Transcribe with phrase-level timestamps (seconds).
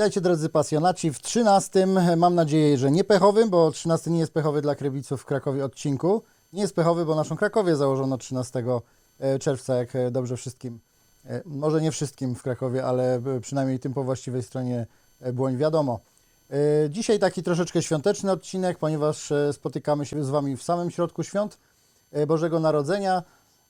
[0.00, 1.86] Witajcie drodzy pasjonaci w 13,
[2.16, 6.22] mam nadzieję, że nie pechowym, bo 13 nie jest pechowy dla Krewiców w Krakowie odcinku.
[6.52, 8.64] Nie jest pechowy, bo naszą Krakowie założono 13
[9.40, 10.80] czerwca, jak e, dobrze wszystkim,
[11.26, 14.86] e, może nie wszystkim w Krakowie, ale e, przynajmniej tym po właściwej stronie
[15.20, 16.00] e, błoń wiadomo.
[16.50, 16.56] E,
[16.90, 21.58] Dzisiaj taki troszeczkę świąteczny odcinek, ponieważ e, spotykamy się z Wami w samym środku świąt
[22.12, 23.22] e, Bożego Narodzenia.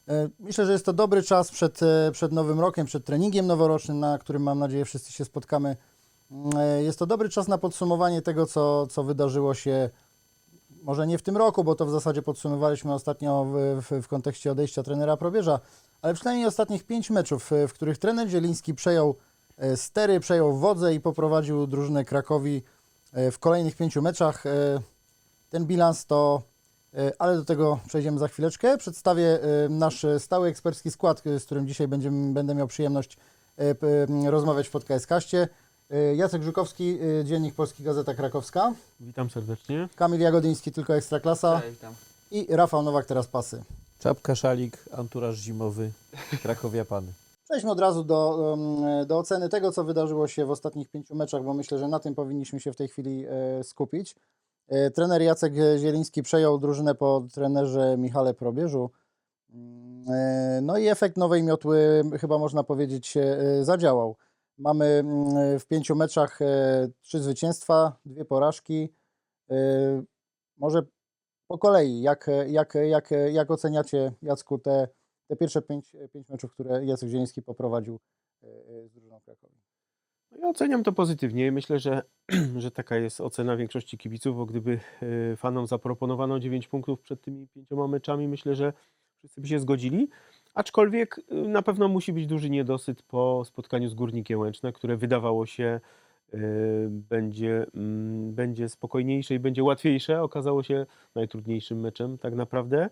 [0.09, 4.01] E, Myślę, że jest to dobry czas przed, e, przed Nowym Rokiem, przed treningiem noworocznym,
[4.01, 5.77] na którym mam nadzieję wszyscy się spotkamy.
[6.57, 9.91] E, Jest to dobry czas na podsumowanie tego, co, co wydarzyło się
[10.83, 14.53] może nie w tym roku, bo to w zasadzie podsumowaliśmy ostatnio w, w, w kontekście
[14.53, 15.61] odejścia trenera Probierza,
[16.03, 19.17] ale przynajmniej ostatnich pięć meczów, e, w których trener Zieliński przejął
[19.57, 22.63] e, stery, przejął wodzę i poprowadził drużynę Krakowi
[23.33, 24.45] w kolejnych pięciu meczach.
[25.49, 26.43] Ten bilans to,
[27.19, 28.79] ale do tego przejdziemy za chwileczkę.
[28.79, 29.39] Przedstawię
[29.71, 33.17] nasz stały ekspercki skład, z którym dzisiaj będziemy, będę miał przyjemność
[34.27, 35.49] rozmawiać w podcaście.
[36.17, 38.73] Jacek Żukowski, e, Dziennik Polski Gazeta Krakowska.
[39.01, 39.89] Witam serdecznie.
[39.97, 41.61] Kamil Jagodyński, tylko Ekstraklasa.
[41.61, 41.95] Cześć, witam.
[42.31, 43.63] I Rafał Nowak, teraz pasy.
[43.99, 45.91] Czapka, szalik, anturaż zimowy,
[46.43, 47.13] Krakowia Pany.
[47.45, 51.43] Przejdźmy od razu do, em, do oceny tego, co wydarzyło się w ostatnich pięciu meczach,
[51.43, 54.17] bo myślę, że na tym powinniśmy się w tej chwili e, skupić.
[54.69, 58.91] E, Trener Jacek Zieliński przejął drużynę po trenerze Michale Probierzu.
[59.53, 64.17] Mm, e, No i efekt nowej miotły, chyba można powiedzieć, e, zadziałał.
[64.61, 68.89] Mamy mm, w pięciu meczach e, trzy zwycięstwa, dwie porażki.
[69.51, 69.57] E,
[70.57, 70.83] Może
[71.49, 74.89] po kolei, jak, jak, jak, jak oceniacie, Jacku, te,
[75.29, 78.01] te pierwsze pięć, pięć meczów, które Jacek Zieliński poprowadził
[78.43, 78.49] e,
[78.89, 79.55] z drużyną Krakowi?
[80.31, 82.03] No Ja oceniam to pozytywnie i myślę, że,
[82.57, 84.81] że taka jest ocena większości kibiców, bo gdyby
[85.37, 88.73] fanom zaproponowano 9 punktów przed tymi pięcioma meczami, myślę, że
[89.19, 90.09] wszyscy by się zgodzili.
[90.55, 95.47] Aczkolwiek e, na pewno musi być duży niedosyt po spotkaniu z Górnikiem Łęczna, które wydawało
[95.47, 95.81] się
[96.35, 96.39] e,
[96.89, 100.23] będzie, mm, będzie spokojniejsze i będzie łatwiejsze.
[100.23, 102.91] Okazało się najtrudniejszym meczem tak naprawdę.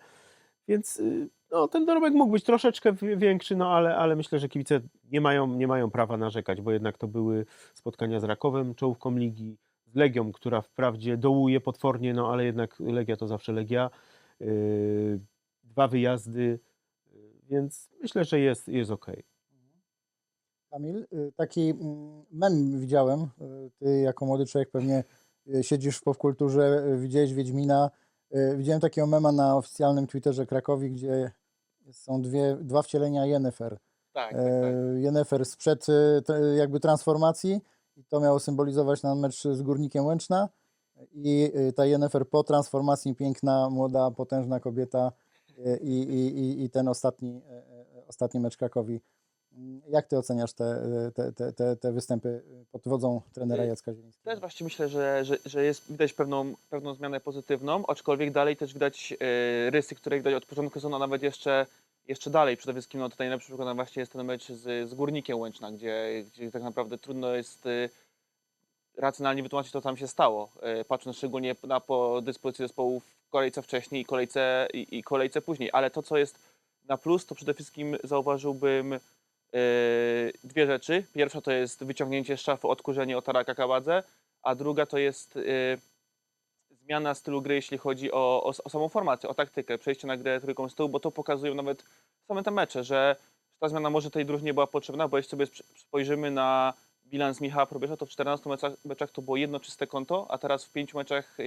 [0.68, 4.48] Więc y, no, ten dorobek mógł być troszeczkę wi- większy, no ale, ale myślę, że
[4.48, 4.80] kibice
[5.12, 9.56] nie mają, nie mają prawa narzekać, bo jednak to były spotkania z Rakowem, czołówką ligi,
[9.86, 13.90] z Legią, która wprawdzie dołuje potwornie, no ale jednak Legia to zawsze Legia.
[15.64, 16.58] Dwa wyjazdy,
[17.50, 19.06] więc myślę, że jest, jest ok.
[20.70, 25.04] Kamil, y, taki mm, mem widziałem, y, ty jako młody człowiek pewnie
[25.54, 27.90] y, siedzisz w popkulturze, widziałeś Wiedźmina,
[28.56, 31.30] widziałem takiego mema na oficjalnym Twitterze Krakowi, gdzie
[31.92, 33.78] są dwie, dwa wcielenia Yennefer.
[34.12, 34.44] Tak, tak, tak.
[34.44, 35.86] E, Yennefer sprzed
[36.56, 37.60] jakby transformacji
[37.96, 40.48] i to miało symbolizować na mecz z Górnikiem Łęczna
[41.12, 45.12] i ta Yennefer po transformacji piękna, młoda, potężna kobieta
[45.82, 49.00] i, i, i, ten ostatni, e, e, ostatni mecz Krakowi.
[49.52, 50.82] Mm, Jak ty oceniasz te,
[51.14, 52.42] te, te, te, występy
[52.72, 54.30] pod wodzą trenera Y, Jacka Zielińskiego?
[54.30, 58.74] Też właśnie myślę, że, że, że jest widać pewną, pewną zmianę pozytywną, aczkolwiek dalej też
[58.74, 61.66] widać e, rysy, które widać od początku sezonu, a nawet jeszcze,
[62.08, 62.56] jeszcze dalej.
[62.56, 66.24] Przede wszystkim no, tutaj najlepszy przykład właśnie jest ten mecz z, z Górnikiem Łęczna, gdzie,
[66.32, 67.68] gdzie tak naprawdę trudno jest
[68.98, 73.30] racjonalnie wytłumaczyć to, co tam się stało, e, patrząc szczególnie na po dyspozycji zespołu w
[73.30, 75.70] kolejce wcześniej i kolejce, i, i kolejce później.
[75.72, 76.38] Ale to, co jest
[76.88, 78.98] na plus, to przede wszystkim zauważyłbym e,
[80.44, 81.04] dwie rzeczy.
[81.14, 84.02] Pierwsza to jest wyciągnięcie z szafy odkurzenie Otaraka Kawadze,
[84.42, 85.40] a druga to jest e,
[86.84, 90.40] zmiana stylu gry, jeśli chodzi o, o, o samą formację, o taktykę, przejście na grę
[90.40, 91.84] trójką z tyłu, bo to pokazują nawet
[92.28, 93.16] same te mecze, że
[93.58, 96.74] ta zmiana może tej drużynie była potrzebna, bo jeśli sobie sp- spojrzymy na
[97.10, 100.64] bilans Michała Probierza, to w 14 meczach, meczach to było jedno czyste konto, a teraz
[100.64, 101.42] w 5 meczach e,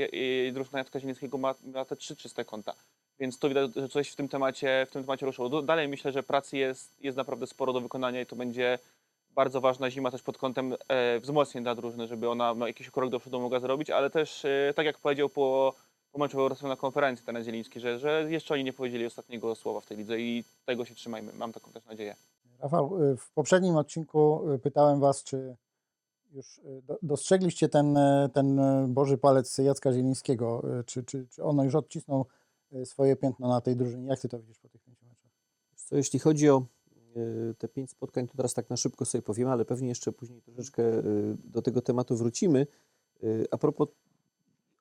[0.48, 2.74] e, drużyna Jacka Zielińskiego ma, ma te trzy czyste konta.
[3.20, 5.62] Więc to widać, że coś w tym temacie, w tym temacie ruszyło.
[5.62, 8.80] Dalej myślę, że pracy jest, jest naprawdę sporo do wykonania i to będzie
[9.36, 13.10] bardzo ważna zima też pod kątem e, wzmocnień dla drużyny, żeby ona no, jakiś krok
[13.10, 15.76] do przodu mogła zrobić, ale też e, tak jak powiedział po,
[16.12, 19.80] po meczu Eurosem na konferencji ten Zieliński, że, że jeszcze oni nie powiedzieli ostatniego słowa
[19.82, 21.34] w tej lidze i tego się trzymajmy.
[21.34, 22.16] Mam taką też nadzieję.
[22.62, 25.56] Rafał, y, w poprzednim odcinku y, pytałem Was, czy
[26.32, 27.98] już y, do- dostrzegliście ten,
[28.34, 32.26] ten Boży palec Jacka Zielińskiego, czy, czy, czy ono już odcisnął
[32.86, 34.08] swoje piętno na tej drużynie?
[34.08, 35.32] Jak Ty to widzisz po tych pięciu meczach?
[35.76, 36.66] Co, jeśli chodzi o
[37.58, 40.84] te pięć spotkań, to teraz tak na szybko sobie powiem, ale pewnie jeszcze później troszeczkę
[41.44, 42.68] do tego tematu wrócimy.
[43.52, 43.88] A propos,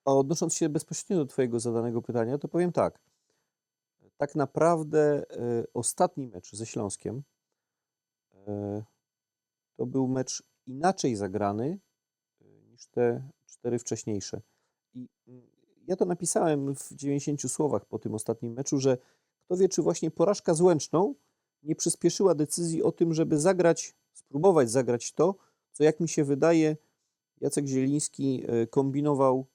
[0.05, 2.99] a odnosząc się bezpośrednio do Twojego zadanego pytania, to powiem tak.
[4.17, 5.23] Tak naprawdę
[5.75, 7.23] ostatni mecz ze Śląskiem
[9.77, 11.79] to był mecz inaczej zagrany
[12.43, 14.41] y, niż te cztery wcześniejsze.
[14.95, 15.43] I mm,
[15.87, 18.99] ja to napisałem w 90 słowach po tym ostatnim meczu, że
[19.45, 21.15] kto wie, czy właśnie porażka z Łęczną
[21.63, 25.35] nie przyspieszyła decyzji o tym, żeby zagrać, spróbować zagrać to,
[25.73, 26.77] co jak mi się wydaje,
[27.41, 29.47] Jacek Zieliński e, kombinował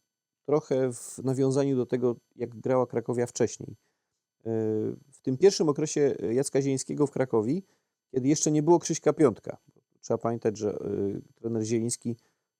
[0.45, 3.75] trochę w nawiązaniu do tego, jak grała Krakowia wcześniej.
[4.45, 4.51] E,
[5.11, 7.63] W tym pierwszym okresie Jacka Zielińskiego w Krakowi,
[8.15, 9.57] kiedy jeszcze nie było Krzyśka Piątka,
[10.01, 10.77] trzeba pamiętać, że e,
[11.35, 12.15] trener Zieliński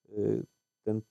[0.09, 0.13] e,
[0.83, 1.01] ten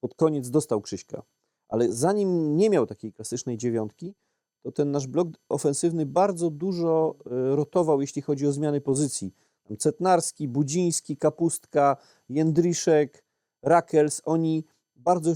[0.00, 1.22] pod koniec dostał Krzyśka,
[1.68, 4.14] ale zanim nie miał takiej klasycznej dziewiątki,
[4.62, 9.34] to ten nasz blok ofensywny bardzo dużo e, rotował, jeśli chodzi o zmiany pozycji.
[9.78, 11.96] Cetnarski, Budziński, Kapustka,
[12.28, 13.24] Jędryszek,
[13.62, 14.64] Rakels, oni
[14.96, 15.32] bardzo,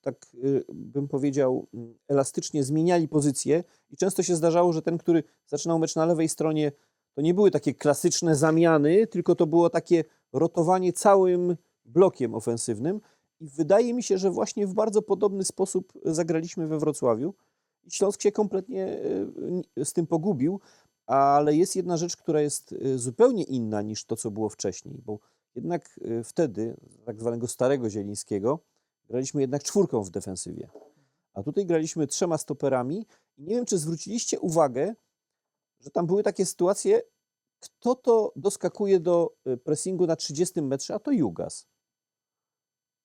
[0.00, 0.26] tak
[0.72, 1.66] bym powiedział,
[2.08, 6.72] elastycznie zmieniali pozycję i często się zdarzało, że ten, który zaczynał mecz na lewej stronie,
[7.14, 13.00] to nie były takie klasyczne zamiany, tylko to było takie rotowanie całym blokiem ofensywnym
[13.40, 17.34] i wydaje mi się, że właśnie w bardzo podobny sposób zagraliśmy we Wrocławiu.
[17.90, 19.00] Śląsk się kompletnie
[19.76, 20.60] e, z tym pogubił,
[21.06, 25.18] ale jest jedna rzecz, która jest e, zupełnie inna niż to, co było wcześniej, bo
[25.54, 28.58] jednak e, wtedy, tak zwanego starego Zielińskiego,
[29.08, 30.68] graliśmy jednak czwórką w defensywie.
[31.34, 33.06] A tutaj graliśmy trzema stoperami
[33.38, 34.94] i nie wiem, czy zwróciliście uwagę,
[35.82, 37.02] że tam były takie sytuacje,
[37.60, 41.66] kto to doskakuje do e, pressingu na 30 metrze, a to Jugas.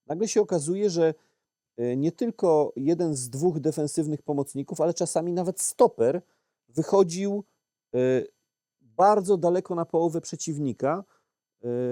[0.07, 1.13] Nagle się okazuje, że
[1.77, 6.21] e, nie tylko jeden z dwóch defensywnych pomocników, ale czasami nawet stoper
[6.69, 7.43] wychodził
[7.93, 7.97] e,
[8.81, 11.03] bardzo daleko na połowę przeciwnika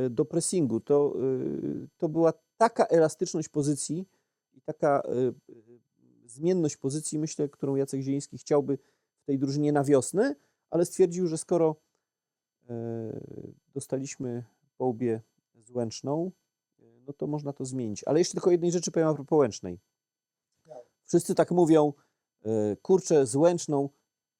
[0.09, 0.79] do pressingu.
[0.79, 1.13] To,
[1.97, 4.07] to była taka elastyczność pozycji
[4.53, 5.01] i taka
[6.25, 8.77] zmienność pozycji, myślę, którą Jacek Zieliński chciałby
[9.17, 10.35] w tej drużynie na wiosnę,
[10.69, 11.75] ale stwierdził, że skoro
[12.69, 12.73] e,
[13.73, 14.43] dostaliśmy
[14.77, 15.21] po łbie
[15.55, 16.31] z Łęczną,
[16.79, 18.03] e, no to można to zmienić.
[18.03, 19.61] Ale jeszcze tylko jednej rzeczy powiem a propos.
[21.05, 21.93] Wszyscy tak mówią,
[22.45, 23.89] e, kurczę, z Łęczną.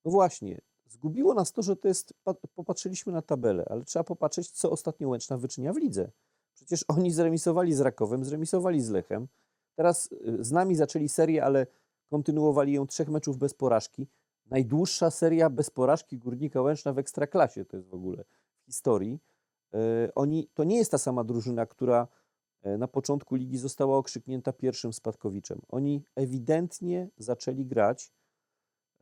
[0.06, 4.52] No właśnie, zgubiło nas to, że to jest, pa- popatrzyliśmy na tabelę, ale trzeba popatrzeć,
[4.52, 6.12] co ostatnio Łęczna wyczynia w lidze.
[6.54, 9.28] Przecież oni zremisowali z Rakowem, zremisowali z Lechem.
[9.76, 11.68] Teraz z nami zaczęli serię, ale
[12.10, 14.08] kontynuowali ją trzech meczów bez porażki.
[14.46, 18.24] Najdłuższa seria bez porażki Górnika Łęczna w Ekstraklasie to jest w ogóle
[18.62, 19.20] w historii.
[19.74, 22.08] E, Oni, to nie jest ta sama drużyna, która
[22.62, 25.62] e, na początku ligi została okrzyknięta pierwszym spadkowiczem.
[25.70, 28.12] Oni ewidentnie zaczęli grać.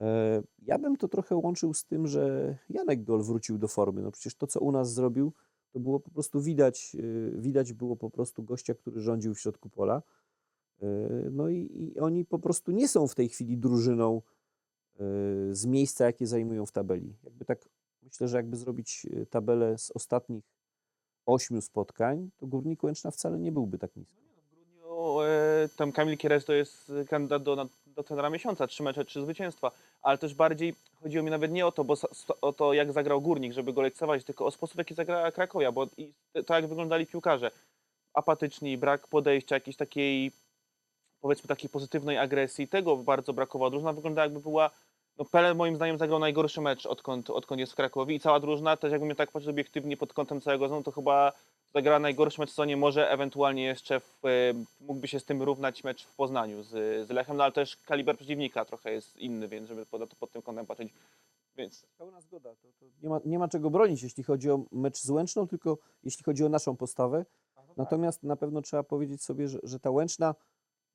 [0.02, 4.02] E, Ja bym to trochę łączył z tym, że Janek Gol wrócił do formy.
[4.02, 5.34] No przecież to, co u nas zrobił,
[5.72, 6.96] to było po prostu widać,
[7.34, 10.02] widać było po prostu gościa, który rządził w środku pola.
[11.32, 14.22] No i, i oni po prostu nie są w tej chwili drużyną
[15.52, 17.16] z miejsca, jakie zajmują w tabeli.
[17.24, 17.70] Jakby tak,
[18.04, 20.44] myślę, że jakby zrobić e, tabelę z ostatnich
[21.26, 24.22] ośmiu spotkań, to Górnik Łęczna wcale nie byłby tak nisko.
[24.22, 29.06] W grudniu e, tam Kamil Kieres to jest kandydat do, do trenera miesiąca, trzy mecze,
[29.06, 31.96] trzy zwycięstwa, ale też bardziej chodziło mi nawet nie o to, bo,
[32.42, 35.88] o to jak zagrał Górnik, żeby go lekceważyć, tylko o sposób, jaki zagrała Krakowia, bo
[35.98, 36.14] i
[36.46, 37.52] to jak wyglądali piłkarze.
[38.14, 40.32] Apatyczni, brak podejścia, jakiejś takiej,
[41.24, 43.70] powiedzmy, takiej pozytywnej agresji, tego bardzo brakowało.
[43.70, 44.70] Drużyna wygląda jakby była,
[45.18, 48.78] no Pele moim zdaniem zagrał najgorszy mecz, odkąd, odkąd jest w Krakowie i cała drużyna,
[48.78, 51.34] też jakbym tak patrzył obiektywnie pod kątem całego sezonu, to chyba
[51.74, 55.84] zagrała najgorszy mecz w sezonie, może ewentualnie jeszcze w, e, mógłby się z tym równać
[55.84, 56.70] mecz w Poznaniu z,
[57.08, 60.32] z Lechem, no ale też kaliber przeciwnika trochę jest inny, więc żeby pod, to pod
[60.32, 60.94] tym kątem patrzeć.
[61.56, 62.50] Więc Pełna zgoda.
[62.50, 65.78] To, to nie, ma, nie ma czego bronić, jeśli chodzi o mecz z Łęczną, tylko
[66.04, 67.26] jeśli chodzi o naszą postawę.
[67.78, 70.36] Natomiast na pewno trzeba powiedzieć sobie, że, że ta Łęczna,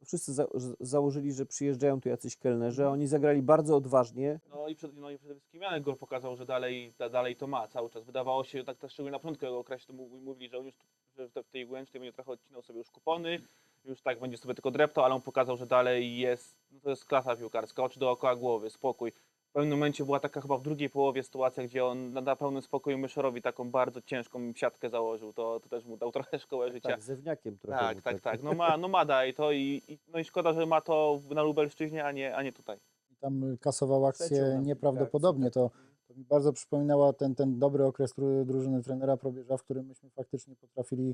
[0.05, 0.47] wszyscy za,
[0.81, 4.41] założyli, że przyjeżdżają tu jacyś kelnerzy, a oni zagrali bardzo odważnie.
[4.51, 7.47] No i, przed, no i przede wszystkim Janek Gol pokazał, że dalej, da, dalej to
[7.47, 8.05] ma cały czas.
[8.05, 10.75] Wydawało się, tak też szczególnie na początku tego okresu, to mów- mówili, że on już
[11.17, 13.41] że w tej Łęcznej będzie trochę odcinał sobie już kupony,
[13.85, 17.05] już tak będzie sobie tylko dreptał, ale on pokazał, że dalej jest, no to jest
[17.05, 19.13] klasa piłkarska, oczy dookoła głowy, spokój.
[19.49, 22.63] W pewnym momencie była taka chyba w drugiej połowie sytuacja, gdzie on na, na pełnym
[22.63, 26.89] spokoju Myszorowi taką bardzo ciężką siatkę założył, to, to też mu dał trochę szkołę życia.
[26.89, 27.79] Tak, zewniakiem trochę.
[27.79, 28.23] Tak, tak, taki.
[28.23, 28.43] tak.
[28.43, 31.43] No ma, no ma daj to i, i, no i szkoda, że ma to na
[31.43, 32.79] Lubelszczyźnie, a nie, a nie tutaj.
[33.21, 35.47] Tam kasował akcję nieprawdopodobnie.
[35.47, 35.71] akcję, To,
[36.09, 40.11] to mi bardzo przypominała ten, ten dobry okres dru- drużyny trenera Probierza, w którym myśmy
[40.11, 41.11] faktycznie potrafili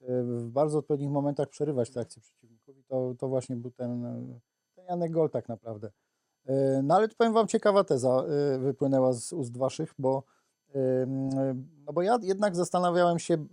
[0.00, 2.78] e, w bardzo odpowiednich momentach przerywać te akcje przeciwników.
[2.78, 4.40] I to, to właśnie był ten, e,
[4.74, 5.90] ten Janek Gol tak naprawdę.
[6.46, 10.22] E, No ale powiem Wam, ciekawa teza e, wypłynęła z ust Waszych, bo,
[10.74, 11.06] e,
[11.86, 13.46] no bo ja jednak zastanawiałem się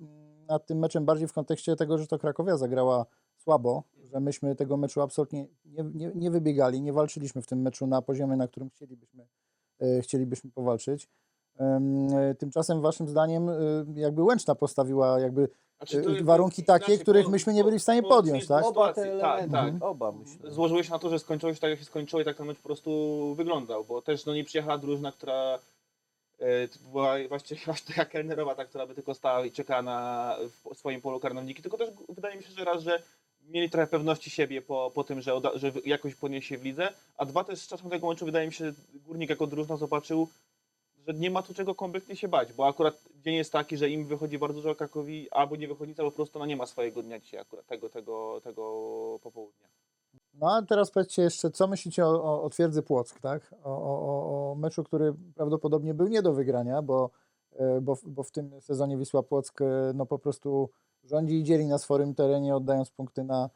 [0.48, 3.06] nad tym meczem bardziej w kontekście tego, że to Krakowia zagrała
[3.38, 7.88] słabo, że myśmy tego meczu absolutnie nie, nie, nie wybiegali, nie walczyliśmy w tym meczu
[7.88, 9.28] na poziomie, na którym chcielibyśmy,
[10.02, 11.10] chcielibyśmy powalczyć.
[11.58, 12.08] Em,
[12.38, 13.48] Tymczasem waszym zdaniem
[13.96, 15.50] jakby Łęczna postawiła jakby
[15.82, 18.48] Znaczy, to jest warunki takie, inaczej, których bo- myśmy nie byli w stanie bo podjąć,
[18.48, 18.66] tak?
[18.66, 19.90] Oba te tak, elementy, tak.
[19.90, 20.52] oba myślę.
[20.52, 22.58] Złożyło się na to, że skończyło się tak, jak się skończyło i tak ten mecz
[22.58, 25.60] po prostu wyglądał, bo też no, nie przyjechała drużyna, która
[26.40, 26.46] e,
[26.92, 30.36] była właśnie, właśnie taka kelnerowa, ta, która by tylko stała i czekała na
[30.74, 33.02] w swoim polu karnym niki, tylko też wydaje mi się, że raz, że
[33.50, 37.26] mieli trochę pewności siebie po, po tym, że, że jakoś podniesie się w lidze, a
[37.26, 40.28] dwa jest z czasem tego meczu wydaje mi się, że Górnik jako drużyna zobaczył,
[41.08, 44.06] że nie ma tu czego kompletnie się bać, bo akurat dzień jest taki, że im
[44.06, 47.20] wychodzi bardzo dużo Krakowi, albo nie wychodzi, albo po prostu no nie ma swojego dnia
[47.20, 48.62] dzisiaj akurat, tego, tego, tego
[49.24, 49.68] popołudnia.
[50.34, 53.56] No a teraz powiedzcie jeszcze, co myślicie o, o, o Twierdzy Płock, tak?
[53.64, 57.10] O, o, o- meczu, który prawdopodobnie był nie do wygrania, bo,
[57.56, 59.66] e, bo, bo w tym sezonie Wisła Płock e,
[59.96, 60.70] no po prostu
[61.04, 63.50] rządzi i dzieli na swoim terenie, oddając punkty na,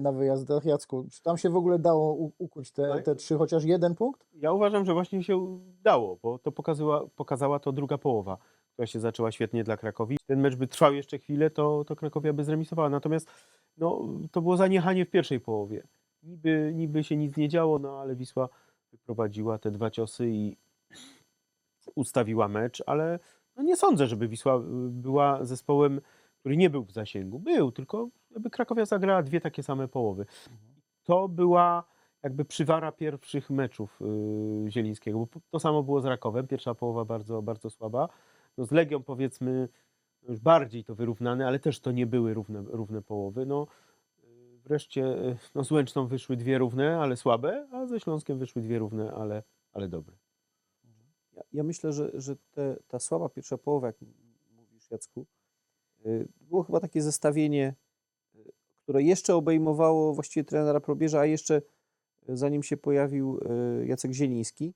[0.00, 0.64] na wyjazdach.
[0.64, 3.04] Jacku, czy tam się w ogóle dało ukuć te, Tak.
[3.04, 4.26] te trzy, chociaż jeden punkt?
[4.34, 8.38] Ja uważam, że właśnie się udało, bo to pokazała, pokazała to druga połowa,
[8.72, 10.16] która się zaczęła świetnie dla Krakowi.
[10.26, 12.90] Ten mecz by trwał jeszcze chwilę, to, to Krakowia by zremisowała.
[12.90, 13.28] Natomiast
[13.78, 15.82] no, to było zaniechanie w pierwszej połowie.
[16.22, 18.48] Niby, niby się nic nie działo, no ale Wisła
[18.92, 20.56] wyprowadziła te dwa ciosy i
[21.94, 23.18] ustawiła mecz, ale
[23.56, 24.60] no nie sądzę, żeby Wisła y,
[24.90, 26.00] była zespołem,
[26.44, 27.38] który nie był w zasięgu.
[27.38, 30.26] Był, tylko jakby Krakowia zagrała dwie takie same połowy.
[31.04, 31.84] To była
[32.22, 34.00] jakby przywara pierwszych meczów
[34.64, 38.08] yy, Zielińskiego, bo to samo było z Rakowem, pierwsza połowa bardzo, bardzo słaba.
[38.58, 39.68] No z Legią powiedzmy
[40.28, 43.46] już bardziej to wyrównane, ale też to nie były równe, równe połowy.
[43.46, 43.66] No,
[44.22, 48.62] yy, wreszcie yy, no, z Łęczną wyszły dwie równe, ale słabe, a ze Śląskiem wyszły
[48.62, 50.16] dwie równe, ale, ale dobre.
[51.32, 53.96] Ja, ja myślę, że, że te, ta słaba pierwsza połowa, jak
[54.56, 55.43] mówisz Jacku, y,
[56.40, 57.74] było chyba takie zestawienie,
[58.34, 61.62] y, które jeszcze obejmowało właściwie trenera Probierza, a jeszcze
[62.28, 63.40] y, zanim się pojawił
[63.84, 64.74] Jacek Zieliński,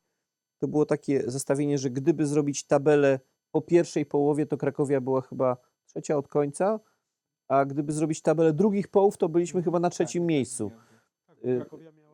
[0.59, 3.21] to było takie zestawienie, że gdyby zrobić tabelę
[3.51, 5.57] po pierwszej połowie, to Krakowia była chyba
[5.87, 6.81] trzecia od końca,
[7.49, 10.71] a gdyby zrobić tabelę drugich połów, to byliśmy chyba na trzecim miejscu.
[11.27, 12.08] Tak, Y- Krakowia miała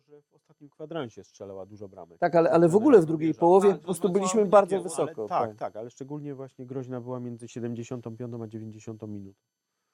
[0.00, 2.18] to, że w ostatnim kwadransie strzelała dużo bramek.
[2.18, 4.82] Tak, ale, ale w ogóle w drugiej połowie Tak, po prostu to byliśmy słabo bardzo
[4.82, 5.26] wysoko.
[5.30, 9.38] Ale, tak, tak, ale szczególnie właśnie groźna była między 75 a 90 minutą.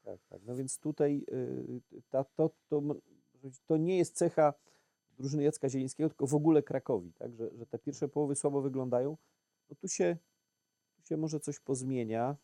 [0.03, 0.43] Tak, tak.
[0.45, 2.83] No więc tutaj y, ta, to, to,
[3.67, 4.55] to nie jest cecha
[5.11, 7.35] drużyny Jacka Zielińskiego, tylko w ogóle Krakowi, tak?
[7.35, 9.17] że, że te pierwsze połowy słabo wyglądają.
[9.71, 10.17] No tu się,
[10.97, 12.37] tu się może coś pozmienia.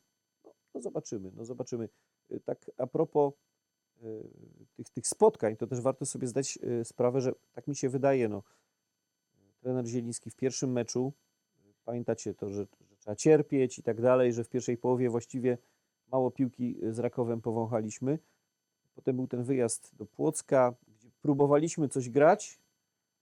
[0.45, 1.89] No, no zobaczymy, no zobaczymy.
[2.33, 3.33] Y, Tak a propos
[4.77, 8.29] tych, tych spotkań, to też warto sobie zdać y, sprawę, że tak mi się wydaje,
[8.29, 8.43] no,
[9.61, 11.13] trener Zieliński w pierwszym meczu,
[11.59, 15.59] y, pamiętacie to, że, że trzeba cierpieć i tak dalej, że w pierwszej połowie właściwie
[16.13, 18.19] mało piłki z Rakowem powąchaliśmy.
[18.95, 22.61] Potem był ten wyjazd do Płocka, gdzie próbowaliśmy coś grać,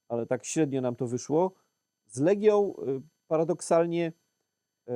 [0.07, 1.53] ale tak średnio nam to wyszło.
[2.07, 4.13] Z Legią y, paradoksalnie
[4.89, 4.91] y,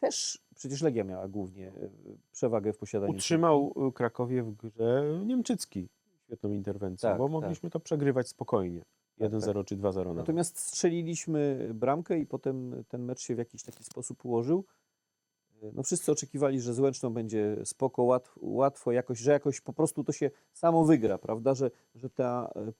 [0.00, 1.90] też przecież Legia miała głównie y,
[2.32, 3.12] przewagę w posiadaniu.
[3.12, 5.88] Utrzymał y, Krakowie w grze Niemczycki
[6.24, 7.32] świetną interwencją, Tak, bo tak.
[7.32, 8.84] mogliśmy to przegrywać spokojnie.
[9.18, 10.16] Tak, 1-0 czy 2-0 nawet.
[10.16, 14.64] Natomiast strzeliliśmy bramkę i potem ten mecz się w jakiś taki sposób ułożył.
[15.72, 20.04] No wszyscy oczekiwali, że z Łęczną będzie spoko, łatwo, łatwo jakoś, że jakoś po prostu
[20.04, 22.72] to się samo wygra, prawda, że, że ta e,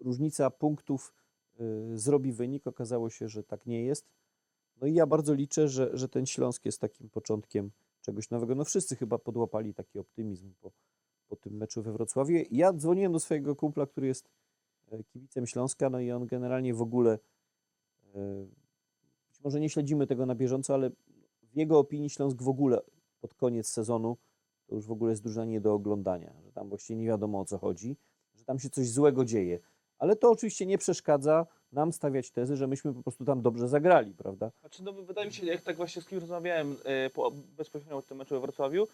[0.00, 1.14] różnica punktów
[1.60, 2.66] e, zrobi wynik.
[2.66, 4.06] Okazało się, że tak nie jest.
[4.80, 8.54] No i ja bardzo liczę, że, że ten Śląsk jest takim początkiem czegoś nowego.
[8.54, 10.72] No wszyscy chyba podłapali taki optymizm po,
[11.28, 12.34] po tym meczu we Wrocławiu.
[12.50, 14.28] Ja dzwoniłem do swojego kumpla, który jest
[14.92, 17.18] e, kibicem Śląska, no i on generalnie w ogóle,
[18.14, 18.46] e,
[19.28, 20.90] być może nie śledzimy tego na bieżąco, ale
[21.42, 22.80] w jego opinii Śląsk w ogóle
[23.20, 24.16] pod koniec sezonu
[24.66, 27.44] to już w ogóle jest drużyna nie do oglądania, że tam właściwie nie wiadomo o
[27.44, 27.96] co chodzi,
[28.34, 29.58] że tam się coś złego dzieje.
[29.98, 34.14] Ale to oczywiście nie przeszkadza nam stawiać tezy, że myśmy po prostu tam dobrze zagrali,
[34.14, 34.50] prawda?
[34.60, 36.76] Znaczy, no, wydaje mi się, jak tak właśnie z kim rozmawiałem
[37.06, 38.86] y, po, bezpośrednio o tym meczu we Wrocławiu,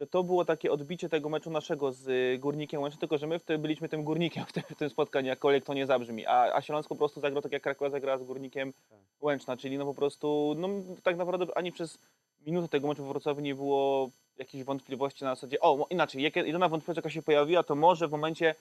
[0.00, 3.38] że to było takie odbicie tego meczu naszego z y, Górnikiem Łęczna, tylko że my
[3.38, 6.62] wtedy byliśmy tym Górnikiem w tym, w tym spotkaniu, jakkolwiek to nie zabrzmi, a, a
[6.62, 8.72] Śląsk po prostu zagrał tak jak Krakowa zagrała z Górnikiem
[9.20, 10.68] Łęczna, czyli no po prostu, no
[11.02, 11.98] tak naprawdę ani przez
[12.46, 16.96] minutę tego meczu we Wrocławiu nie było jakichś wątpliwości na zasadzie, o inaczej, jedyna wątpliwość
[16.96, 18.54] jaka się pojawiła, to może w momencie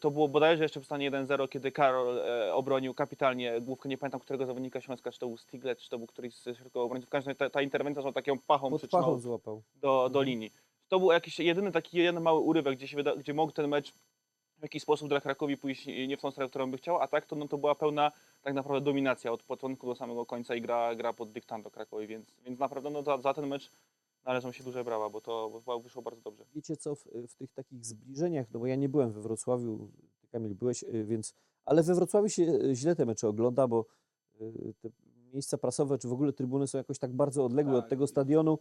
[0.00, 4.20] to było bodajże jeszcze w stanie 1-0, kiedy Karol e, obronił kapitalnie główkę, nie pamiętam
[4.20, 7.08] którego zawodnika Śląska, czy to był Stiglet, czy to był któryś z środkowych obrońców.
[7.08, 9.62] W każdym razie ta, ta interwencja z taką pachą Pod pachą złapał.
[9.74, 10.52] do, do linii.
[10.88, 13.94] To był jakiś jedyny taki jeden mały urywek, gdzie, się wyda, gdzie mógł ten mecz
[14.58, 17.26] w jakiś sposób dla Krakowi pójść nie w tą stronę, którą by chciał, a tak
[17.26, 20.94] to, no, to była pełna tak naprawdę dominacja od początku do samego końca i gra,
[20.94, 23.70] gra pod dyktando Krakowi, więc, więc naprawdę no, za, za ten mecz
[24.26, 26.44] należą się duże brawa, bo to bo wyszło bardzo dobrze.
[26.54, 29.88] Wiecie co, w, w tych takich zbliżeniach, no bo ja nie byłem we Wrocławiu,
[30.20, 33.86] ty Kamil byłeś, y, więc, ale we Wrocławiu się y, źle te mecze ogląda, bo
[34.40, 34.88] y, te
[35.32, 38.58] miejsca prasowe, czy w ogóle trybuny są jakoś tak bardzo odległe Tak, od tego stadionu.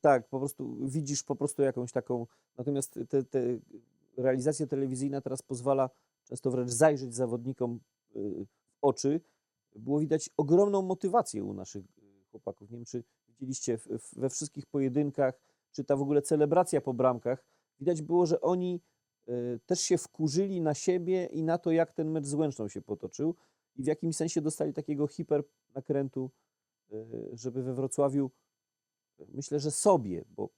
[0.00, 2.26] Tak, po prostu widzisz po prostu jakąś taką,
[2.58, 3.58] natomiast te, te
[4.16, 5.90] realizacja telewizyjna teraz pozwala
[6.24, 7.80] często wręcz zajrzeć zawodnikom
[8.14, 8.46] w
[8.82, 9.20] oczy
[9.76, 11.84] było widać ogromną motywację u naszych
[12.30, 12.70] chłopaków.
[12.70, 13.04] Nie wiem, czy
[13.42, 13.78] widzieliście
[14.16, 15.40] we wszystkich pojedynkach,
[15.72, 17.44] czy ta w ogóle celebracja po bramkach.
[17.80, 18.80] Widać było, że oni
[19.28, 22.82] y, też się wkurzyli na siebie i na to, jak ten mecz z Łęczną się
[22.82, 23.34] potoczył
[23.76, 25.44] i w jakimś sensie dostali takiego hiper
[25.74, 26.30] nakrętu,
[26.92, 28.30] y, żeby we Wrocławiu,
[29.28, 30.48] myślę, że sobie, bo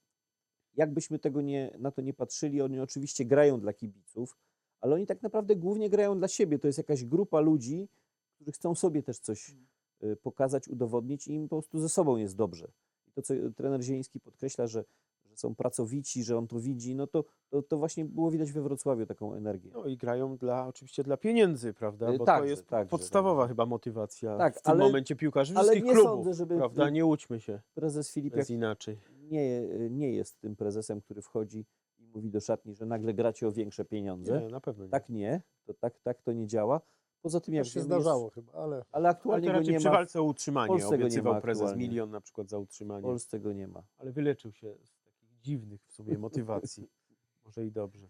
[0.75, 4.37] jakbyśmy tego nie, na to nie patrzyli, oni oczywiście grają dla kibiców,
[4.81, 6.59] ale oni tak naprawdę głównie grają dla siebie.
[6.59, 7.89] To jest jakaś grupa ludzi,
[8.35, 9.74] którzy chcą sobie też coś y,
[10.21, 12.67] pokazać, udowodnić i im po prostu ze sobą jest dobrze.
[13.07, 14.85] I to, co trener Zieliński podkreśla, że,
[15.23, 18.61] że są pracowici, że on to widzi, no to, to, to właśnie było widać we
[18.61, 19.71] Wrocławiu taką energię.
[19.73, 22.13] No i grają dla, oczywiście dla pieniędzy, prawda?
[22.13, 23.49] Y, Bo to jest także, podstawowa także.
[23.53, 26.89] chyba motywacja Tak, w tym ale- momencie piłkarzy ale wszystkich nie klubów, sądzę, żeby- prawda?
[26.89, 28.97] Nie łudźmy się, Prezes Filip jest inaczej.
[29.31, 31.65] nie, nie jest tym prezesem, który wchodzi
[31.99, 34.41] i mówi do szatni, że nagle gracie o większe pieniądze.
[34.41, 34.91] Nie, na pewno nie.
[34.91, 36.81] Tak nie, to tak, tak to nie działa.
[37.25, 39.77] Poza tym, jak się wiemy, jest- zdarzało chyba, ale ale Ale aktualnie to go nie
[39.79, 39.93] przy ma.
[39.93, 41.87] walce o utrzymanie Polsce go nie obiecywał ma prezes aktualnie.
[41.87, 43.03] milion na przykład za W utrzymanie.
[43.03, 43.83] Polsce go nie ma.
[43.97, 46.89] Ale wyleczył się z takich dziwnych w sumie motywacji.
[47.45, 48.07] Może i dobrze.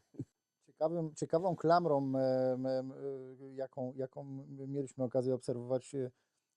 [0.66, 2.12] Ciekawym, ciekawą klamrą,
[3.56, 6.12] jaką, jaką mieliśmy okazję obserwować y,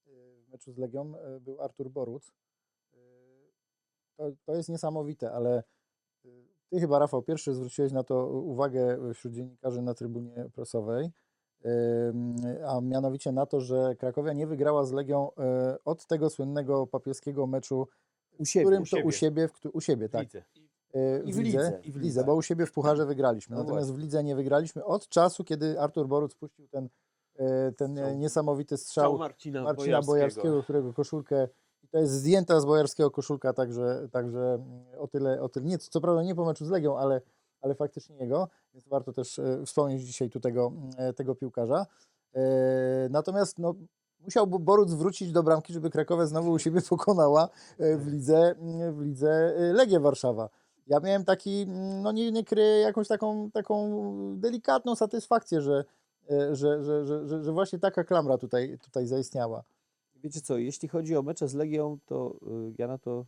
[0.07, 2.29] w meczu z Legią, y, był Artur Boruc.
[2.29, 2.97] Y,
[4.17, 5.63] To, to jest niesamowite, ale
[6.71, 11.11] ty chyba, Rafał, pierwszy zwróciłeś na to uwagę wśród dziennikarzy na trybunie prasowej,
[12.67, 15.35] a mianowicie na to, że Krakowia nie wygrała z Legią y,
[15.85, 17.89] od tego słynnego papieskiego meczu,
[18.39, 18.65] U siebie.
[18.65, 19.13] którym u to u siebie.
[19.13, 20.29] siebie, w, u siebie, tak.
[20.35, 21.81] Y, I w w lidze, lidze.
[21.85, 23.57] i w lidze, bo u siebie w pucharze wygraliśmy.
[23.57, 26.89] No Natomiast w lidze nie wygraliśmy od czasu, kiedy Artur Boruc puścił ten,
[27.37, 28.19] e, ten e, Strzał.
[28.19, 30.13] niesamowity Strzał Marcina, Marcina Bojarskiego.
[30.13, 31.49] Bojarskiego, którego koszulkę
[31.91, 34.65] to jest zdjęta z Bojarskiego koszulka, także, także
[34.99, 37.21] o tyle, o tyle nie, co prawda nie po meczu z Legią, ale,
[37.61, 41.87] ale faktycznie jego, więc warto też e, wspomnieć dzisiaj tu tego, e, tego piłkarza.
[42.35, 43.75] E, Natomiast no,
[44.21, 49.01] musiał Boruc wrócić do bramki, żeby Krakowia znowu u siebie pokonała w lidze, mm, w
[49.01, 50.49] lidze Legię Warszawa.
[50.87, 54.03] Ja miałem taki, mm, no nie, nie kryję, jakąś taką, taką
[54.37, 55.85] delikatną satysfakcję, że,
[56.53, 59.65] że, że, że, że, właśnie taka klamra tutaj, tutaj zaistniała.
[60.15, 62.37] Wiecie co, jeśli chodzi o mecze z Legią, to
[62.79, 63.27] ja na to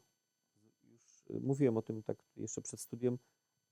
[0.91, 3.19] już mówiłem o tym tak jeszcze przed studiem.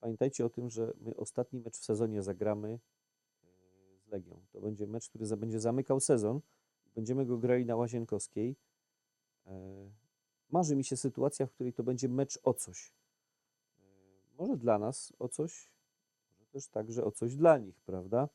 [0.01, 2.81] Pamiętajcie o tym, że my ostatni mecz w sezonie zagramy
[3.45, 4.41] y, z Legią.
[4.53, 6.41] To będzie mecz, który będzie zamykał sezon.
[6.95, 8.57] Będziemy go grali na Łazienkowskiej.
[9.47, 9.91] E,
[10.51, 12.93] Marzy mi się sytuacja, w której to będzie mecz o coś.
[13.79, 13.83] E,
[14.39, 15.71] Może dla nas o coś,
[16.31, 18.29] może też także o coś dla nich, prawda?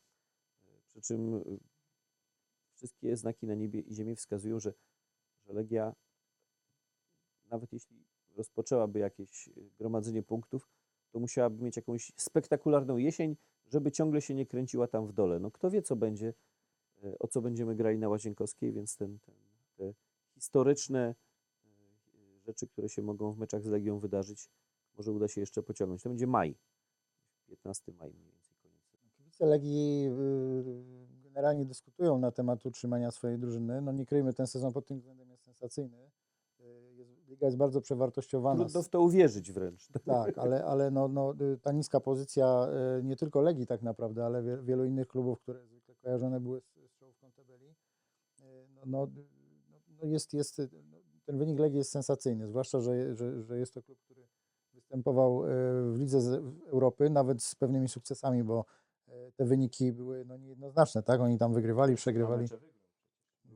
[0.63, 1.43] E, Przy czym
[2.73, 4.73] wszystkie znaki na niebie i ziemi wskazują, że,
[5.45, 5.95] że Legia,
[7.49, 10.69] nawet jeśli rozpoczęłaby jakieś gromadzenie punktów,
[11.13, 13.35] to musiałaby mieć jakąś spektakularną jesień,
[13.67, 15.39] żeby ciągle się nie kręciła tam w dole.
[15.39, 16.33] No kto wie, co będzie,
[17.03, 19.35] y, o co będziemy grali na Łazienkowskiej, więc ten, ten,
[19.77, 19.93] te
[20.35, 21.15] historyczne
[21.65, 24.49] y, rzeczy, które się mogą w meczach z Legią wydarzyć,
[24.97, 26.03] może uda się jeszcze pociągnąć.
[26.03, 26.55] To będzie maj,
[27.47, 28.53] 15 maj mniej więcej.
[29.17, 33.81] Kibice Legii y, generalnie dyskutują na temat utrzymania swojej drużyny.
[33.81, 36.11] No nie kryjmy, ten sezon pod tym względem jest sensacyjny.
[36.59, 38.63] Y, Jest, Liga jest bardzo przewartościowana.
[38.63, 39.87] Trudno w to uwierzyć wręcz.
[40.05, 42.67] Tak, ale, ale no, no, y, ta niska pozycja
[42.99, 46.61] y, nie tylko Legii tak naprawdę, ale wie, wielu innych klubów, które zwykle kojarzone były
[46.61, 48.43] z, z czołówką tabeli, y,
[48.73, 49.07] no, no,
[50.01, 53.83] no jest, jest, no, ten wynik Legii jest sensacyjny, zwłaszcza, że, że, że jest to
[53.83, 54.27] klub, który
[54.73, 55.41] występował
[55.91, 58.65] w Lidze Europy, nawet z pewnymi sukcesami, bo
[59.35, 61.21] te wyniki były no, niejednoznaczne, tak?
[61.21, 62.47] Oni tam wygrywali, przegrywali.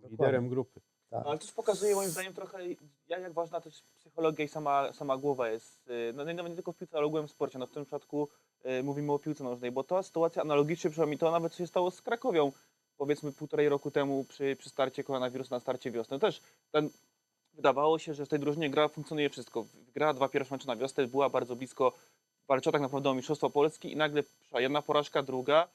[0.09, 0.81] Liderem grupy.
[1.09, 1.27] Tak.
[1.27, 5.49] Ale też pokazuje moim zdaniem trochę, jak, jak ważna też psychologia i sama, sama głowa
[5.49, 5.89] jest.
[5.89, 7.59] y, No nawet nie tylko w piłce, ale ogółem w sporcie.
[7.59, 8.29] No w tym przypadku
[8.65, 12.01] y, mówimy o piłce nożnej, bo ta sytuacja analogicznie mi to nawet się stało z
[12.01, 12.51] Krakowią,
[12.97, 16.19] powiedzmy półtorej roku temu przy, przy starcie koronawirusa na starcie wiosny.
[16.19, 16.41] Też
[16.71, 16.89] ten,
[17.53, 19.65] wydawało się, że w tej drużynie gra funkcjonuje wszystko.
[19.93, 21.93] Gra dwa pierwsze mecze na wiosnę, była bardzo blisko,
[22.47, 25.67] walczyła tak naprawdę o Mistrzostwo Polski i nagle przyszła jedna porażka, druga,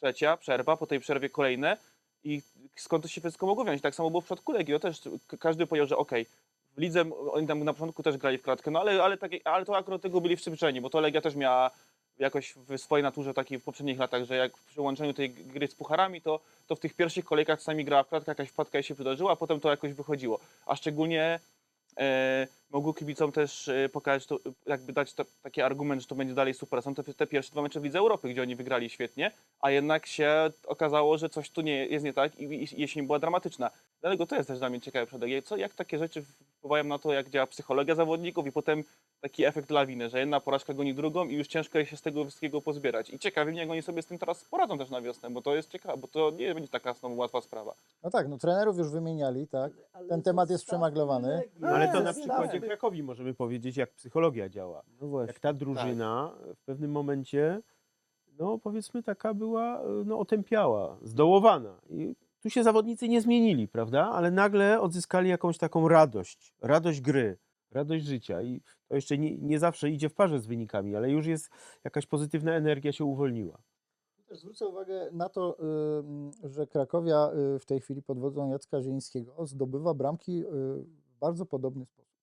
[0.00, 1.76] trzecia, przerwa, po tej przerwie kolejne
[2.26, 2.42] i
[2.76, 3.82] skąd to się wszystko mogło wziąć.
[3.82, 4.72] Tak samo było w przypadku Legii.
[4.72, 5.00] No też
[5.38, 6.26] każdy powiedział, że okej,
[6.76, 9.76] w lidze oni tam na początku też grali w klatkę, no ale, ale, ale to
[9.76, 11.70] akurat tego byli przyzwyczajeni, bo to Legia też miała
[12.18, 15.74] jakoś w swojej naturze takiej w poprzednich latach, że jak przy łączeniu tej gry z
[15.74, 18.94] pucharami, to, to w tych pierwszych kolejkach czasami grała w klatkę, jakaś wpadka jej się
[18.94, 20.40] wydarzyła, a potem to jakoś wychodziło.
[20.66, 21.40] A szczególnie
[21.98, 26.34] e, mogło kibicom też y, pokazać, to, jakby dać to, taki argument, że to będzie
[26.34, 26.82] dalej super.
[26.82, 30.06] Są te, te pierwsze dwa mecze w Lidze Europy, gdzie oni wygrali świetnie, a jednak
[30.06, 33.70] się okazało, że coś tu nie, jest nie tak i, i jesień była dramatyczna.
[34.00, 37.12] Dlatego to jest też dla mnie ciekawe przede co, jak takie rzeczy wpływają na to,
[37.12, 38.84] jak działa psychologia zawodników i potem
[39.20, 42.24] taki efekt lawiny, że jedna porażka goni drugą i już ciężko jest się z tego
[42.24, 43.10] wszystkiego pozbierać.
[43.10, 45.54] I ciekawi mnie, jak oni sobie z tym teraz poradzą też na wiosnę, bo to
[45.54, 47.74] jest ciekawe, bo to nie będzie taka znowu łatwa sprawa.
[48.02, 49.72] No tak, no trenerów już wymieniali, tak.
[50.08, 51.42] Ten temat jest przemaglowany.
[51.60, 54.82] No, ale to na Nie, przykładzie Krakowi możemy powiedzieć, jak psychologia działa.
[55.00, 55.32] No właśnie.
[55.32, 57.62] Jak ta drużyna w pewnym momencie,
[58.38, 61.80] no powiedzmy taka była, no otępiała, zdołowana.
[61.90, 64.10] I tu się zawodnicy nie zmienili, prawda?
[64.10, 67.38] Ale nagle odzyskali jakąś taką radość, radość gry,
[67.70, 68.42] radość życia.
[68.42, 71.50] I to jeszcze nie, nie zawsze idzie w parze z wynikami, ale już jest
[71.84, 73.58] jakaś pozytywna energia się uwolniła.
[74.30, 75.56] Zwrócę uwagę na to,
[76.44, 81.46] że Krakowia y, w tej chwili pod wodzą Jacka Zielińskiego zdobywa bramki y, w bardzo
[81.46, 82.15] podobny sposób.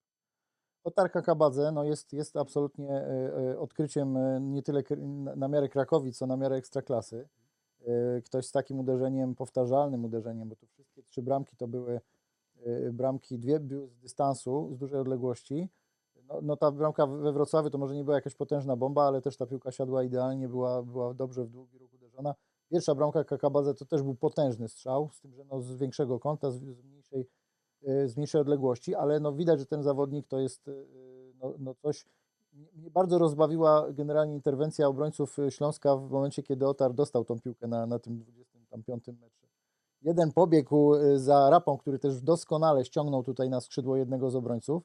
[0.84, 4.84] Otarka Kabadze no jest, jest absolutnie y, y, odkryciem y, nie tyle
[5.36, 7.28] na- miarę Krakowi, co na miarę Ekstraklasy.
[8.26, 12.02] Ktoś z takim uderzeniem, powtarzalnym uderzeniem, bo tu wszystkie trzy bramki to były
[12.94, 15.70] bramki, dwie z dystansu, z dużej odległości.
[16.28, 19.38] No, no ta bramka we Wrocławiu to może nie była jakaś potężna bomba, ale też
[19.38, 22.36] ta piłka siadła idealnie, była, była dobrze w długi ruch uderzona.
[22.70, 26.52] Pierwsza bramka Kakabadze to też był potężny strzał, z tym, że no z większego kąta,
[26.52, 27.26] z, z, mniejszej,
[27.84, 30.86] z mniejszej odległości, ale no widać, że ten zawodnik to jest y,
[31.42, 32.06] no, no coś...
[32.76, 37.68] Mnie bardzo rozbawiła generalnie interwencja obrońców y, Śląska w momencie, kiedy Otar dostał tą piłkę
[37.68, 39.48] na, na tym 25 metrze.
[40.02, 44.84] Jeden pobiegł y, za Rapą, który też doskonale ściągnął tutaj na skrzydło jednego z obrońców.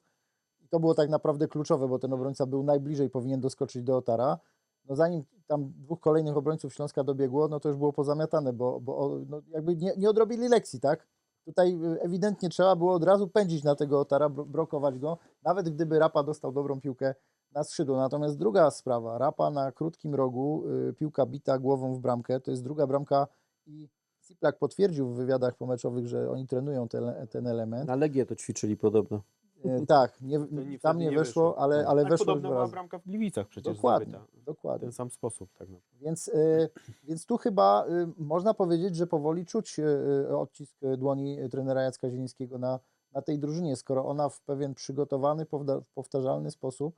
[0.61, 4.39] I to było tak naprawdę kluczowe, bo ten obrońca był najbliżej, powinien doskoczyć do Otara.
[4.85, 9.19] No zanim tam dwóch kolejnych obrońców Śląska dobiegło, no to już było pozamiatane, bo, bo
[9.27, 11.07] no jakby nie, nie odrobili lekcji, tak?
[11.45, 15.69] Tutaj y, ewidentnie trzeba było od razu pędzić na tego Otara, bro- blokować go, nawet
[15.69, 17.15] gdyby Rapa dostał dobrą piłkę
[17.51, 17.97] na skrzydło.
[17.97, 22.63] Natomiast druga sprawa, Rapa na krótkim rogu, y, piłka bita głową w bramkę, to jest
[22.63, 23.27] druga bramka
[23.67, 23.89] i
[24.21, 27.87] Siplak potwierdził w wywiadach pomeczowych, że oni trenują ten, ten element.
[27.87, 29.21] Na Legię to ćwiczyli podobno.
[29.65, 32.71] E, tak, nie, nie, tam wtedy nie weszło, ale, ale tak weszło podobna była razy.
[32.71, 34.41] bramka w Gliwicach przecież Dokładnie, zdobyta.
[34.41, 34.81] W dokładnie.
[34.81, 36.05] ten sam sposób tak naprawdę.
[36.05, 36.69] Więc, y,
[37.03, 39.83] więc tu chyba y, można powiedzieć, że powoli czuć y,
[40.29, 42.79] y, odcisk dłoni trenera Jacka Zielińskiego na,
[43.13, 45.45] na tej drużynie, skoro ona w pewien przygotowany,
[45.95, 46.95] powtarzalny sposób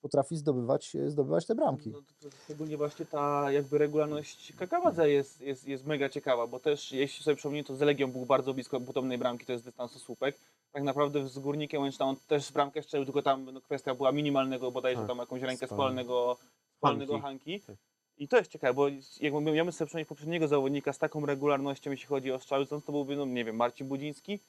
[0.00, 1.90] potrafi zdobywać, y, zdobywać te bramki.
[1.90, 6.60] No, to, to szczególnie właśnie ta jakby regularność Kakabadze jest, jest, jest mega ciekawa, bo
[6.60, 9.98] też jeśli sobie przypomnę, to z Legią był bardzo blisko podobnej bramki, to jest dystansu
[9.98, 10.40] słupek.
[10.72, 14.70] Tak naprawdę z Górnikiem Łęczna on też bramkę strzelił, tylko tam no, kwestia była minimalnego,
[14.70, 16.36] bodajże Tak, tam jakąś rękę spalnego.
[16.36, 16.38] spalnego,
[16.76, 17.60] spalnego Hanki.
[17.60, 17.76] Tak.
[18.16, 18.88] I to jest ciekawe, bo
[19.20, 22.92] jakby miałem sobie przypomnieć poprzedniego zawodnika z taką regularnością, jeśli chodzi o strzały, to to
[22.92, 24.40] byłby, no nie wiem, Marcin Budziński,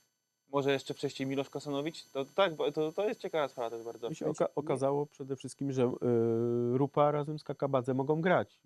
[0.50, 2.04] może jeszcze wcześniej Milosz Kosanowicz.
[2.12, 4.10] To tak, to, to jest ciekawa sprawa też bardzo.
[4.10, 8.62] Mi się oka- okazało przede wszystkim, że y, Rupa razem z Kakabadze mogą grać.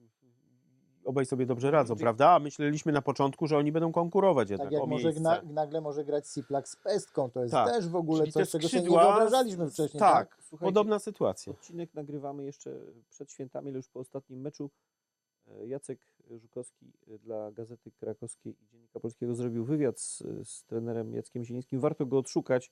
[1.06, 2.30] Obaj sobie dobrze radzą, prawda?
[2.30, 5.22] A myśleliśmy na początku, że oni będą konkurować jednak Tak jak o może miejsce.
[5.22, 7.68] gna, nagle może grać Siplak z Pestką, to jest Tak.
[7.74, 10.00] też w ogóle Czyli te coś, czego się nie skrzydła- wyobrażaliśmy wcześniej.
[10.00, 11.54] Tak, Słuchajcie, podobna sytuacja.
[11.54, 14.70] Odcinek nagrywamy jeszcze przed świętami, ale już po ostatnim meczu.
[15.48, 16.00] E, Jacek
[16.42, 21.80] Żukowski e, dla Gazety Krakowskiej i Dziennika Polskiego zrobił wywiad z, z trenerem Jackiem Zielińskim.
[21.80, 22.72] Warto go odszukać,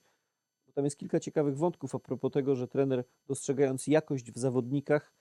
[0.66, 5.12] bo tam jest kilka ciekawych wątków a propos tego, że trener dostrzegając jakość w zawodnikach,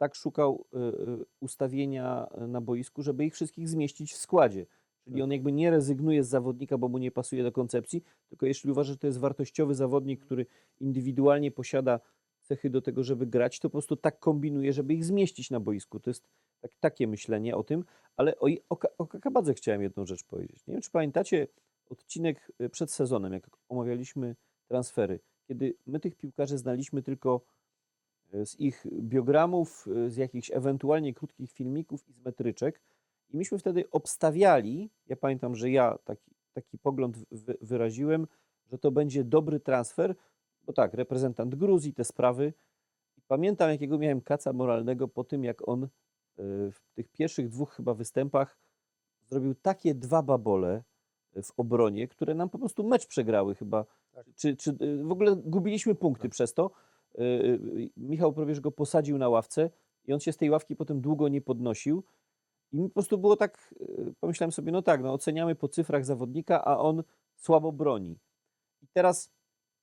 [0.00, 0.92] tak szukał e, e,
[1.40, 4.66] ustawienia e, na boisku, żeby ich wszystkich zmieścić w składzie.
[5.04, 8.70] Czyli on jakby nie rezygnuje z zawodnika, bo mu nie pasuje do koncepcji, tylko jeśli
[8.70, 10.46] uważa, że to jest wartościowy zawodnik, który
[10.80, 12.00] indywidualnie posiada
[12.40, 16.00] cechy do tego, żeby grać, to po prostu tak kombinuje, żeby ich zmieścić na boisku.
[16.00, 16.28] To jest
[16.60, 17.84] tak, takie myślenie o tym,
[18.16, 20.66] ale o, o, o Kakabadze chciałem jedną rzecz powiedzieć.
[20.66, 21.46] Nie wiem, czy pamiętacie
[21.90, 24.36] odcinek y, przed sezonem, jak omawialiśmy
[24.68, 27.59] transfery, kiedy my tych piłkarzy znaliśmy tylko y,
[28.44, 32.80] z ich biogramów, y, z jakichś ewentualnie krótkich filmików i z metryczek
[33.30, 38.26] i myśmy wtedy obstawiali, ja pamiętam, że ja taki, taki pogląd wy, wyraziłem,
[38.66, 40.14] że to będzie dobry transfer,
[40.62, 42.52] bo tak, reprezentant Gruzji, te sprawy.
[43.18, 45.88] I pamiętam, jakiego miałem kaca moralnego po tym, jak on y,
[46.72, 48.58] w tych pierwszych dwóch chyba występach
[49.28, 50.82] zrobił takie dwa babole
[51.42, 53.84] w obronie, które nam po prostu mecz przegrały chyba.
[54.12, 54.26] Tak.
[54.36, 56.70] Czy, czy w ogóle gubiliśmy punkty przez to.
[57.18, 59.70] Y, y, Michał Probierz go posadził na ławce
[60.04, 62.04] i on się z tej ławki potem długo nie podnosił.
[62.72, 66.04] I mi po prostu było tak, y, pomyślałem sobie, no tak, no oceniamy po cyfrach
[66.04, 67.02] zawodnika, a on
[67.36, 68.18] słabo broni.
[68.82, 69.30] I teraz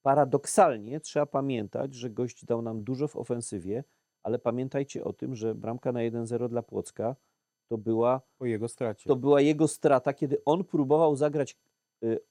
[0.01, 3.83] paradoksalnie trzeba pamiętać, że gość dał nam dużo w ofensywie,
[4.23, 7.15] ale pamiętajcie o tym, że bramka na 1-0 dla Płocka
[7.69, 9.07] to była, Po jego stracie.
[9.07, 11.57] to była jego strata, kiedy on próbował zagrać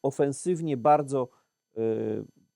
[0.03, 1.29] ofensywnie bardzo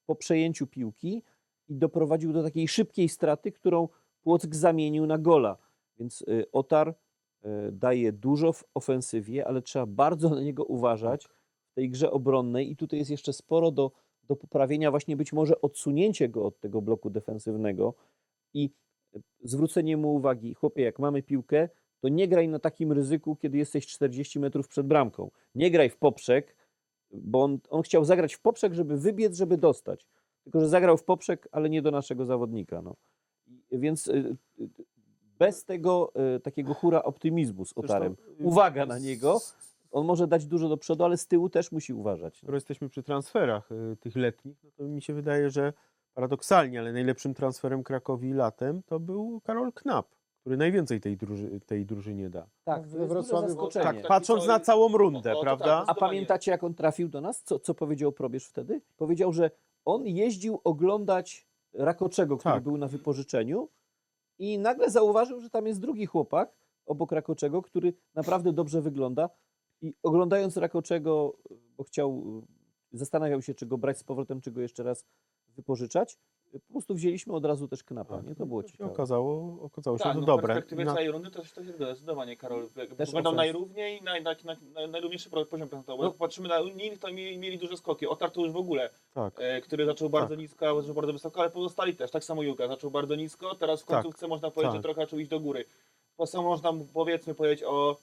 [0.06, 1.22] po przejęciu piłki
[1.70, 3.88] i doprowadził do takiej szybkiej straty, którą
[4.22, 5.56] Płock zamienił na gola.
[5.98, 11.28] Więc y, Otar y, daje dużo w ofensywie, ale trzeba bardzo na niego uważać
[11.70, 13.92] w tej grze obronnej i tutaj jest jeszcze sporo do,
[14.24, 17.94] do poprawienia, właśnie być może odsunięcie go od tego bloku defensywnego
[18.54, 18.70] i
[19.16, 21.68] y, zwrócenie mu uwagi, chłopie, jak mamy piłkę,
[22.00, 25.30] to nie graj na takim ryzyku, kiedy jesteś 40 metrów przed bramką.
[25.54, 26.56] Nie graj w poprzek,
[27.12, 30.06] bo on, on chciał zagrać w poprzek, żeby wybiec, żeby dostać.
[30.50, 32.82] Tylko, że zagrał w poprzek, ale nie do naszego zawodnika.
[32.82, 32.94] No.
[33.72, 34.68] Więc y, y,
[35.38, 38.16] bez tego y, takiego hura optymizmu z Otarem.
[38.40, 39.40] Uwaga na niego.
[39.90, 42.34] On może dać dużo do przodu, ale z tyłu też musi uważać.
[42.34, 42.46] No.
[42.46, 43.68] skoro jesteśmy przy transferach
[44.00, 45.72] tych letnich, no to mi się wydaje, że
[46.14, 50.06] paradoksalnie, ale najlepszym transferem Krakowi latem to był Karol Knap,
[50.40, 52.46] który najwięcej tej, druży, tej drużynie da.
[52.64, 53.84] Tak, We duże Wrocławiu- zaskoczenie.
[53.84, 55.80] Tak, Taki patrząc na całą rundę, o, prawda?
[55.80, 57.42] tak, A pamiętacie, jak on trafił do nas?
[57.42, 58.80] Co, co powiedział Probierz wtedy?
[58.96, 59.50] Powiedział, że
[59.84, 62.62] on jeździł oglądać Rakoczego, który Tak.
[62.62, 63.68] był na wypożyczeniu
[64.38, 69.30] i nagle zauważył, że tam jest drugi chłopak obok Rakoczego, który naprawdę dobrze wygląda
[69.82, 71.36] i oglądając Rakoczego,
[71.76, 72.22] bo chciał,
[72.92, 75.04] zastanawiał się, czy go brać z powrotem, czy go jeszcze raz
[75.48, 76.18] wypożyczać,
[76.52, 78.34] po prostu wzięliśmy od razu też Knapa, Tak, nie?
[78.34, 78.92] To było ciekawe.
[78.92, 80.46] Okazało, okazało się Tak, to no w dobre.
[80.46, 82.68] perspektywie Na- całej rundy to, to się zgadza, zdecydowanie, Karol.
[82.96, 86.04] Też Będą najrówniej, naj, na, na, na, najrówniejszy poziom procentowy.
[86.04, 86.10] No.
[86.12, 88.06] Patrzymy na innych, to mieli, mieli duże skoki.
[88.06, 89.34] Otar to już w ogóle, tak.
[89.38, 92.10] e, który zaczął bardzo nisko, a zaczął bardzo wysoko, ale pozostali też.
[92.10, 94.78] Tak samo Julka zaczął bardzo nisko, teraz w Tak, końcówce można powiedzieć, tak.
[94.78, 95.64] że trochę zaczął iść do góry.
[96.16, 97.96] To samo można powiedzmy powiedzieć o,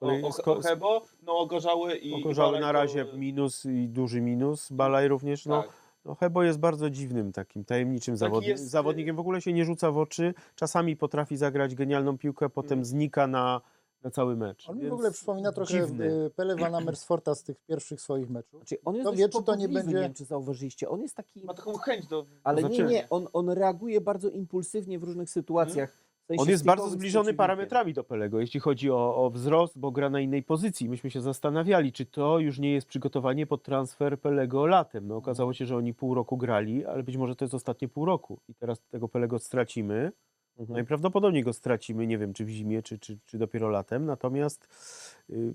[0.00, 3.64] Z o, o, o Hebo, no o Gorzały i Ogorzały i na razie to- minus
[3.64, 4.72] i duży minus.
[4.72, 5.46] Balaj również.
[5.46, 5.83] No, Tak.
[6.04, 9.16] No Hebo jest bardzo dziwnym takim tajemniczym zawodni- jest, y- zawodnikiem.
[9.16, 10.34] W ogóle się nie rzuca w oczy.
[10.54, 12.84] Czasami potrafi zagrać genialną piłkę, potem Mm.
[12.84, 13.60] znika na,
[14.02, 14.68] na cały mecz.
[14.68, 16.12] On mi Więc w ogóle przypomina trochę dziwny.
[16.26, 18.60] y, Pele Van Amersforta z tych pierwszych swoich meczów.
[18.60, 20.88] Znaczy, on jest dość wie, czy to nie będzie- Nie wiem, czy zauważyliście.
[20.88, 21.44] On jest taki...
[21.44, 22.26] Ma taką chęć do...
[22.44, 25.98] Ale To nie, nie, on, on reaguje bardzo impulsywnie w różnych sytuacjach.
[26.24, 29.90] W sensie On jest bardzo zbliżony parametrami do Pelego, jeśli chodzi o, o wzrost, bo
[29.90, 30.88] gra na innej pozycji.
[30.88, 35.06] Myśmy się zastanawiali, czy to już nie jest przygotowanie pod transfer Pelego latem.
[35.06, 38.04] No, okazało się, że oni pół roku grali, ale być może to jest ostatnie pół
[38.04, 40.12] roku i teraz tego Pelego stracimy.
[40.58, 40.74] Mhm.
[40.76, 44.06] Najprawdopodobniej go stracimy, nie wiem, czy w zimie, czy, czy, czy dopiero latem.
[44.06, 44.68] Natomiast
[45.30, 45.54] y,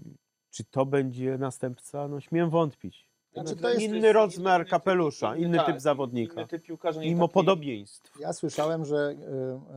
[0.51, 2.07] czy to będzie następca?
[2.07, 3.08] No śmiem wątpić.
[3.33, 6.33] Znaczy, to to jest inny rozmiar typ- kapelusza, inny tak, typ zawodnika.
[6.33, 8.19] Inny typ piłkarza, Mimo taki- podobieństw.
[8.19, 9.15] Ja słyszałem, że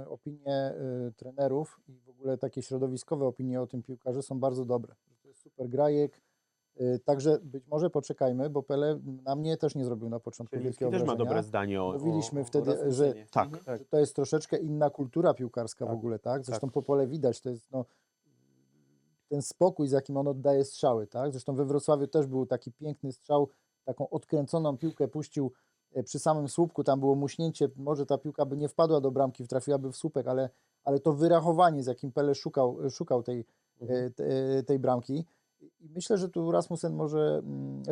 [0.02, 0.72] y, opinie
[1.08, 4.94] y, trenerów i w ogóle takie środowiskowe opinie o tym piłkarzu są bardzo dobre.
[5.22, 6.20] To jest super grajek.
[6.80, 10.64] Y, także być może poczekajmy, bo Pele na mnie też nie zrobił na początku Czyli
[10.64, 13.14] wielkiego też ma dobre zdanie o, Mówiliśmy o, wtedy, Oraz że.
[13.30, 13.46] Tak.
[13.46, 13.64] Mhm.
[13.64, 13.78] Tak.
[13.78, 16.44] że to jest troszeczkę inna kultura piłkarska w Tak, ogóle, tak?
[16.44, 16.74] Zresztą tak.
[16.74, 17.84] po pole widać, to jest no,
[19.32, 21.32] ten spokój, z jakim on oddaje strzały, tak?
[21.32, 23.48] Zresztą we Wrocławiu też był taki piękny strzał,
[23.84, 25.52] taką odkręconą piłkę puścił
[25.92, 29.46] e, przy samym słupku, tam było muśnięcie, może ta piłka by nie wpadła do bramki,
[29.46, 30.50] trafiłaby w słupek, ale,
[30.84, 33.44] ale to wyrachowanie, z jakim Pele szukał, szukał tej,
[33.80, 34.06] Mhm.
[34.06, 34.24] e, te-
[34.58, 35.24] e, tej bramki.
[35.80, 37.82] I myślę, że tu Rasmussen może, mm,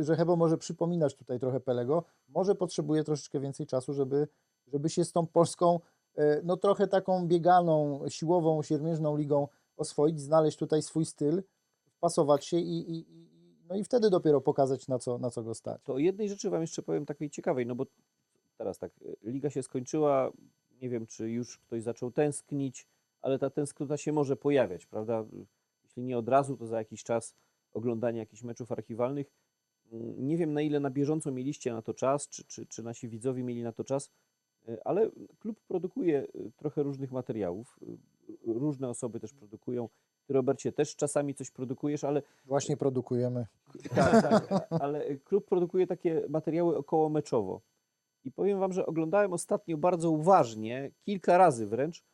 [0.00, 2.04] że Hebo może przypominać tutaj trochę Pelego.
[2.28, 4.28] Może potrzebuje troszeczkę więcej czasu, żeby,
[4.66, 5.80] żeby się z tą Polską,
[6.16, 9.48] e, no trochę taką bieganą, siłową, siermierzną ligą
[9.78, 11.42] oswoić, znaleźć tutaj swój styl,
[11.86, 13.06] wpasować się i, i,
[13.68, 15.80] no i wtedy dopiero pokazać, na co, na co go stać.
[15.84, 17.86] To o jednej rzeczy wam jeszcze powiem takiej ciekawej, no bo
[18.58, 20.32] teraz tak, y, liga się skończyła,
[20.82, 22.86] nie wiem, czy już ktoś zaczął tęsknić,
[23.22, 25.24] ale ta tęsknota się może pojawiać, prawda?
[25.84, 27.34] Jeśli nie od razu, to za jakiś czas
[27.72, 29.32] oglądania jakichś meczów archiwalnych.
[29.92, 33.08] Mm, Nie wiem, na ile na bieżąco mieliście na to czas, czy, czy, czy nasi
[33.08, 34.10] widzowie mieli na to czas,
[34.68, 37.78] y, ale klub produkuje y, trochę różnych materiałów.
[38.46, 39.88] Różne osoby też produkują.
[40.26, 43.46] Ty, Robercie, też czasami coś produkujesz, ale Właśnie produkujemy.
[43.94, 44.66] tak, tak.
[44.82, 47.60] Ale klub produkuje takie materiały około meczowo.
[48.24, 52.04] I powiem wam, że oglądałem ostatnio bardzo uważnie, kilka razy wręcz,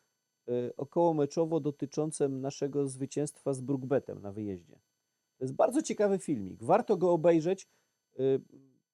[0.49, 4.75] y, około meczowo dotyczące naszego zwycięstwa z Brookbetem na wyjeździe.
[5.39, 6.63] To jest bardzo ciekawy filmik.
[6.63, 7.69] Warto go obejrzeć.
[8.21, 8.41] Y,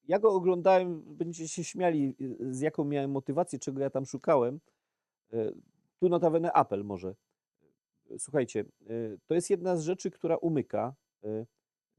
[0.09, 4.61] Ja go oglądałem, będziecie się śmiali, y, z jaką miałem motywację, czego ja tam szukałem.
[6.01, 7.15] Tu notabene apel może.
[8.19, 10.95] Słuchajcie, y, to jest jedna z rzeczy, która umyka.
[11.25, 11.47] Y,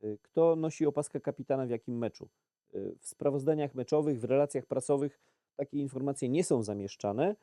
[0.04, 2.30] y, kto nosi opaskę kapitana w jakim meczu.
[3.00, 5.20] W sprawozdaniach meczowych, w relacjach prasowych
[5.56, 7.36] takie informacje nie są zamieszczane.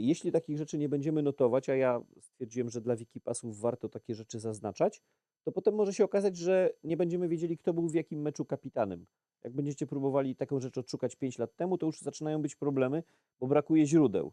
[0.00, 4.40] Jeśli takich rzeczy nie będziemy notować, a ja stwierdziłem, że dla Wikipasów warto takie rzeczy
[4.40, 5.02] zaznaczać,
[5.44, 9.06] to potem może się okazać, że nie będziemy wiedzieli, kto był w jakim meczu kapitanem.
[9.44, 13.02] Jak będziecie próbowali taką rzecz odszukać 5 lat temu, to już zaczynają być problemy,
[13.40, 14.32] bo brakuje źródeł.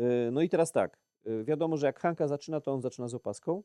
[0.00, 3.14] Y, No i teraz tak, y, wiadomo, że jak Hanka zaczyna, to on zaczyna z
[3.14, 3.62] opaską.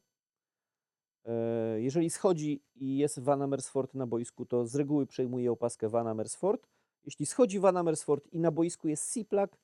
[1.26, 6.08] E, Jeżeli schodzi i jest Van Amersfoort na boisku, to z reguły przejmuje opaskę Van
[6.08, 6.67] Amersfoort.
[7.06, 9.58] Jeśli schodzi Van Amersfoort i na boisku jest Siplak,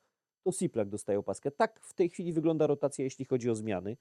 [0.44, 1.52] to Siplak dostaje opaskę.
[1.52, 3.98] Tak w tej chwili wygląda rotacja, jeśli chodzi o zmiany.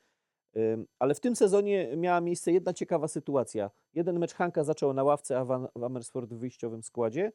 [0.99, 3.71] Ale w tym sezonie miała miejsce jedna ciekawa sytuacja.
[3.95, 7.33] Jeden mecz Hanka zaczął na ławce, a Van Amersfoort w wyjściowym składzie.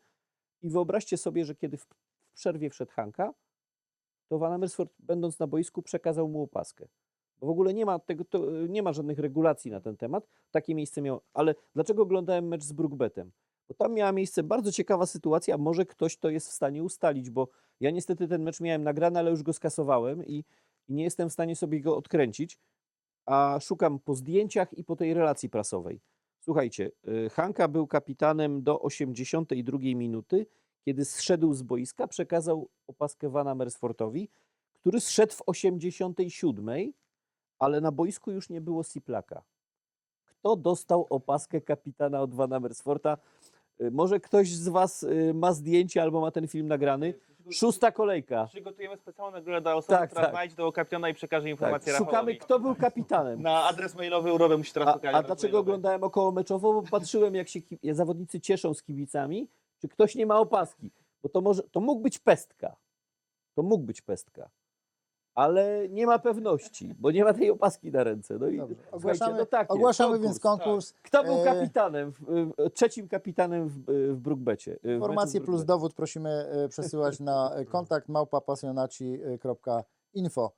[0.62, 1.86] I wyobraźcie sobie, że kiedy w
[2.34, 3.34] przerwie wszedł Hanka,
[4.32, 6.88] to Van Amersfoort, będąc na boisku, przekazał mu opaskę.
[7.40, 10.28] Bo w ogóle nie ma, tego, to, nie ma żadnych regulacji na ten temat.
[10.52, 11.22] Takie miejsce miał.
[11.34, 13.32] Ale dlaczego oglądałem mecz z Brookbetem?
[13.68, 15.58] Bo tam miała miejsce bardzo ciekawa sytuacja.
[15.58, 17.48] Może ktoś to jest w stanie ustalić, bo
[17.80, 20.44] ja niestety ten mecz miałem nagrany, ale już go skasowałem i,
[20.88, 22.58] i nie jestem w stanie sobie go odkręcić.
[23.26, 26.02] A szukam po zdjęciach i po tej relacji prasowej.
[26.40, 30.46] Słuchajcie, y, Hanka był kapitanem do 82 minuty,
[30.86, 34.30] kiedy zszedł z boiska, przekazał opaskę Vana Mersfortowi,
[34.74, 36.94] który zszedł w 87,
[37.60, 39.42] ale na boisku już nie było Siplaka.
[40.26, 43.18] Kto dostał opaskę kapitana od Vana Mersforta?
[43.82, 47.14] Y, Może ktoś z Was y, ma zdjęcie albo ma ten film nagrany?
[47.52, 48.46] Szósta kolejka.
[48.46, 50.32] Przygotujemy specjalną nagrodę dla osoby, Tak, która tak.
[50.34, 52.38] znajdzie tego kapitana i przekaże Tak, informację szukamy, Rafałowi.
[52.38, 53.42] kto był kapitanem.
[53.42, 55.70] Na adres mailowy Urobę musi teraz A, pokazać a adres dlaczego mailowy.
[55.72, 56.74] oglądałem około meczowo?
[56.74, 59.48] Bo patrzyłem, jak się ki- zawodnicy cieszą z kibicami,
[59.82, 60.92] czy ktoś nie ma opaski.
[61.24, 62.76] Bo to, może, to mógł być pestka.
[63.56, 64.50] To mógł być pestka.
[65.36, 68.38] Ale nie ma pewności, bo nie ma tej opaski na ręce.
[68.40, 68.76] No i Dobrze.
[68.92, 70.94] Ogłaszamy, no takie, ogłaszamy więc konkurs.
[70.94, 74.72] Kto był E, kapitanem, w, w, trzecim kapitanem w, w Brookbecie?
[74.72, 80.52] w meczu z Informacje plus dowód prosimy e, przesyłać na e, kontakt małpapasjonaci.info.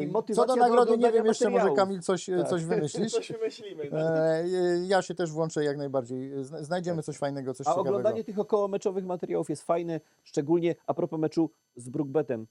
[0.00, 1.70] I Co do do nagrody nie wiem, jeszcze może.
[1.76, 2.48] Kamil coś, e, Tak.
[2.48, 3.12] coś wymyślisz.
[3.18, 3.88] Coś wymyślimy.
[3.92, 3.98] no.
[4.28, 4.44] E,
[4.86, 6.44] Ja się też włączę jak najbardziej.
[6.44, 7.88] Zna- Znajdziemy coś fajnego, coś A ciekawego.
[7.96, 12.46] oglądanie tych okołomeczowych materiałów jest fajne, szczególnie a propos meczu z Brookbetem.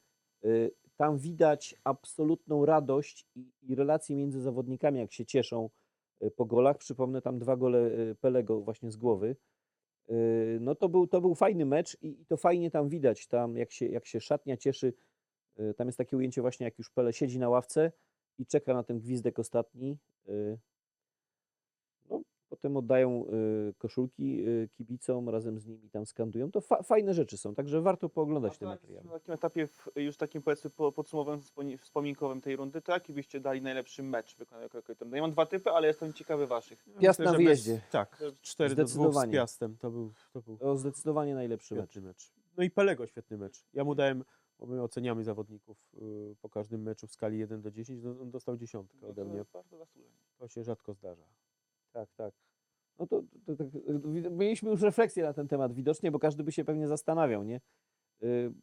[0.46, 5.70] Y, Tam widać absolutną radość i, i relacje między zawodnikami, jak się cieszą
[6.24, 6.78] y, po golach.
[6.78, 9.36] Przypomnę tam dwa gole y, Pelego właśnie z głowy.
[10.10, 13.58] Y, No to był, to był fajny mecz i, i to fajnie tam widać, tam
[13.58, 14.94] jak się, jak się szatnia cieszy.
[15.60, 17.92] Y, Tam jest takie ujęcie właśnie, jak już Pele siedzi na ławce
[18.40, 19.98] i czeka na ten gwizdek ostatni.
[20.30, 20.58] Y,
[22.10, 23.26] No, potem oddają
[23.70, 26.52] y, koszulki kibicom, razem z nimi tam skandują.
[26.52, 29.04] To fa- fajne rzeczy są, także warto pooglądać te materiały.
[29.06, 33.14] Na takim etapie, w, już takim powiedzmy po, podsumowując wspomni- wspominkowym tej rundy, to jaki
[33.14, 35.10] byście dali najlepszy mecz wykonany Krakowitem?
[35.10, 36.86] No ja mam dwa typy, ale jestem ciekawy waszych.
[37.00, 37.74] Piast na wyjeździe.
[37.74, 39.34] Bez, tak, 4 do 2 z Zdecydowanie.
[39.34, 39.78] Piastem.
[39.78, 41.96] To był, to był To zdecydowanie najlepszy mecz.
[41.96, 42.32] mecz.
[42.58, 43.66] No i Pelego świetny mecz.
[43.74, 44.24] Ja mu dałem,
[44.62, 48.32] bo my oceniamy zawodników y, po każdym meczu w skali 1 do 10, no, on
[48.32, 49.46] dostał dziesiątkę No ode to mnie.
[49.54, 50.16] Bardzo zasłużenie.
[50.38, 51.24] To się rzadko zdarza.
[51.94, 52.34] Tak, tak.
[53.00, 53.68] No to, to, tak,
[54.26, 57.62] y, mieliśmy już refleksję na ten temat widocznie, bo każdy by się pewnie zastanawiał, nie?
[58.24, 58.54] Y,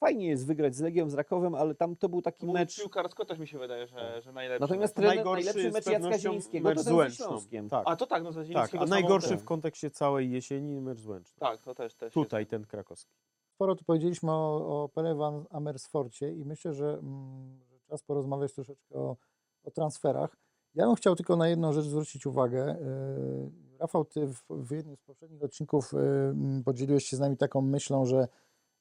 [0.00, 2.76] Fajnie jest wygrać z Legią, z Rakowem, ale tam to był taki No, mecz.
[2.76, 4.60] Piłkarsko też mi się wydaje, że, że najlepszy.
[4.60, 5.02] Natomiast mecz.
[5.02, 7.16] trener, Najgorszy najlepszy z mecz Jacka Zielińskiego mecz to ten ze.
[7.16, 7.68] Śląskiem.
[7.68, 10.80] Tak, A to tak, no za tak, Zielińskiego a samą najgorszy w kontekście całej jesieni
[10.80, 11.38] mecz z Łęczną.
[11.38, 12.50] Tak, to też, też Tutaj jest.
[12.50, 13.14] ten krakowski.
[13.56, 19.16] Sporo tu powiedzieliśmy o, o Pele Amersforcie i myślę, że, mm, czas porozmawiać troszeczkę o,
[19.64, 20.36] o transferach.
[20.74, 22.76] Ja bym chciał tylko na jedną rzecz zwrócić uwagę.
[22.80, 27.60] Yy, Rafał, ty w, w jednym z poprzednich odcinków yy, podzieliłeś się z nami taką
[27.60, 28.28] myślą, że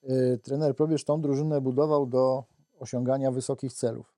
[0.03, 2.43] yy, trener Probierz tą drużynę budował do
[2.79, 4.15] osiągania wysokich celów.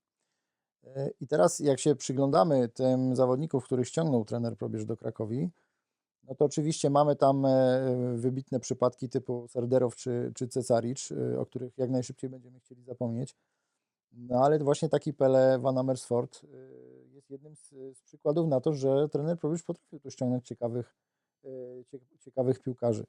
[1.20, 5.50] I teraz jak się przyglądamy tym zawodników, których ściągnął trener Probierz do Krakowi,
[6.28, 11.46] no to oczywiście mamy tam e, wybitne przypadki typu Serderow czy, czy Cesaricz, e, o
[11.46, 13.36] których jak najszybciej będziemy chcieli zapomnieć.
[14.12, 16.46] No ale właśnie taki Pele Van Amersfoort e,
[17.14, 20.96] jest jednym z, z przykładów na to, że trener Probierz potrafił tu ściągnąć ciekawych,
[21.86, 23.04] cie, ciekawych piłkarzy.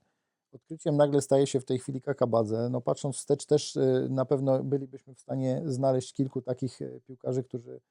[0.51, 2.69] Odkryciem nagle staje się w tej chwili Kakabadze.
[2.71, 3.77] No patrząc wstecz też
[4.09, 7.81] na pewno bylibyśmy w stanie znaleźć kilku takich piłkarzy, którzy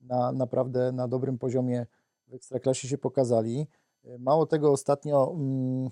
[0.00, 1.86] na, naprawdę na dobrym poziomie
[2.26, 3.66] w Ekstraklasie się pokazali.
[4.18, 5.90] Mało tego, ostatnio mm,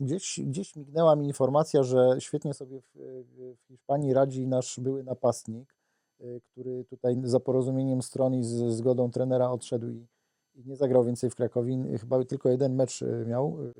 [0.00, 5.74] gdzieś, gdzieś mignęła mi informacja, że świetnie sobie w, w Hiszpanii radzi nasz były napastnik,
[6.20, 10.06] y, który tutaj za porozumieniem stron i z zgodą trenera odszedł i,
[10.54, 11.78] i nie zagrał więcej w Krakowi.
[12.00, 13.56] Chyba tylko jeden mecz y, miał.
[13.62, 13.74] y,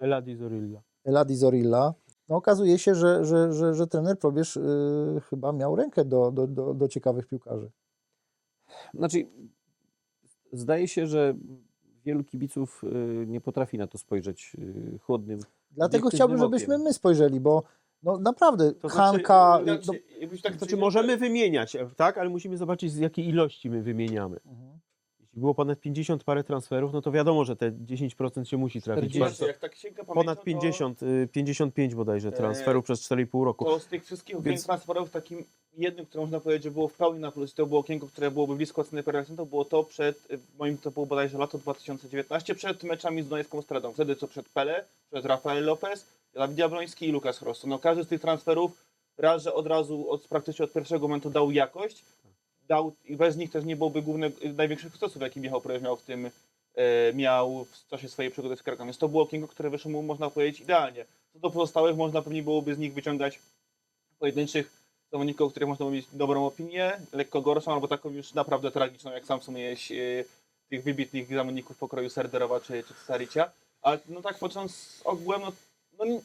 [0.00, 0.82] Eladi Zorilla.
[1.04, 1.94] Eladi Zorilla.
[2.28, 6.46] No, okazuje się, że, że, że, że trener Probierz y, chyba miał rękę do, do,
[6.46, 7.70] do, do ciekawych piłkarzy.
[8.94, 9.26] Znaczy,
[10.52, 11.34] zdaje się, że
[12.04, 15.40] wielu kibiców y, nie potrafi na to spojrzeć y, chłodnym.
[15.70, 17.62] Dlatego chciałbym, żebyśmy my spojrzeli, bo
[18.02, 19.60] no naprawdę To znaczy, Hanka...
[19.66, 19.72] No,
[20.20, 23.82] jakbyś tak Znaczy powiedział, możemy wymieniać, e, tak, ale musimy zobaczyć z jakiej ilości my
[23.82, 24.36] wymieniamy.
[24.46, 24.78] Mhm.
[25.20, 29.10] Jeśli było ponad 50 parę transferów, no to wiadomo, że te 10% się musi trafić.
[29.10, 29.20] 40.
[29.20, 33.64] Bardzo- jak tak sięga Ponad 50, y, 55 bodajże transferów przez 4,5 roku.
[33.64, 35.44] To z tych wszystkich Więc- transferowych takim
[35.76, 38.56] jednym, które można powiedzieć, że było w pełni na plus, to było okienko, które byłoby
[38.56, 42.82] blisko oceny perfekcyjnej, to było to przed, y, moim to było bodajże lato 2019, przed
[42.82, 43.92] meczami z Donecką Stradą.
[43.92, 47.68] Wtedy co przed Pele, przed Rafael Lopez Dawid Jabloński i Lukas Rosso.
[47.68, 48.84] No każdy z tych transferów
[49.18, 52.04] raz, że od razu, od, praktycznie od pierwszego momentu dał jakość,
[52.68, 56.02] dał, i bez nich też nie byłoby głównych, największych sukcesów, jaki Michał Projesz miał w
[56.02, 56.30] tym,
[56.74, 58.86] e, miał w czasie swojej przygody z Krakiem.
[58.86, 61.04] Więc to było okienko, które wyszło mu, można powiedzieć, idealnie.
[61.32, 63.38] Co do pozostałych, można pewnie byłoby z nich wyciągać
[64.18, 64.81] pojedynczych
[65.12, 69.26] zawodników, o których można mieć dobrą opinię, lekko gorszą, albo taką już naprawdę tragiczną, jak
[69.26, 70.24] sam sumiałeś e,
[70.68, 73.50] tych wybitnych zawodników pokroju Serderowa czy, czy Saricia.
[73.82, 75.42] Ale no tak patrząc z ogółem,
[75.98, 76.20] no, no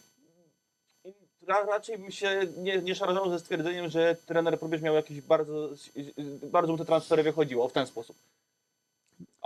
[1.47, 2.95] raczej bym się nie, nie
[3.29, 5.69] ze stwierdzeniem, że trener Probierz miał jakieś bardzo,
[6.43, 8.17] bardzo mu te transfery wychodziło w ten sposób.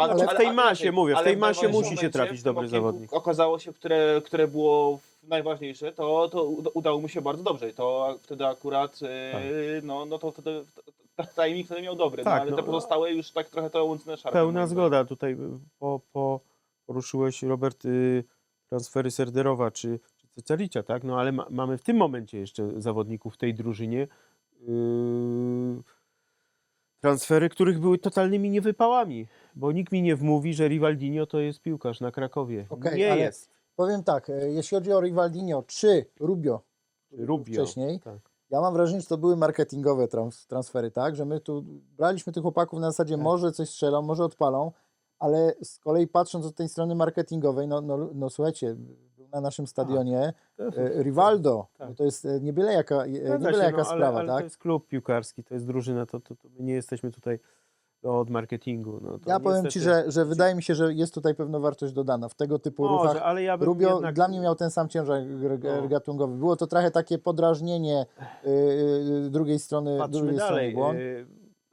[0.03, 3.13] Ale w tej masie, inaczej, mówię, w ale tej masie musi się trafić dobry zawodnik.
[3.13, 7.69] Okazało się, które, które było najważniejsze, to, to uda- udało mu się bardzo dobrze.
[7.69, 10.65] I to wtedy akurat, e, no, no to wtedy
[11.35, 14.17] timing wtedy miał dobry, Tak, no, ale no, te pozostałe już tak trochę to łączne
[14.17, 14.33] szarpy.
[14.33, 15.05] Pełna zgoda.
[15.05, 15.37] Tutaj
[15.79, 16.39] po, po,
[16.85, 18.23] poruszyłeś, Robert, y,
[18.69, 21.03] transfery Serderowa czy, czy Cecalicia, tak?
[21.03, 24.07] No ale ma, mamy w tym momencie jeszcze zawodników w tej drużynie.
[24.67, 25.83] Yy,
[27.01, 32.01] transfery, których były totalnymi niewypałami, bo nikt mi nie wmówi, że Rivaldinho to jest piłkarz
[32.01, 32.65] na Krakowie.
[32.69, 33.49] Okej, nie ale jest.
[33.75, 36.61] Powiem tak, e, jeśli chodzi o Rivaldinho czy Rubio,
[37.11, 38.19] Rubio, wcześniej, tak.
[38.49, 41.15] ja mam wrażenie, że to były marketingowe trans transfery, tak?
[41.15, 41.63] Że my tu
[41.97, 43.23] braliśmy tych chłopaków na zasadzie Tak.
[43.23, 44.71] może coś strzelą, może odpalą,
[45.19, 48.75] ale z kolei patrząc od tej strony marketingowej, no, no, no słuchajcie,
[49.33, 51.89] na naszym stadionie e, Rivaldo, Tak.
[51.89, 54.07] no to jest e, nie byle jaka, e, nie Zgadza byle się, jaka no, sprawa,
[54.07, 54.37] ale, ale tak?
[54.37, 57.39] to jest klub piłkarski, to jest drużyna, to, to, to my nie jesteśmy tutaj
[58.03, 58.99] no, od marketingu.
[59.01, 61.59] No, to Ja powiem Ci, niestety- że, że wydaje mi się, że jest tutaj pewna
[61.59, 63.07] wartość dodana w tego typu ruchach.
[63.07, 64.15] Może, ale ja bym Rubio jednak...
[64.15, 65.21] dla mnie miał ten sam ciężar
[65.81, 65.87] No.
[65.87, 66.37] gatunkowy.
[66.37, 68.05] Było to trochę takie podrażnienie
[68.43, 70.71] yy, drugiej strony, Patrzmy drugiej dalej.
[70.71, 70.99] strony błąd.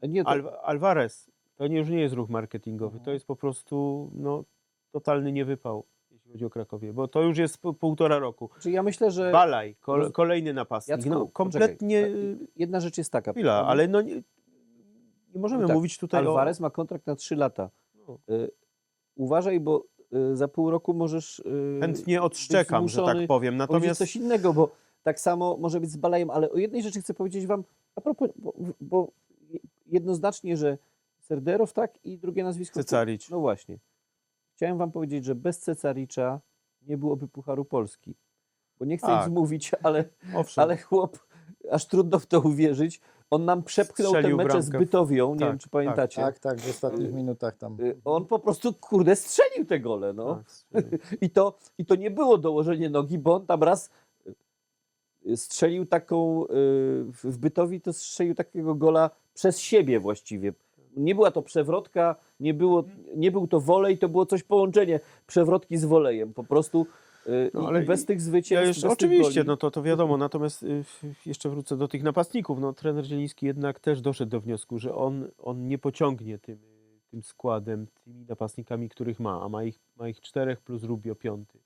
[0.04, 3.04] y, Nie, to, Al Alvarez to nie, już nie jest ruch marketingowy, Mhm.
[3.04, 4.44] to jest po prostu no,
[4.92, 5.84] totalny niewypał,
[6.32, 8.50] chodzi o Krakowie, bo to już jest półtora roku.
[8.60, 9.32] Czy ja myślę, że...
[9.32, 10.96] Balaj, kol, Roz- kolejny napastnik.
[10.98, 12.48] Jacku, no, kompletnie poczekaj.
[12.56, 13.32] Jedna rzecz jest taka.
[13.32, 14.14] chwila, ale no nie,
[15.34, 17.70] nie możemy No tak, mówić tutaj Alvarez ma kontrakt na 3 lata.
[18.06, 18.18] o...
[18.32, 18.50] Y,
[19.16, 19.84] Uważaj, bo
[20.32, 21.38] y, za pół roku możesz.
[21.38, 23.56] y, Chętnie odszczekam, że tak powiem.
[23.56, 24.70] Natomiast coś innego, bo
[25.02, 27.64] tak samo może być z Balajem, ale o jednej rzeczy chcę powiedzieć Wam,
[27.96, 29.08] a propos, bo, bo
[29.86, 30.78] jednoznacznie, że
[31.20, 32.74] Serderow tak i drugie nazwisko.
[32.82, 33.30] Cecaric.
[33.30, 33.78] No właśnie.
[34.59, 36.40] Chciałem Wam powiedzieć, że bez Cecaricza
[36.82, 38.14] nie byłoby Pucharu Polski.
[38.78, 39.26] Bo nie chcę Tak.
[39.26, 40.04] nic mówić, ale,
[40.34, 41.18] owszem, ale chłop,
[41.70, 43.00] aż trudno w to uwierzyć.
[43.30, 44.70] On nam przepchnął te Strzelił mecze z.
[44.70, 46.22] Bytowią, nie Tak, wiem czy pamiętacie.
[46.22, 47.80] Tak, tak, w ostatnich minutach tam.
[47.80, 50.42] Y, On po prostu, kurde, strzelił te gole, no.
[50.72, 50.84] tak.
[51.20, 53.90] I to, I to nie było dołożenie nogi, bo on tam raz
[55.26, 56.48] y, strzelił taką, y,
[57.24, 60.52] w Bytowi to strzelił takiego gola przez siebie właściwie.
[60.99, 62.84] Nie była to przewrotka, nie, było,
[63.16, 66.34] nie był to wolej, to było coś połączenie przewrotki z wolejem.
[66.34, 66.86] Po prostu
[67.26, 70.16] y, No, ale bez tych Ja zwycięstw, jeszcze, bez tych oczywiście, no to, to wiadomo,
[70.16, 70.84] natomiast y,
[71.26, 72.61] jeszcze wrócę do tych napastników.
[72.61, 76.59] No, trener Zieliński jednak też doszedł do wniosku, że on, on nie pociągnie tym,
[77.11, 81.59] tym składem, tymi napastnikami, których ma, a ma ich, ma ich czterech plus Rubio piąty.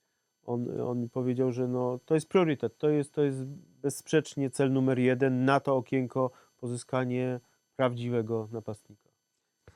[0.47, 3.45] On, on powiedział, że no, to jest priorytet, to jest, to jest
[3.83, 7.41] bezsprzecznie cel numer jeden na to okienko pozyskanie
[7.77, 9.02] prawdziwego napastnika.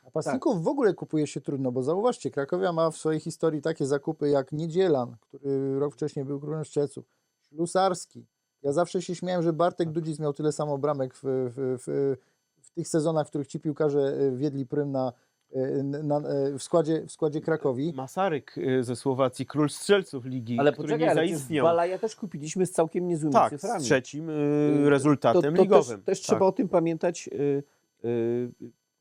[0.07, 4.29] Napastników w ogóle kupuje się trudno, bo zauważcie, Krakowia ma w swojej historii takie zakupy
[4.29, 7.05] jak Niedzielan, który rok wcześniej był królem Szczeców,
[7.49, 8.27] Ślusarski.
[8.63, 12.17] Ja zawsze się śmiałem, że Bartek Dudzic miał tyle samo bramek w, w, w,
[12.63, 15.13] w tych sezonach, w których ci piłkarze e, wiedli prym na,
[15.53, 17.93] e, na, e, w, składzie, w składzie Krakowi.
[17.97, 21.67] Masaryk ze Słowacji, król strzelców ligi, Ale który poczekaj, nie ale zaistniał.
[21.67, 23.81] Balaja też kupiliśmy z całkiem niezłymi Tak, cyframi.
[23.81, 25.97] z trzecim Y, rezultatem to, to ligowym.
[26.03, 26.27] Też, też tak.
[26.27, 27.29] trzeba o tym pamiętać.
[27.33, 27.63] y,
[28.05, 28.51] y,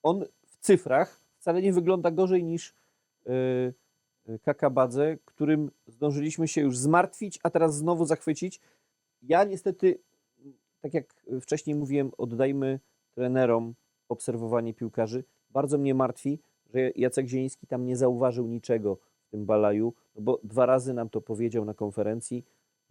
[0.04, 0.26] On
[0.66, 3.32] cyfrach wcale nie wygląda gorzej niż y,
[4.30, 8.60] y, Kakabadze, którym zdążyliśmy się już zmartwić, a teraz znowu zachwycić.
[9.22, 10.00] Ja niestety,
[10.82, 12.80] tak jak wcześniej mówiłem, oddajmy
[13.16, 13.74] trenerom
[14.10, 15.24] obserwowanie piłkarzy.
[15.50, 16.40] Bardzo mnie martwi,
[16.74, 18.98] że Jacek Zieliński tam nie zauważył niczego
[19.28, 22.46] w tym balaju, no bo dwa razy nam to powiedział na konferencji.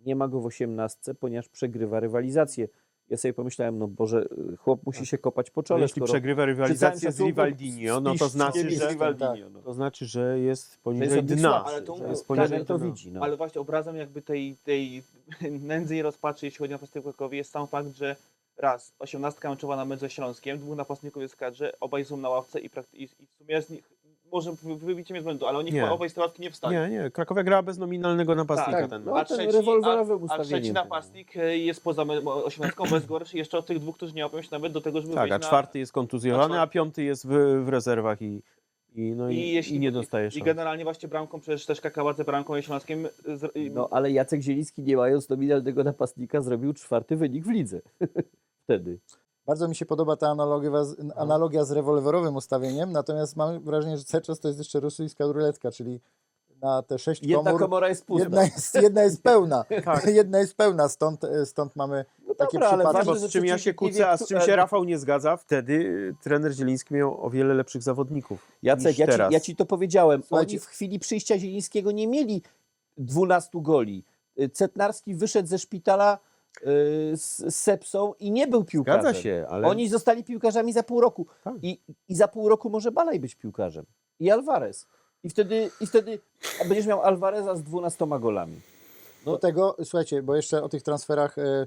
[0.07, 2.69] Nie ma go w osiemnastce, ponieważ przegrywa rywalizację.
[3.11, 4.29] Ja sobie pomyślałem, no Boże,
[4.59, 8.29] chłop musi się kopać po No, czole, jeśli skoro przegrywa rywalizację z Rivaldinho, no to
[8.29, 9.63] znaczy, że, z Rivaldinho, no.
[9.63, 11.65] to znaczy, że jest Że jest poniżej obiektywny, dna.
[11.65, 12.87] ale to że mówię, jest poniżej to dna.
[12.87, 13.13] widzi.
[13.13, 13.21] No.
[13.23, 15.03] Ale właśnie obrazem jakby tej, tej
[15.61, 18.17] nędzy i rozpaczy, jeśli chodzi o napastników Krakowie, jest sam fakt, że
[18.57, 22.29] raz, osiemnastka meczowa na mecz ze Śląskiem, dwóch napastników jest w kadrze, obaj są na
[22.29, 23.91] ławce i, prakty- i, i w sumie z nich,
[24.35, 25.81] może wy- wybicie mnie z błędu, ale oni Nie.
[25.81, 26.77] chyba obaj ławki nie wstali.
[26.77, 29.17] Nie, nie, Krakowia grała bez nominalnego napastnika Tak, ten no.
[29.17, 33.67] A ten trzeci, a, a trzeci napastnik e, jest poza osiemnastką bez gorszy, jeszcze od
[33.67, 35.39] tych dwóch, którzy nie łapią się nawet do tego, żeby Tak, a na...
[35.47, 38.43] czwarty jest kontuzjowany, na a piąty jest w, w rezerwach i,
[38.95, 42.25] I, no i, I, jeśli, i nie dostaje I generalnie właśnie bramką, przecież też Kakaładze
[42.25, 42.55] bramką
[43.25, 47.81] z- i- No ale Jacek Zieliński, nie mając nominalnego napastnika, zrobił czwarty wynik w lidze.
[48.65, 48.99] Wtedy.
[49.47, 54.05] Bardzo mi się podoba ta analogia z, analogia z rewolwerowym ustawieniem, natomiast mam wrażenie, że
[54.05, 56.01] cały czas to jest jeszcze rosyjska ruletka, czyli
[56.63, 58.25] na te sześć Jedna komór komora jest pusta.
[58.25, 59.65] jedna jest, jedna jest pełna.
[59.85, 60.07] Tak.
[60.15, 62.97] jedna jest pełna, stąd, stąd mamy No takie dobra, ale przypadki.
[63.07, 64.99] ważne, Bo że z czym ja się kłócę, wie, a z czym się Rafał nie
[64.99, 69.33] zgadza, wtedy trener Zieliński miał o wiele lepszych zawodników Jacek, ja ci, teraz.
[69.33, 70.23] ja ci to powiedziałem.
[70.23, 72.43] Słuchajcie- Oni w chwili przyjścia Zielińskiego nie mieli
[72.99, 74.05] 12 goli.
[74.41, 76.19] Y, Cetnarski wyszedł ze szpitala
[77.15, 79.03] z, z sepsą i nie był piłkarzem.
[79.03, 81.27] Zgadza się, ale Oni zostali piłkarzami za pół roku.
[81.45, 81.55] Tak.
[81.63, 83.87] I, I za pół roku może Balaj być piłkarzem.
[84.21, 84.87] I Alvarez.
[85.25, 86.19] I wtedy, i wtedy
[86.69, 88.61] będziesz miał Alvareza z 12 golami.
[89.25, 91.67] Do tego, słuchajcie, bo jeszcze o tych transferach e,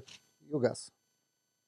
[0.50, 0.90] Jugas.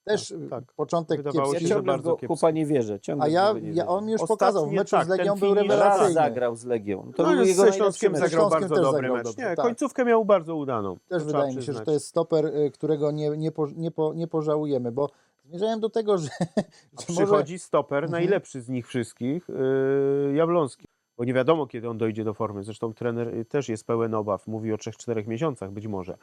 [0.05, 0.73] Też Tak, tak.
[0.73, 1.65] początek Wydawało kiepski.
[1.65, 3.01] Ja że ciągle go, chłopa nie wierzę.
[3.01, 5.55] Ciągle A ja, ja, on mi już Ostatnio pokazał, w meczu tak, z Legią był
[5.55, 6.13] rewelacyjny.
[6.13, 7.13] zagrał z Legią.
[7.17, 8.21] To no, był jego ze Śląskiem mecz.
[8.21, 9.25] zagrał Śląskiem bardzo dobry zagrał mecz.
[9.27, 9.65] dobrze, Nie, tak.
[9.67, 10.97] końcówkę miał bardzo udaną.
[11.09, 14.15] Też wydaje mi się, że to jest stoper, y, którego nie, nie, po, nie, po,
[14.15, 15.09] nie pożałujemy, bo
[15.45, 16.65] zmierzałem do tego, że, że
[16.99, 17.07] może...
[17.07, 18.11] przychodzi stoper, Mhm.
[18.23, 20.87] najlepszy z nich wszystkich, yy, Jablonski.
[21.17, 22.63] Bo nie wiadomo, kiedy on dojdzie do formy.
[22.65, 24.47] Zresztą trener y, też jest pełen obaw.
[24.47, 26.17] Mówi o 3-4 miesiącach być może.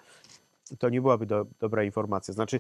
[0.80, 2.34] To nie byłaby do, dobra informacja.
[2.34, 2.60] Znaczy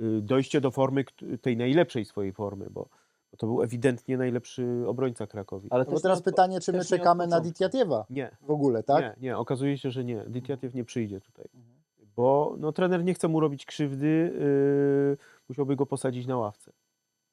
[0.00, 1.04] yy, dojście do formy,
[1.42, 2.88] tej najlepszej swojej formy, bo,
[3.30, 5.68] bo to był ewidentnie najlepszy obrońca Krakowi.
[5.70, 7.40] Ale No teraz nie pytanie, czy my czekamy na.
[7.40, 9.02] Ditjatiewa Nie, w ogóle, tak?
[9.02, 9.38] nie, nie.
[9.38, 10.24] Okazuje się, że nie.
[10.26, 11.46] Ditjatiew nie przyjdzie tutaj.
[11.54, 11.80] Mhm.
[12.16, 14.06] Bo no, trener nie chce mu robić krzywdy.
[14.06, 15.16] Yy,
[15.48, 16.72] musiałby go posadzić na ławce.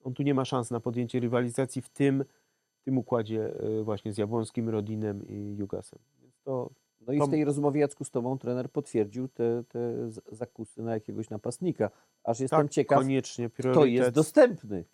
[0.04, 2.26] On tu nie ma szans na podjęcie rywalizacji w tym,
[2.82, 6.00] w tym układzie yy, właśnie z Jabłońskim, Rodinem i Jugasem.
[6.22, 6.70] Więc to
[7.08, 11.30] No i w tej rozmowie Jacku z tobą trener potwierdził te, te zakusy na jakiegoś
[11.30, 11.90] napastnika.
[12.24, 14.86] Aż jestem tak, ciekaw, koniecznie kto jest dostępny.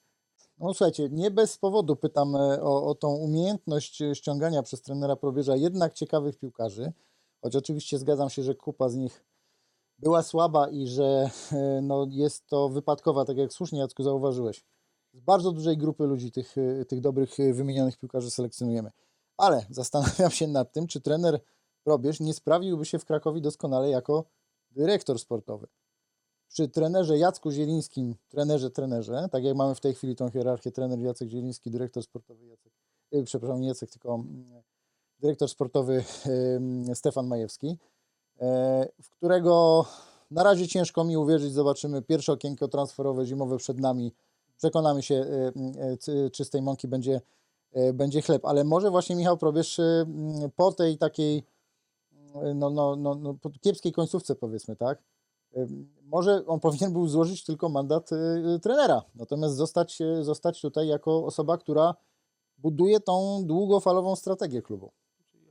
[0.60, 5.16] No słuchajcie, nie bez powodu pytam e, o, o tą umiejętność e, ściągania przez trenera
[5.16, 6.92] Probierza jednak ciekawych piłkarzy,
[7.42, 9.26] choć oczywiście zgadzam się, że kupa z nich
[10.00, 14.66] była słaba i że e, no, jest to wypadkowa, tak jak słusznie Jacku zauważyłeś.
[15.14, 16.56] Z bardzo dużej grupy ludzi tych,
[16.88, 18.92] tych dobrych wymienionych piłkarzy selekcjonujemy.
[19.38, 21.40] Ale zastanawiam się nad tym, czy trener
[21.84, 24.24] Probierz nie sprawiłby się w Krakowie doskonale jako
[24.72, 25.68] dyrektor sportowy.
[26.50, 31.00] Przy trenerze Jacku Zielińskim, trenerze, trenerze, tak jak mamy w tej chwili tą hierarchię, trener
[31.00, 32.74] Jacek Zieliński, dyrektor sportowy Jacek,
[33.14, 34.62] y, przepraszam, nie Jacek, tylko mm,
[35.20, 36.04] dyrektor sportowy
[36.56, 37.78] ym, Stefan Majewski,
[38.42, 39.86] e, w którego
[40.32, 44.14] na razie ciężko mi uwierzyć, zobaczymy pierwsze okienko transferowe zimowe przed nami,
[44.58, 47.22] przekonamy się, y, y, czy- z tej mąki będzie,
[47.78, 49.80] y, będzie chleb, ale może właśnie Michał Probierz
[50.56, 51.44] po tej takiej
[52.56, 55.04] no, no, no, no, po kiepskiej końcówce powiedzmy, tak,
[56.06, 58.16] Może on powinien był złożyć tylko mandat y,
[58.56, 61.96] y, trenera, natomiast zostać, y, zostać tutaj jako osoba, która
[62.58, 64.92] buduje tą długofalową strategię klubu.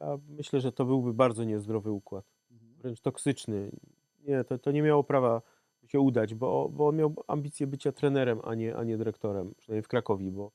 [0.00, 2.24] Ja myślę, że to byłby bardzo niezdrowy układ.
[2.50, 3.70] Wręcz toksyczny.
[4.24, 5.42] Nie, to, to nie miało prawa
[5.86, 9.54] się udać, bo, bo on miał ambicje bycia trenerem, a nie, a nie dyrektorem.
[9.54, 10.52] Przynajmniej w Krakowie, bo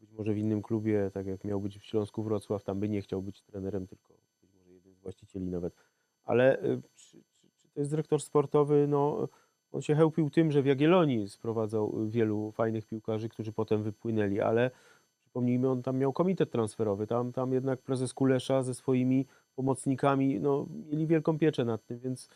[0.00, 3.02] być może w innym klubie, tak jak miał być w Śląsku Wrocław, tam by nie
[3.02, 5.74] chciał być trenerem, tylko być może jeden z właścicieli nawet.
[6.24, 8.86] Ale y, czy, czy, czy to jest dyrektor sportowy?
[8.88, 9.28] No,
[9.72, 14.70] on się chełpił tym, że w Jagiellonii sprowadzał wielu fajnych piłkarzy, którzy potem wypłynęli, ale
[15.20, 20.66] przypomnijmy, on tam miał komitet transferowy, tam, tam jednak prezes Kulesza ze swoimi pomocnikami, no,
[20.90, 22.28] mieli wielką pieczę nad tym, więc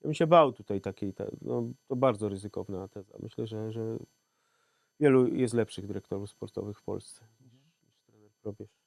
[0.00, 1.12] ja bym się bał tutaj takiej,
[1.42, 3.14] no, to bardzo ryzykowna teza.
[3.22, 3.98] Myślę, że, że
[5.00, 7.24] wielu jest lepszych dyrektorów sportowych w Polsce
[7.84, 8.77] niż trener Probierz.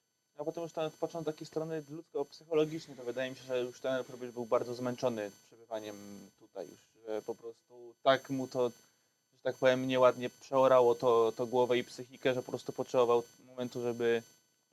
[0.42, 4.04] A potem już ten początek takiej strony ludzko-psychologicznej, to wydaje mi się, że już ten
[4.04, 5.96] Probierz był bardzo zmęczony przebywaniem
[6.38, 8.68] tutaj już, że po prostu tak mu to,
[9.34, 13.82] że tak powiem, nieładnie przeorało to, to głowę i psychikę, że po prostu potrzebował momentu,
[13.82, 14.22] żeby,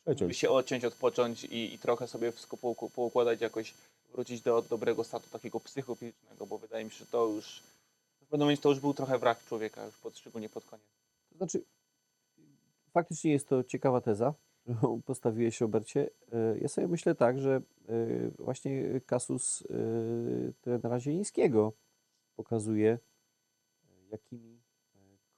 [0.07, 3.73] żeby się odciąć, odpocząć i, i trochę sobie wszystko pouk- poukładać, jakoś
[4.11, 7.63] wrócić do dobrego statu takiego psychofizycznego, bo wydaje mi się, że to już
[8.21, 10.85] w pewnym momencie to już był trochę wrak człowieka, już pod, szczególnie pod koniec.
[11.29, 11.63] To znaczy,
[12.93, 14.33] faktycznie jest to ciekawa teza,
[14.69, 16.09] którą postawiłeś, Robercie.
[16.33, 21.73] E, Ja sobie myślę tak, że e, właśnie kasus e, trenera Zielińskiego
[22.35, 22.99] pokazuje,
[24.11, 24.61] jakimi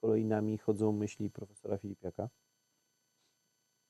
[0.00, 2.28] kolejnami chodzą myśli profesora Filipiaka.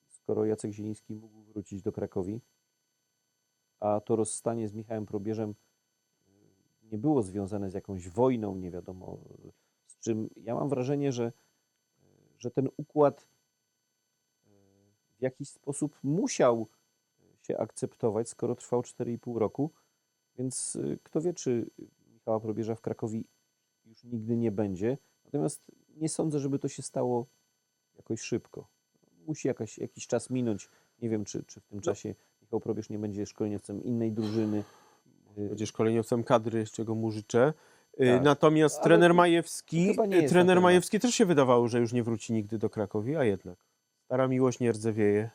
[0.08, 2.40] Skoro Jacek Zieliński mógł wrócić do Krakowi,
[3.80, 5.54] a to rozstanie z Michałem Probierzem
[6.82, 9.18] nie było związane z jakąś wojną, nie wiadomo
[9.86, 10.28] z czym.
[10.36, 11.32] Ja mam wrażenie, że
[12.38, 13.26] że ten układ
[15.22, 16.66] w jakiś sposób musiał
[17.42, 19.70] się akceptować, skoro trwał 4,5 roku.
[20.38, 21.70] Więc e, kto wie, czy
[22.12, 23.20] Michała Probierza w Krakowie
[23.86, 24.98] już nigdy nie będzie.
[25.24, 27.26] Natomiast nie sądzę, żeby to się stało
[27.96, 28.68] jakoś szybko.
[29.26, 30.68] Musi jakaś, jakiś czas minąć.
[31.02, 34.64] Nie wiem, czy, czy w tym czasie Michał Probierz nie będzie szkoleniowcem innej drużyny.
[35.38, 37.52] Y, Będzie szkoleniowcem kadry, z czego mu życzę.
[38.00, 38.22] Y, Tak.
[38.22, 40.60] Natomiast Ale trener Majewski, y, trener.
[40.60, 43.71] Majewski też się wydawało, że już nie wróci nigdy do Krakowi, a jednak.
[44.12, 45.30] Stara miłość nie rdzewieje.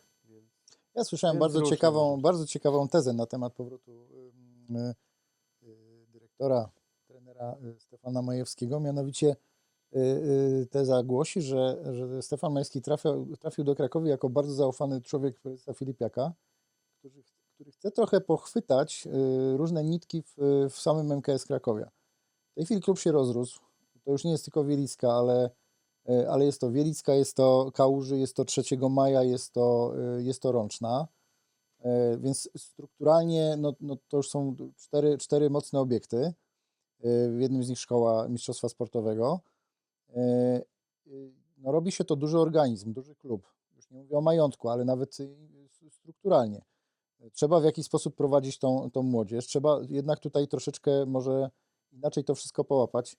[0.95, 3.91] Ja słyszałem bardzo ciekawą, bardzo ciekawą tezę na temat powrotu
[4.69, 4.95] ym, y,
[5.63, 6.69] y, dyrektora,
[7.07, 8.79] trenera y, Stefana Majewskiego.
[8.79, 9.35] Mianowicie
[9.95, 15.01] y, y, teza głosi, że, że Stefan Majewski trafił, trafił do Krakowi jako bardzo zaufany
[15.01, 16.33] człowiek prezesa Filipiaka,
[16.99, 17.23] który,
[17.55, 20.35] który chce trochę pochwytać y, różne nitki w,
[20.69, 21.89] w samym MKS Krakowia.
[22.51, 23.59] W tej chwili klub się rozrósł.
[24.03, 25.49] To już nie jest tylko Wielicka, ale
[26.29, 30.41] ale jest to Wielicka, jest to Kałuży, jest to 3 maja, jest to, e, jest
[30.41, 31.07] to Rączna.
[31.79, 36.17] E, Więc strukturalnie no, no to już są cztery, cztery mocne obiekty.
[36.17, 36.33] E,
[37.29, 39.39] W jednym z nich szkoła mistrzostwa sportowego.
[40.15, 41.11] E, e,
[41.57, 43.47] No, robi się to duży organizm, duży klub.
[43.75, 45.35] Już nie mówię o majątku, ale nawet y,
[45.91, 46.61] strukturalnie.
[47.33, 49.47] Trzeba w jakiś sposób prowadzić tą, tą młodzież.
[49.47, 51.49] Trzeba jednak tutaj troszeczkę może
[51.91, 53.15] inaczej to wszystko połapać.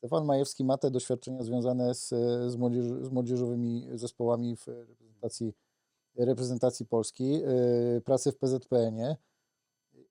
[0.00, 2.08] Stefan Majewski ma te doświadczenia związane z,
[2.52, 5.54] z, młodzież, z młodzieżowymi zespołami w reprezentacji,
[6.16, 9.16] reprezentacji Polski, yy, pracy w PZPN-ie.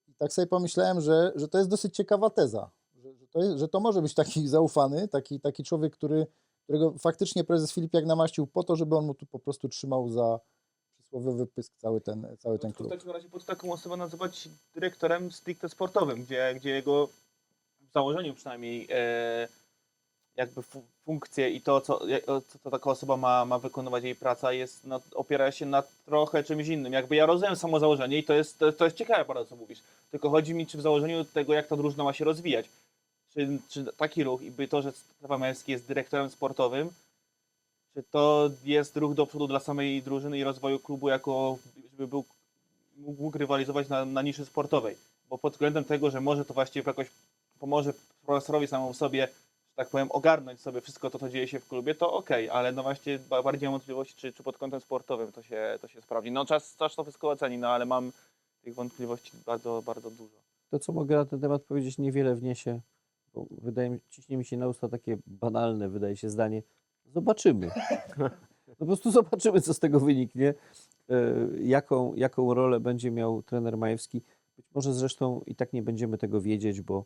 [0.07, 3.57] I tak sobie pomyślałem, że, że to jest dosyć ciekawa teza, że, że, to, jest,
[3.57, 6.27] że to może być taki zaufany, taki, taki człowiek, który,
[6.63, 10.39] którego faktycznie prezes Filipiak namaścił po to, żeby on mu tu po prostu trzymał za
[10.97, 12.91] przysłowiowy pysk cały ten, cały ten To w klub.
[12.91, 17.07] takim razie po co taką osobę nazywać dyrektorem stricte sportowym, gdzie, gdzie jego
[17.79, 19.47] w założeniu przynajmniej e,
[20.39, 24.53] jakby fu- funkcje i to, co, co, co taka osoba ma, ma wykonywać jej praca,
[24.53, 24.85] jest
[25.15, 26.93] opiera się na trochę czymś innym.
[26.93, 29.79] Jakby ja rozumiem samo założenie i to jest, to, to jest ciekawe bardzo, co mówisz.
[30.11, 32.69] Tylko chodzi mi, czy w założeniu tego, jak ta drużyna ma się rozwijać.
[33.33, 36.89] Czy, czy taki ruch i by to, że Stefan Majewski jest dyrektorem sportowym,
[37.93, 41.57] czy to jest ruch do przodu dla samej drużyny i rozwoju klubu, jako
[41.91, 42.25] żeby był,
[42.97, 44.95] mógł, rywalizować na, na niszy sportowej?
[45.29, 47.07] Bo pod względem tego, że może to właściwie jakoś
[47.59, 47.93] pomoże
[48.25, 49.27] profesorowi samemu sobie,
[49.79, 52.83] tak powiem, ogarnąć sobie wszystko to, co dzieje się w klubie, to okej, ale no
[52.83, 56.31] właśnie ba- bardziej mam wątpliwości, czy, czy pod kątem sportowym to się, to się sprawdzi.
[56.31, 58.11] No czas, czas to wszystko oceni, no ale mam
[58.61, 60.35] tych wątpliwości bardzo, bardzo dużo.
[60.69, 62.81] To, co mogę na ten temat powiedzieć, niewiele wniesie,
[63.33, 66.63] bo wydaje mi, ciśnie mi się na usta takie banalne, wydaje się, zdanie.
[67.05, 67.69] Zobaczymy.
[68.67, 70.53] No po prostu zobaczymy, co z tego wyniknie,
[71.09, 71.15] e,
[71.61, 74.21] jaką, jaką rolę będzie miał trener Majewski.
[74.57, 77.05] Być może zresztą i tak nie będziemy tego wiedzieć, bo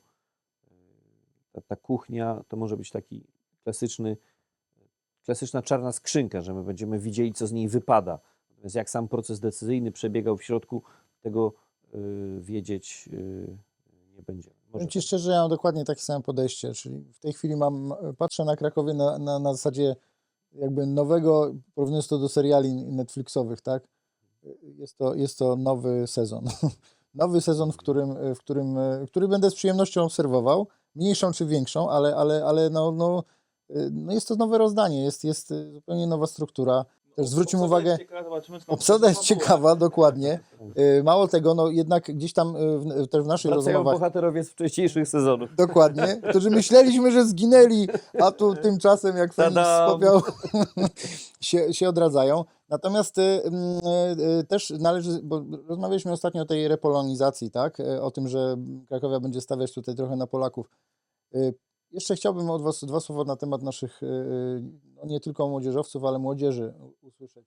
[1.53, 3.23] ta, ta kuchnia to może być taki
[3.63, 4.17] klasyczny,
[5.25, 8.19] klasyczna czarna skrzynka, że my będziemy widzieli, co z niej wypada.
[8.49, 10.83] Natomiast jak sam proces decyzyjny przebiegał w środku,
[11.21, 11.53] tego
[11.95, 13.57] y, wiedzieć y,
[14.15, 14.55] nie będziemy.
[14.73, 18.45] Może Ci szczerze, ja mam dokładnie takie samo podejście, czyli w tej chwili mam, patrzę
[18.45, 19.95] na Krakowie na, na, na zasadzie
[20.53, 23.87] jakby nowego, porównując to do seriali Netflixowych, tak?
[24.61, 26.45] Jest to, jest to nowy sezon.
[27.13, 28.75] Nowy sezon, w którym, w którym,
[29.07, 33.23] który będę z przyjemnością obserwował, mniejszą czy większą, ale, ale, ale no, no,
[33.91, 36.85] no jest to nowe rozdanie, jest, jest zupełnie nowa struktura.
[37.15, 40.39] Też zwróćmy Obsada uwagę, jest ciekawa, zobaczymy, skąd obsada jest ciekawa, dokładnie.
[40.99, 44.43] Y, Mało tego, no jednak gdzieś tam y, w, też w naszych Wracają rozmowach bohaterowie
[44.43, 45.55] z wcześniejszych sezonów.
[45.55, 47.87] Dokładnie, którzy myśleliśmy, że zginęli,
[48.21, 49.91] a tu tymczasem jak Feniks Tadam!
[49.91, 50.21] popiołu
[51.41, 52.45] się, się odradzają.
[52.69, 57.79] Natomiast y, y, y, też należy, bo rozmawialiśmy ostatnio o tej repolonizacji, tak?
[57.79, 58.55] Y, O tym, że
[58.87, 60.69] Krakowia będzie stawiać tutaj trochę na Polaków.
[61.35, 61.53] Y,
[61.93, 64.61] Jeszcze chciałbym od Was dwa słowa na temat naszych, y, y,
[64.95, 67.45] no nie tylko młodzieżowców, ale młodzieży usłyszeć.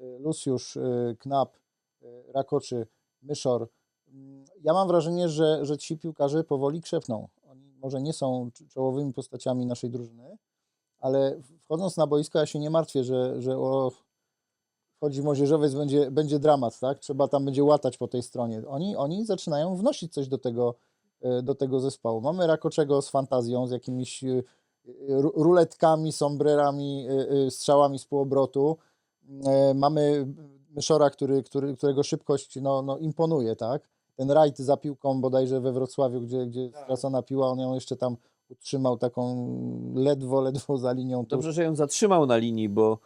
[0.00, 1.56] Y, Lucjusz, y, Knap,
[2.34, 2.86] Rakoczy,
[3.22, 3.68] Myszor.
[4.08, 7.28] Mm, Ja mam wrażenie, że, że ci piłkarze powoli krzepną.
[7.50, 10.36] Oni może nie są cz- czołowymi postaciami naszej drużyny,
[10.98, 13.92] ale wchodząc na boisko ja się nie martwię, że, że o,
[14.96, 16.98] wchodzi młodzieżowiec, będzie, będzie dramat, tak?
[16.98, 18.62] Trzeba tam będzie łatać po tej stronie.
[18.68, 20.74] Oni, oni zaczynają wnosić coś do tego,
[21.42, 22.20] do tego zespołu.
[22.20, 24.42] Mamy Rakoczego z fantazją, z jakimiś e,
[25.08, 28.76] ru- ruletkami, sombrerami, e, e, strzałami z półobrotu.
[29.46, 30.26] E, Mamy
[30.70, 33.82] Myszora, który, który, którego szybkość no, no, imponuje, tak?
[34.16, 36.84] Ten rajd za piłką bodajże we Wrocławiu, gdzie, gdzie Tak.
[36.84, 38.16] stracona piła, on ją jeszcze tam
[38.50, 39.46] utrzymał taką
[39.94, 41.24] ledwo, ledwo za linią.
[41.28, 42.98] Dobrze, że ją zatrzymał na linii, bo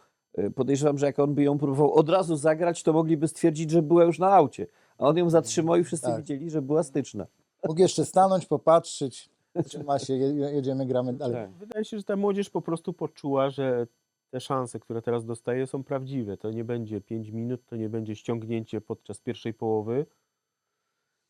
[0.55, 4.03] podejrzewam, że jak on by ją próbował od razu zagrać, to mogliby stwierdzić, że była
[4.03, 4.67] już na aucie.
[4.97, 6.17] A on ją zatrzymał i wszyscy Tak.
[6.17, 7.25] widzieli, że była styczna.
[7.65, 9.29] Mógł jeszcze stanąć, popatrzeć,
[9.65, 11.35] trzyma się, je- jedziemy, gramy dalej.
[11.35, 11.51] Tak.
[11.51, 13.87] Wydaje się, że ta młodzież po prostu poczuła, że
[14.31, 16.37] te szanse, które teraz dostaje, są prawdziwe.
[16.37, 20.05] To nie będzie 5 minut, to nie będzie ściągnięcie podczas pierwszej połowy.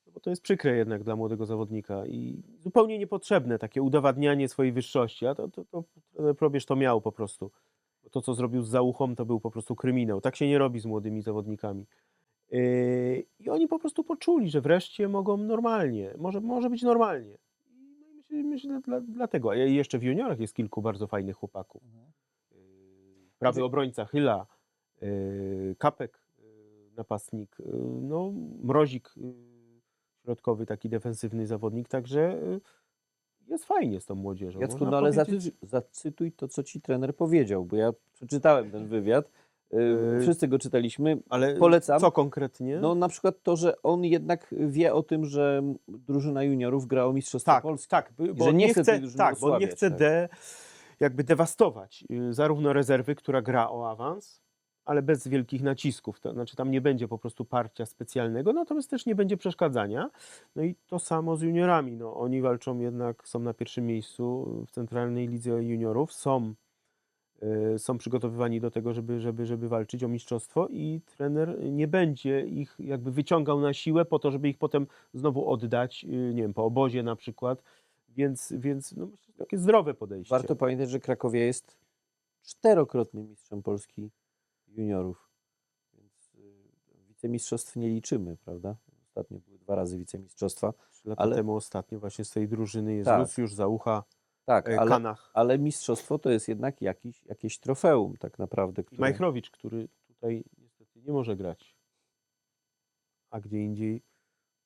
[0.06, 4.72] No bo to jest przykre jednak dla młodego zawodnika i zupełnie niepotrzebne takie udowadnianie swojej
[4.72, 5.28] wyższości.
[5.28, 5.84] A to, to, to
[6.14, 7.52] trener Probierz to miał po prostu.
[8.12, 10.22] To, co zrobił z Załuchą, to był po prostu kryminał.
[10.22, 11.86] Tak się nie robi z młodymi zawodnikami.
[12.52, 17.38] Yy, I oni po prostu poczuli, że wreszcie mogą normalnie, może, może być normalnie.
[17.70, 19.50] I no myślę, myślę dla, dlatego.
[19.52, 21.84] A jeszcze w juniorach jest kilku bardzo fajnych chłopaków.
[21.84, 22.06] Mhm.
[22.52, 22.58] Yy,
[23.40, 24.48] Prawy obrońca Chyla,
[25.02, 26.26] yy, Kapek,
[26.96, 27.58] napastnik,
[28.02, 28.34] no,
[28.64, 29.14] Mrozik,
[30.24, 32.42] środkowy taki defensywny zawodnik, także
[33.48, 34.60] jest fajnie z tą młodzieżą.
[34.60, 39.32] Jacku, no ale powiedzieć- zacytuj to, co ci trener powiedział, bo ja przeczytałem ten wywiad.
[39.74, 39.78] Y,
[40.16, 41.18] Yy, Wszyscy go czytaliśmy.
[41.30, 42.00] ale polecam.
[42.00, 42.80] Co konkretnie?
[42.80, 47.14] No na przykład to, że on jednak wie o tym, że drużyna juniorów gra o
[47.14, 47.90] Mistrzostwo tak, Polski.
[47.90, 50.00] tak, bo że nie chce tej tak, bo nie chce tak.
[50.00, 50.30] de,
[51.00, 54.42] jakby dewastować y, zarówno rezerwy, która gra o awans,
[54.86, 56.20] ale bez wielkich nacisków.
[56.20, 60.10] To znaczy tam nie będzie po prostu parcia specjalnego, natomiast też nie będzie przeszkadzania.
[60.56, 61.96] No i to samo z juniorami.
[61.98, 66.54] No, oni walczą jednak, są na pierwszym miejscu w Centralnej Lidze Juniorów, są,
[67.78, 72.76] są przygotowywani do tego, żeby, żeby, żeby walczyć o mistrzostwo i trener nie będzie ich
[72.80, 76.66] jakby wyciągał na siłę po to, żeby ich potem znowu oddać, y, nie wiem, po
[76.66, 77.64] obozie na przykład.
[78.10, 80.36] Więc, więc no, myślę, że takie zdrowe podejście.
[80.36, 81.78] Warto pamiętać, że Krakowia jest
[82.44, 84.10] czterokrotnym mistrzem Polski
[84.68, 85.30] juniorów.
[85.94, 88.76] Więc y, wicemistrzostw nie liczymy, prawda?
[89.08, 90.74] Ostatnio były dwa razy wicemistrzostwa.
[90.92, 93.20] Trzy lata ale- temu ostatnio właśnie z tej drużyny jest Tak.
[93.20, 94.04] Lucjusz Załucha,
[94.46, 98.82] Tak, e, ale, Kanach ale mistrzostwo to jest jednak jakiś, jakieś trofeum tak naprawdę.
[98.82, 99.00] i Które...
[99.02, 101.76] Majchrowicz, który tutaj niestety nie może grać.
[103.30, 104.04] A gdzie indziej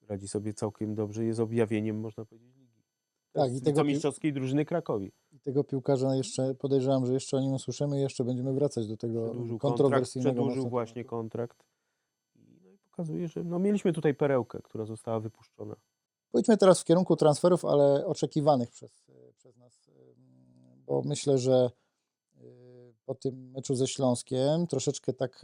[0.07, 2.83] radzi sobie całkiem dobrze, jest objawieniem, można powiedzieć, ligi.
[3.31, 5.11] Tak, i tego, mistrzowskiej drużyny Krakowi.
[5.31, 8.97] i tego piłkarza jeszcze podejrzewam, że jeszcze o nim usłyszymy i jeszcze będziemy wracać do
[8.97, 11.63] tego Przedłużył kontrakt, kontrowersyjnego przedłużył mocno właśnie kontrakt.
[12.35, 15.75] I, no i pokazuje, że no, mieliśmy tutaj perełkę, która została wypuszczona.
[16.31, 19.89] Pójdźmy teraz w kierunku transferów, ale oczekiwanych przez, przez nas,
[20.85, 21.71] bo myślę, że
[22.41, 25.41] y, po tym meczu ze Śląskiem troszeczkę tak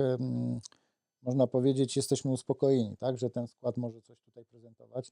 [1.25, 5.11] można powiedzieć, jesteśmy uspokojeni, tak, że ten skład może coś tutaj prezentować.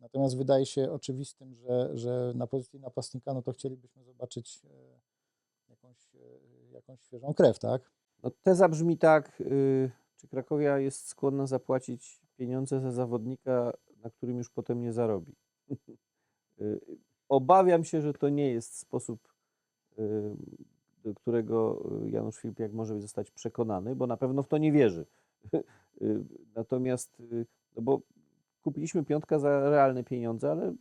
[0.00, 5.00] Natomiast wydaje się oczywistym, że, że na pozycji napastnika, no to chcielibyśmy zobaczyć e,
[5.68, 6.18] jakąś, e,
[6.72, 7.90] jakąś świeżą krew, tak?
[8.22, 13.72] No, teza brzmi tak, y, czy Krakowia jest skłonna zapłacić pieniądze za zawodnika,
[14.04, 15.34] na którym już potem nie zarobi.
[16.60, 16.80] Y,
[17.28, 19.28] Obawiam się, że to nie jest sposób,
[19.98, 20.36] y,
[21.04, 25.06] do którego y, Janusz Filipiak może zostać przekonany, bo na pewno w to nie wierzy.
[26.56, 27.22] Natomiast,
[27.76, 28.00] no bo
[28.62, 30.74] kupiliśmy piątka za realne pieniądze, ale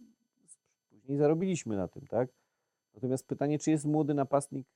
[0.89, 2.29] później zarobiliśmy na tym, tak?
[2.95, 4.67] Natomiast pytanie, czy jest młody napastnik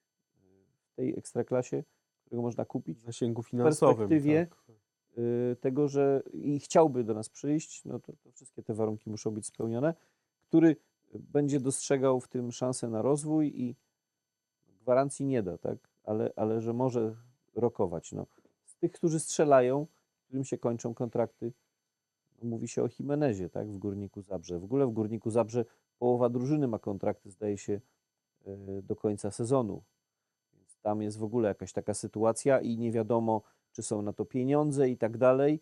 [0.91, 1.83] w tej ekstraklasie,
[2.25, 2.99] którego można kupić?
[2.99, 3.97] W zasięgu finansowym.
[3.97, 4.77] perspektywie tak.
[5.18, 9.32] Y, tego, że i chciałby do nas przyjść, no to, to wszystkie te warunki muszą
[9.32, 9.93] być spełnione,
[10.47, 10.76] który
[11.13, 13.76] będzie dostrzegał w tym szansę na rozwój i
[14.82, 15.78] gwarancji nie da, tak?
[16.03, 17.15] Ale, ale że może
[17.55, 18.11] rokować.
[18.11, 18.26] No.
[18.65, 19.88] Z tych, którzy strzelają,
[20.26, 21.53] którym się kończą kontrakty,
[22.41, 23.72] no, mówi się o Jimenezie, tak?
[23.72, 24.59] W Górniku Zabrze.
[24.59, 25.65] W ogóle w Górniku Zabrze
[25.99, 27.82] połowa drużyny ma kontrakty, zdaje się,
[28.47, 29.84] y, do końca sezonu.
[30.53, 33.41] Więc tam jest w ogóle jakaś taka sytuacja i nie wiadomo,
[33.78, 35.59] czy są na to pieniądze i tak dalej.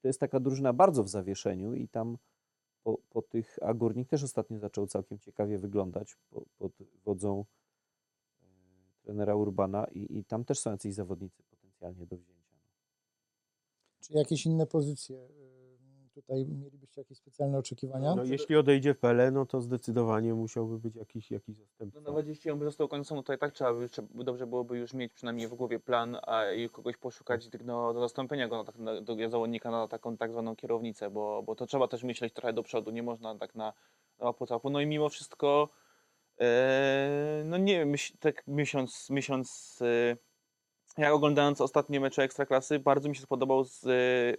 [0.00, 2.18] To jest taka drużyna bardzo w zawieszeniu i tam
[2.82, 6.72] po, po tych, a Górnik też ostatnio zaczął całkiem ciekawie wyglądać po, pod
[7.04, 7.44] wodzą
[8.42, 8.44] e,
[9.02, 12.54] trenera Urbana i, i tam też są jacyś zawodnicy potencjalnie do wzięcia.
[14.00, 15.28] Czy jakieś inne pozycje?
[16.14, 18.14] Tutaj mielibyście jakieś specjalne oczekiwania?
[18.14, 22.00] No, jeśli odejdzie Pele, no to zdecydowanie musiałby być jakiś, jakiś zastępca.
[22.00, 24.94] No nawet jeśli on by został końcem, to i tak trzeba by, dobrze byłoby już
[24.94, 28.78] mieć przynajmniej w głowie plan a i kogoś poszukać no, do zastąpienia go na tak,
[28.78, 32.52] na, do zawodnika na taką tak zwaną kierownicę, bo, bo to trzeba też myśleć trochę
[32.52, 33.72] do przodu, nie można tak na,
[34.18, 34.70] na łapu.
[34.70, 35.68] No i mimo wszystko,
[36.40, 40.16] e, no nie wiem, tak miesiąc, miesiąc e,
[40.98, 43.90] jak oglądając ostatnie mecze Ekstraklasy, bardzo mi się spodobał z e,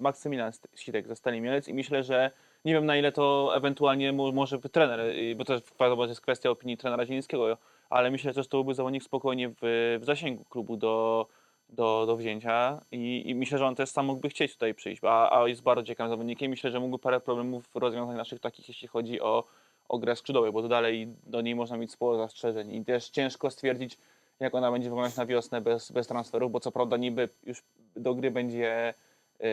[0.04, 2.32] Maksymilian Sitek ze Stali Mielec i myślę, że
[2.66, 5.44] nie wiem na ile to ewentualnie mu, może by trener, y, bo
[5.80, 7.58] wiadomo, że jest kwestia opinii trenera Zielińskiego,
[7.90, 11.28] ale myślę, że to byłby zawodnik spokojnie w, w zasięgu klubu do,
[11.70, 15.40] do, do wzięcia I, i myślę, że on też sam mógłby chcieć tutaj przyjść, a,
[15.42, 16.50] a jest bardzo ciekawym zawodnikiem.
[16.50, 19.44] Myślę, że mógłby parę problemów rozwiązań naszych takich, jeśli chodzi o,
[19.90, 23.50] o grę skrzydłową, bo to dalej do niej można mieć sporo zastrzeżeń i też ciężko
[23.50, 23.98] stwierdzić,
[24.40, 27.64] jak ona będzie wyglądać na wiosnę bez, bez transferów, bo co prawda niby już
[27.96, 28.94] do gry będzie
[29.42, 29.44] y,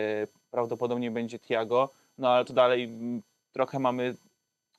[0.51, 3.21] prawdopodobnie będzie Tiago, no ale to dalej mm,
[3.51, 4.15] trochę mamy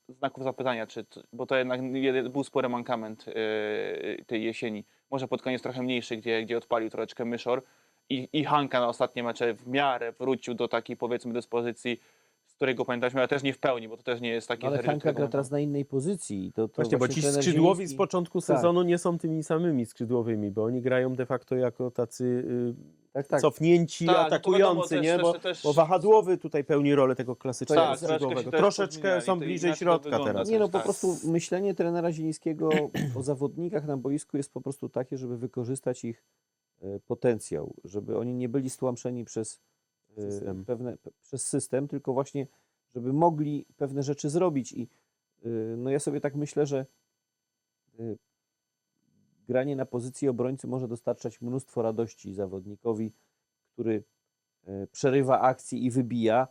[0.09, 1.81] znaków zapytania, czy, bo to jednak
[2.31, 4.85] był spory mankament yy, tej jesieni.
[5.11, 7.63] Może pod koniec trochę mniejszy, gdzie, gdzie odpalił troszeczkę myszor
[8.11, 12.01] i, i Hanka na ostatnie mecze w miarę wrócił do takiej powiedzmy dyspozycji
[12.57, 14.67] którego pamiętaliśmy, ale też nie w pełni, bo to też nie jest takie...
[14.67, 16.53] No, ale którego gra teraz na innej pozycji.
[16.55, 18.47] To, to Właśnie, bo ci skrzydłowi z Zieliński- początku Tak.
[18.57, 22.75] sezonu nie są tymi samymi skrzydłowymi, bo oni grają de facto jako tacy y,
[23.13, 23.41] tak, tak.
[23.41, 25.13] cofnięci, Tak, no atakujący, wiadomo, nie?
[25.13, 28.51] też- bo, też- też- bo wahadłowy tutaj pełni rolę tego klasycznego Tak, skrzydłowego.
[28.51, 30.49] Troszeczkę są bliżej środka teraz.
[30.49, 30.83] Nie no, po tak.
[30.85, 32.71] prostu myślenie trenera Zielińskiego
[33.17, 36.23] o zawodnikach na boisku jest po prostu takie, żeby wykorzystać ich
[36.83, 39.61] e, potencjał, żeby oni nie byli stłamszeni przez
[40.15, 40.65] System.
[40.65, 42.47] pewne, pe- przez system, tylko właśnie,
[42.95, 44.89] żeby mogli pewne rzeczy zrobić i
[45.45, 46.87] e, no ja sobie tak myślę, że
[47.99, 48.17] e,
[49.49, 53.13] granie na pozycji obrońcy może dostarczać mnóstwo radości zawodnikowi,
[53.73, 54.05] który
[54.93, 56.49] przerywa akcji i wybija,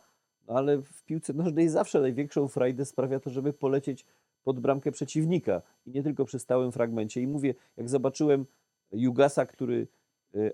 [0.48, 4.04] no ale w piłce nożnej zawsze największą frajdę sprawia to, żeby polecieć
[4.44, 7.20] pod bramkę przeciwnika i nie tylko przy stałym fragmencie.
[7.20, 8.46] I mówię, jak zobaczyłem
[8.92, 9.86] Jugasa, który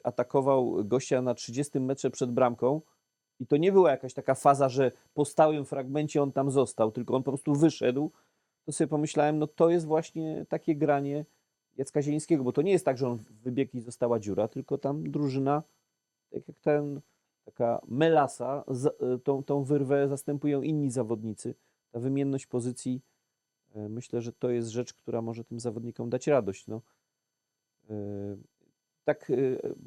[0.02, 2.80] atakował gościa na 30 metrze przed bramką
[3.40, 7.16] i to nie była jakaś taka faza, że po stałym fragmencie on tam został, tylko
[7.16, 8.10] on po prostu wyszedł,
[8.64, 11.24] to sobie pomyślałem, no to jest właśnie takie granie
[11.76, 15.10] Jacka Zielińskiego, bo to nie jest tak, że on wybiegł i została dziura, tylko tam
[15.10, 15.62] drużyna,
[16.30, 17.00] tak jak ten,
[17.44, 18.64] taka melasa,
[19.00, 21.54] e, tą, tą wyrwę zastępują inni zawodnicy.
[21.90, 23.00] Ta wymienność pozycji,
[23.74, 26.66] e, myślę, że to jest rzecz, która może tym zawodnikom dać radość.
[26.66, 26.82] No.
[27.90, 28.36] E,
[29.04, 29.32] Tak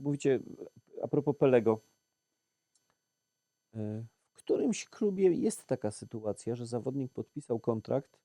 [0.04, 0.40] mówicie
[1.04, 1.80] a propos Pelego.
[3.76, 4.04] E,
[4.34, 8.20] W którymś klubie jest taka sytuacja, że zawodnik podpisał kontrakt,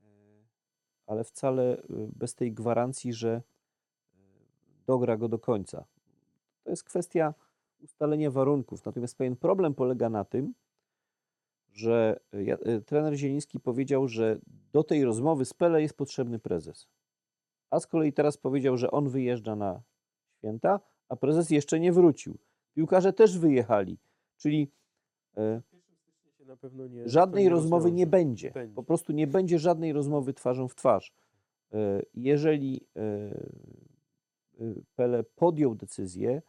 [0.00, 0.04] e,
[1.06, 1.84] ale wcale e,
[2.16, 3.42] bez tej gwarancji, że
[4.86, 5.84] dogra go do końca.
[6.64, 7.34] To jest kwestia
[7.80, 8.84] ustalenia warunków.
[8.84, 10.54] Natomiast pewien problem polega na tym,
[11.72, 14.38] że ja- trener Zieliński powiedział, że
[14.72, 16.88] do tej rozmowy z Pele jest potrzebny prezes.
[17.70, 19.82] A z kolei teraz powiedział, że on wyjeżdża na
[20.38, 22.38] święta, a prezes jeszcze nie wrócił.
[22.74, 23.98] Piłkarze też wyjechali,
[24.44, 24.70] czyli
[25.36, 25.62] e,
[26.88, 28.50] nie- żadnej to nie rozmowy nie będzie.
[28.50, 28.74] Będzie.
[28.74, 31.12] Po prostu nie będzie żadnej rozmowy twarzą w twarz.
[31.72, 36.42] E, Jeżeli e, Pele podjął decyzję,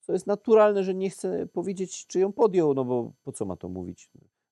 [0.00, 3.56] co jest naturalne, że nie chce powiedzieć, czy ją podjął, no bo po co ma
[3.56, 4.10] to mówić?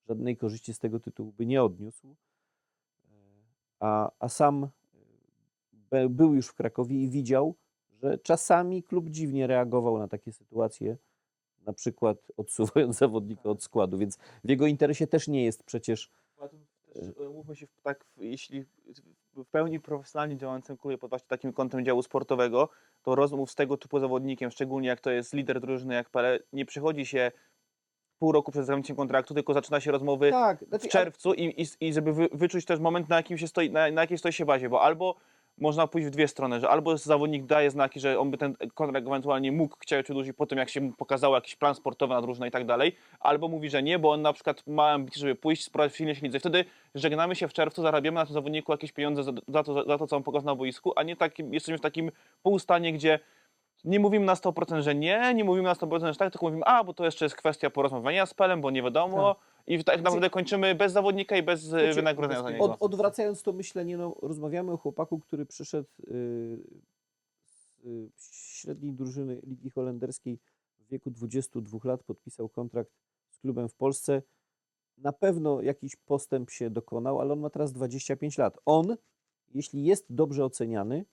[0.08, 2.16] Żadnej korzyści z tego tytułu by nie odniósł.
[3.80, 4.68] A, a sam
[6.10, 7.54] był już w Krakowie i widział,
[8.02, 10.96] że czasami klub dziwnie reagował na takie sytuacje,
[11.66, 16.10] na przykład odsuwając zawodnika od składu, więc w jego interesie też nie jest przecież
[17.20, 18.64] e, Mówmy się, tak, jeśli
[19.36, 22.68] w pełni profesjonalnie działającym klubie pod właśnie takim kątem działu sportowego,
[23.02, 26.66] to rozmów z tego typu zawodnikiem, szczególnie jak to jest lider drużyny jak Pele, nie
[26.66, 27.32] przychodzi się
[28.18, 31.66] pół roku przed zakończeniem kontraktu, tylko zaczyna się rozmowy Tak, znaczy, w czerwcu i, i,
[31.80, 34.44] i żeby wy, wyczuć też moment, na, jakim się stoi, na, na jakiej stoi się
[34.44, 35.16] bazie, bo albo
[35.58, 39.06] można pójść w dwie strony, że albo zawodnik daje znaki, że on by ten kontrakt
[39.06, 42.48] ewentualnie mógł chciał przedłużyć po tym, jak się mu pokazało jakiś plan sportowy na drużynę
[42.48, 45.64] i tak dalej, albo mówi, że nie, bo on na przykład ma ambicje, żeby pójść,
[45.64, 46.40] spróbować silnie się lidze.
[46.40, 50.06] Wtedy żegnamy się w czerwcu, zarabiamy na tym zawodniku jakieś pieniądze za, to, za to,
[50.06, 52.10] co on pokazał na boisku, a nie takim, jesteśmy w takim
[52.42, 53.18] półstanie, gdzie
[53.84, 56.84] nie mówimy na 100%, że nie, nie mówimy na 100%, że tak, tylko mówimy, a,
[56.84, 59.36] bo to jeszcze jest kwestia porozmawiania z Pelem, bo nie wiadomo.
[59.66, 62.64] I tak naprawdę kończymy bez zawodnika i bez e, Znaczy, wynagrodzenia za niego.
[62.64, 66.58] Od, odwracając to myślenie, no, rozmawiamy o chłopaku, który przyszedł y,
[67.44, 70.38] z y, średniej drużyny Ligi Holenderskiej
[70.78, 72.90] w wieku 22 lat, podpisał kontrakt
[73.30, 74.22] z klubem w Polsce.
[74.98, 78.58] Na pewno jakiś postęp się dokonał, ale on ma teraz 25 lat.
[78.66, 78.96] On,
[79.54, 81.04] jeśli jest dobrze oceniany,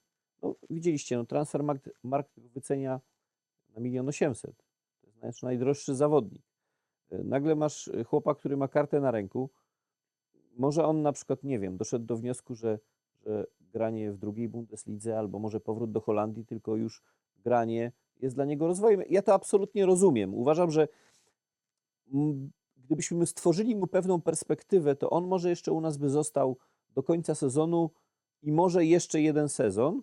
[0.41, 3.01] no, widzieliście, no, Transfermarkt markt wycenia
[3.69, 4.55] na milion osiemset.
[5.01, 6.50] To jest nasz najdroższy zawodnik.
[7.23, 9.49] Nagle masz y, chłopa, który ma kartę na ręku,
[10.57, 12.79] może on na przykład, nie wiem, doszedł do wniosku, że,
[13.25, 17.03] że granie w drugiej Bundeslidze albo może powrót do Holandii, tylko już
[17.43, 19.03] granie jest dla niego rozwojem.
[19.09, 20.33] Ja to absolutnie rozumiem.
[20.33, 20.87] Uważam, że
[22.77, 26.57] gdybyśmy stworzyli mu pewną perspektywę, to on może jeszcze u nas by został
[26.89, 27.91] do końca sezonu
[28.41, 30.01] i może jeszcze jeden sezon,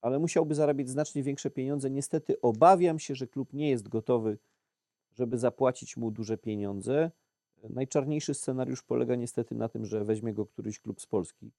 [0.00, 1.90] ale musiałby zarabiać znacznie większe pieniądze.
[1.90, 4.38] Niestety obawiam się, że klub nie jest gotowy,
[5.16, 7.10] żeby zapłacić mu duże pieniądze.
[7.70, 11.50] Najczarniejszy scenariusz polega niestety na tym, że weźmie go któryś klub z Polski.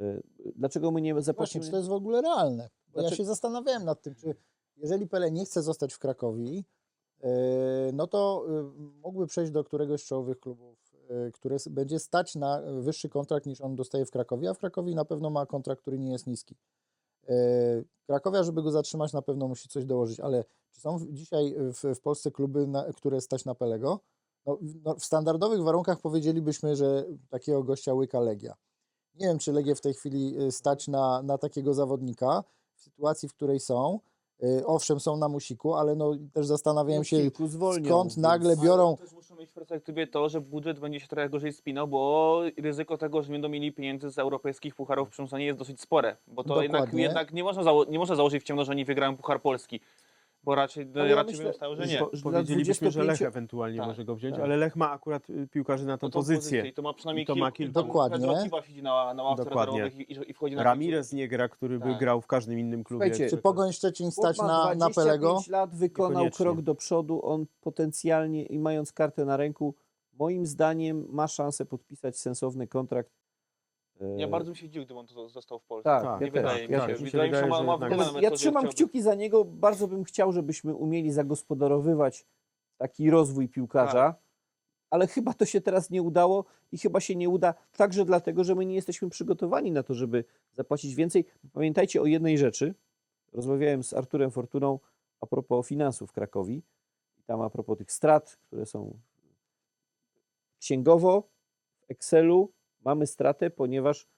[0.00, 0.20] E,
[0.56, 1.64] Dlaczego my nie Właśnie, zapłacimy?
[1.64, 2.70] czy to jest w ogóle realne?
[2.88, 4.34] Bo ja Znaczy- się zastanawiałem nad tym, czy
[4.76, 6.62] jeżeli Pele nie chce zostać w Krakowie,
[7.92, 8.62] no to yy,
[9.02, 13.60] mógłby przejść do któregoś z czołowych klubów, yy, które będzie stać na wyższy kontrakt niż
[13.60, 16.54] on dostaje w Krakowie, a w Krakowie na pewno ma kontrakt, który nie jest niski.
[18.06, 22.00] Krakowia, żeby go zatrzymać, na pewno musi coś dołożyć, ale czy są dzisiaj w, w
[22.00, 24.00] Polsce kluby, na, które stać na Pelego?
[24.46, 28.54] No, w- no, w standardowych warunkach powiedzielibyśmy, że takiego gościa łyka Legia.
[29.14, 32.44] Nie wiem, czy Legię w tej chwili y, stać na, na takiego zawodnika
[32.74, 34.00] w sytuacji, w której są.
[34.42, 38.96] y, owszem, są na musiku, ale no też zastanawiałem No, się, zwolnią, skąd nagle biorą...
[38.96, 42.98] Też muszą mieć w perspektywie to, że budżet będzie się trochę gorzej spinał, bo ryzyko
[42.98, 46.16] tego, że nie będą mieli pieniędzy z europejskich pucharów w jest dosyć spore.
[46.26, 47.02] Bo to jednak, Dokładnie.
[47.02, 49.80] jednak nie, można zało- nie można założyć w ciemno, że oni wygrają Puchar Polski.
[50.44, 51.98] Bo raczej, Ale ja raczej myślę, bym stało, że nie.
[51.98, 54.44] po- Po, że dla powiedzielibyśmy, że Lech 25 ewentualnie Tak, może go wziąć, tak.
[54.44, 56.66] ale Lech ma akurat y, piłkarzy na tą No tą pozycję.
[56.66, 57.44] I to ma przynajmniej I to kilku.
[57.46, 57.72] ma kilku.
[57.72, 58.18] Dokładnie.
[58.18, 61.78] Pedro Silva siedzi na, na ławce rezerwowych i, i wchodzi na Ramirez nie gra, który
[61.78, 61.98] by Tak.
[61.98, 63.06] grał w każdym innym klubie.
[63.06, 65.40] Słuchajcie, Czy Pogoń Szczecin stać na, na 25 Pelego?
[65.48, 69.74] lat, wykonał krok do przodu, on potencjalnie i mając kartę na ręku,
[70.18, 73.12] moim zdaniem ma szansę podpisać sensowny kontrakt.
[74.00, 75.84] E, Ja bardzo bym się dziwił, gdyby on to został w Polsce.
[75.90, 76.86] Tak, Tak, ja nie też, wydaje mi ja się.
[76.86, 77.00] też.
[77.00, 79.44] Mi się Wydaje mi się, że wydaje, ma, ma Ja trzymam chciałby- kciuki za niego,
[79.44, 82.26] bardzo bym chciał, żebyśmy umieli zagospodarowywać
[82.78, 84.14] taki rozwój piłkarza,
[84.90, 88.54] ale chyba to się teraz nie udało i chyba się nie uda także dlatego, że
[88.54, 91.24] my nie jesteśmy przygotowani na to, żeby zapłacić więcej.
[91.52, 92.74] Pamiętajcie o jednej rzeczy.
[93.32, 94.78] Rozmawiałem z Arturem Fortuną
[95.20, 96.62] a propos finansów w Krakowi.
[97.18, 98.98] I tam a propos tych strat, które są
[100.58, 101.28] księgowo
[101.80, 102.52] w Excelu
[102.84, 104.08] mamy stratę, ponieważ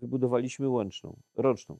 [0.00, 1.78] wybudowaliśmy łączną, roczną.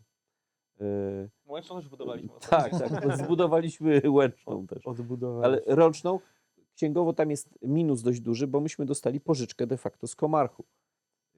[0.80, 2.30] Yy, Łączną też budowaliśmy.
[2.51, 4.86] tak, tak, zbudowaliśmy łączną też.
[4.86, 5.45] Odbudować.
[5.45, 6.20] Ale roczną,
[6.74, 10.64] księgowo tam jest minus dość duży, bo myśmy dostali pożyczkę de facto z Komarchu.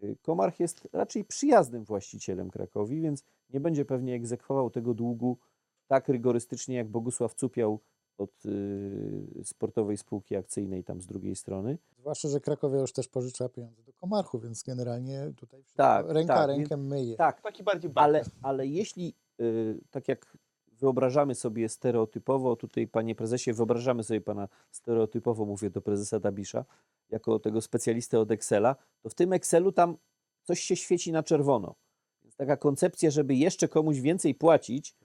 [0.02, 5.38] Y, Komarch jest raczej przyjaznym właścicielem Krakowi, więc nie będzie pewnie egzekwował tego długu
[5.86, 7.80] tak rygorystycznie jak Bogusław Cupiał
[8.20, 11.78] od y, sportowej spółki akcyjnej tam z drugiej strony.
[11.98, 16.48] Zwłaszcza, że Krakowia już też pożycza pieniądze do Komarchu, więc generalnie tutaj Tak, ręka tak,
[16.48, 17.16] rękę myje.
[17.16, 23.52] Tak, Taki bardziej ale, ale jeśli y, tak jak wyobrażamy sobie stereotypowo, tutaj panie prezesie,
[23.52, 26.64] wyobrażamy sobie pana stereotypowo, mówię do prezesa Dabisza,
[27.10, 29.96] jako tego specjalistę od Excela, to w tym Excelu tam
[30.42, 31.74] coś się świeci na czerwono.
[32.22, 34.96] Więc taka koncepcja, żeby jeszcze komuś więcej płacić,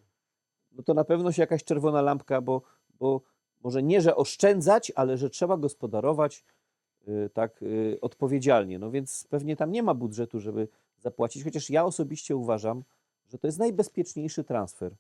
[0.72, 2.62] no to na pewno się jakaś czerwona lampka, bo,
[3.00, 3.22] bo
[3.64, 6.44] może nie, że oszczędzać, ale że trzeba gospodarować
[7.08, 8.80] y, tak y, odpowiedzialnie.
[8.80, 10.68] No więc pewnie tam nie ma budżetu, żeby
[11.00, 12.84] zapłacić, chociaż ja osobiście uważam,
[13.28, 14.96] że to jest najbezpieczniejszy transfer.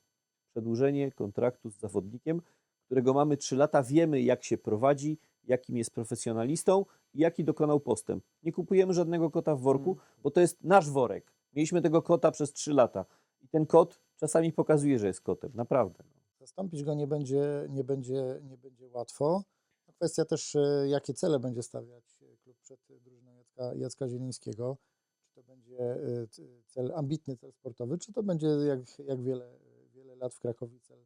[0.52, 2.41] Przedłużenie kontraktu z zawodnikiem,
[2.86, 5.18] którego mamy 3 lata, wiemy jak się prowadzi,
[5.48, 8.24] jakim jest profesjonalistą i jaki dokonał postęp.
[8.43, 11.32] Nie kupujemy żadnego kota w worku, bo to jest nasz worek.
[11.54, 13.06] Mieliśmy tego kota przez 3 lata
[13.41, 16.04] i ten kot czasami pokazuje, że jest kotem, naprawdę.
[16.46, 19.43] Zastąpić go nie będzie, nie będzie, nie będzie łatwo.
[19.88, 24.78] No, Kwestia też, e, jakie cele będzie stawiać e, klub przed drużyną Jacka, Jacka Zielińskiego.
[25.24, 26.28] Czy to będzie e,
[26.68, 29.58] cel, ambitny cel sportowy, czy to będzie jak, jak wiele,
[29.93, 31.06] wiele lat w Krakowie cel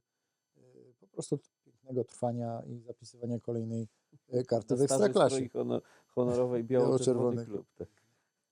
[1.00, 3.88] po prostu pięknego trwania i zapisywania kolejnej
[4.48, 5.36] karty w Ekstraklasie.
[5.36, 7.68] stroi hono- honorowej biało-czerwony klub.
[7.78, 7.88] Tak.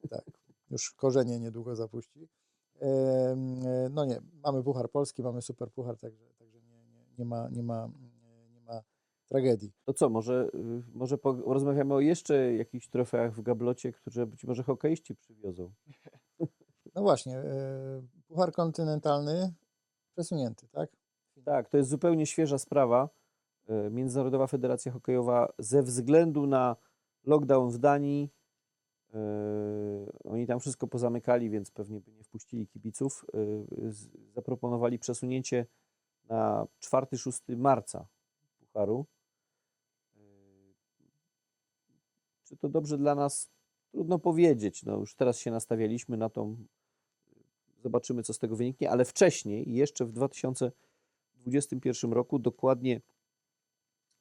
[0.10, 0.26] Tak,
[0.72, 2.28] już korzenie niedługo zapuści.
[3.90, 6.27] No nie, mamy Puchar Polski, mamy Super Puchar, także
[7.18, 7.90] nie, ma, nie, ma,
[8.54, 8.82] nie ma
[9.28, 9.72] tragedii.
[9.86, 14.64] To co, może, y, może porozmawiamy o jeszcze jakichś trofeach w gablocie, które być może
[14.64, 15.72] hokeiści przywiozą.
[16.96, 19.54] No właśnie, e, Puchar Kontynentalny
[20.14, 20.90] przesunięty, tak?
[21.46, 23.10] Tak, to jest zupełnie świeża sprawa.
[23.68, 26.76] E, Międzynarodowa Federacja Hokejowa ze względu na
[27.24, 28.30] lockdown w Danii,
[29.14, 29.20] e,
[30.24, 33.26] oni tam wszystko pozamykali, więc pewnie by nie wpuścili kibiców,
[34.36, 35.66] zaproponowali przesunięcie
[36.30, 38.08] na 4-6 marca
[38.60, 39.06] Pucharu.
[40.16, 40.20] E,
[42.44, 43.50] Czy to dobrze dla nas?
[43.92, 44.84] Trudno powiedzieć.
[44.84, 46.58] No, już teraz się nastawialiśmy na tą.
[47.84, 53.02] Zobaczymy, co z tego wyniknie, ale wcześniej, jeszcze w 2021 roku, dokładnie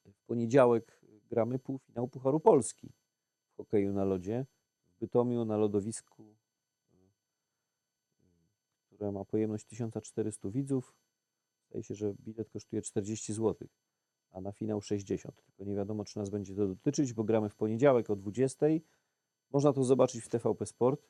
[0.04, 1.00] w poniedziałek
[1.30, 2.92] gramy półfinał Pucharu Polski
[3.52, 4.46] w hokeju na lodzie
[4.96, 6.36] w Bytomiu na lodowisku, y,
[8.86, 10.94] które ma pojemność 1400 widzów.
[11.68, 13.68] Zdaje się, że bilet kosztuje 40 zł,
[14.30, 15.42] a na finał 60.
[15.46, 18.66] Tylko nie wiadomo, czy nas będzie to dotyczyć, bo gramy w poniedziałek o 20.
[19.50, 21.08] Można to zobaczyć w TVP Sport.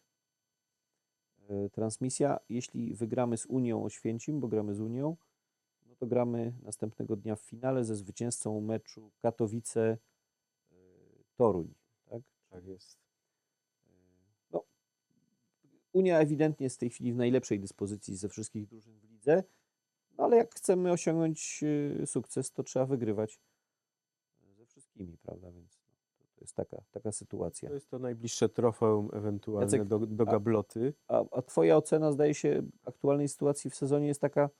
[1.48, 2.38] E, Transmisja.
[2.48, 5.16] Jeśli wygramy z Unią Oświęcim, bo gramy z Unią,
[5.86, 9.98] no to gramy następnego dnia w finale ze zwycięzcą meczu Katowice-Toruń.
[12.04, 12.22] Tak?
[12.48, 12.98] Tak jest.
[14.50, 14.64] No,
[15.92, 19.44] Unia ewidentnie jest w tej chwili w najlepszej dyspozycji ze wszystkich drużyn w lidze,
[20.18, 21.60] no ale jak chcemy osiągnąć
[22.02, 23.40] y, sukces, to trzeba wygrywać
[24.58, 25.50] ze wszystkimi, prawda?
[25.52, 27.68] Więc no, to, jest taka, taka sytuacja.
[27.68, 30.94] To jest to najbliższe trofeum ewentualne Jacek, do, do a- gabloty.
[31.08, 34.50] A, a Twoja ocena, zdaje się, aktualnej sytuacji w sezonie jest taka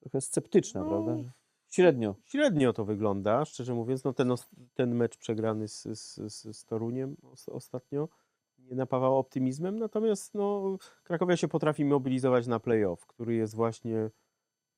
[0.00, 1.16] trochę sceptyczna, No, prawda?
[1.22, 1.30] Że
[1.70, 2.14] średnio.
[2.24, 4.04] Średnio to wygląda, szczerze mówiąc.
[4.04, 4.34] No ten,
[4.74, 8.08] ten mecz przegrany z, z, z, z Toruniem os- ostatnio
[8.58, 14.10] nie napawał optymizmem, natomiast no, Krakowia się potrafi mobilizować na playoff, który jest właśnie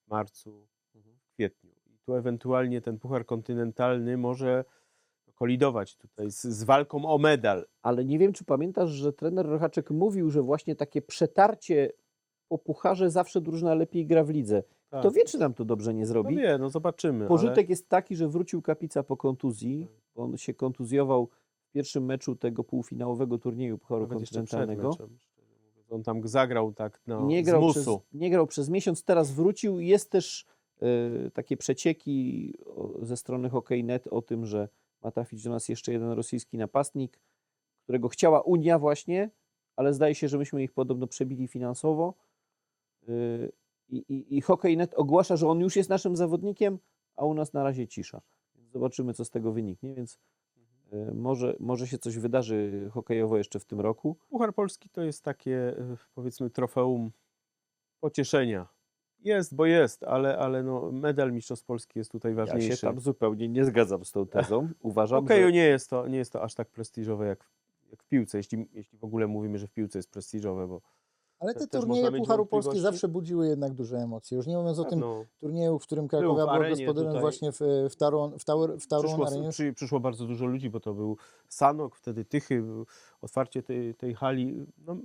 [0.08, 1.70] marcu, w kwietniu.
[1.86, 4.64] I tu ewentualnie ten puchar kontynentalny może
[5.34, 7.66] kolidować tutaj z, z walką o medal.
[7.82, 11.92] Ale nie wiem, czy pamiętasz, że trener Rochaczek mówił, że właśnie takie przetarcie
[12.48, 14.62] po pucharze zawsze drużyna lepiej gra w lidze.
[14.90, 15.00] Tak.
[15.00, 16.36] Kto wie, czy nam to dobrze nie No zrobi?
[16.36, 17.26] wie, no zobaczymy.
[17.26, 19.88] Pożytek jest taki, że wrócił Kapica po kontuzji.
[20.14, 21.28] On się kontuzjował
[21.68, 24.90] w pierwszym meczu tego półfinałowego turnieju Pucharu ale przed Kontynentalnego.
[25.90, 29.80] On tam zagrał tak no, nie, grał przez, nie grał przez miesiąc, teraz wrócił.
[29.80, 30.46] Jest też
[30.82, 32.54] e, takie przecieki
[33.02, 34.68] ze strony Hockey.net o tym, że
[35.02, 37.20] ma trafić do nas jeszcze jeden rosyjski napastnik,
[37.82, 39.30] którego chciała Unia właśnie,
[39.76, 42.14] ale zdaje się, że myśmy ich podobno przebili finansowo.
[43.08, 43.52] Y,
[43.88, 46.78] I, i, i Hockey.net ogłasza, że on już jest naszym zawodnikiem,
[47.16, 48.20] a u nas na razie cisza.
[48.72, 50.18] Zobaczymy, co z tego wyniknie, więc y,
[51.14, 54.16] może, może się coś wydarzy hokejowo jeszcze w tym roku.
[54.28, 57.10] Puchar Polski to jest takie, e, powiedzmy, trofeum
[58.00, 58.66] pocieszenia.
[59.20, 62.68] Jest, bo jest, ale, ale no, medal Mistrzostw Polski jest tutaj ważniejszy.
[62.68, 64.68] Ja się tam zupełnie nie zgadzam z tą tezą.
[64.80, 68.02] Uważam, Okej, że nie, jest to, nie jest to aż tak prestiżowe jak, w- jak
[68.02, 70.80] w piłce, jeśli, jeśli w ogóle mówimy, że w piłce jest prestiżowe, bo
[71.38, 74.36] Ale Te- te turnieje Pucharu Polski zawsze budziły jednak duże emocje.
[74.36, 77.20] Już nie mówiąc o tym no, turnieju, w którym Był Krakowia w była gospodarzem tutaj.
[77.20, 77.58] właśnie w,
[77.90, 79.48] w Taron, w Taur, w Taurun przyszło, Arenie.
[79.50, 81.16] przy, przyszło bardzo dużo ludzi, bo to był
[81.48, 82.86] Sanok, wtedy Tychy, był-
[83.22, 84.96] otwarcie tej, tej hali, no,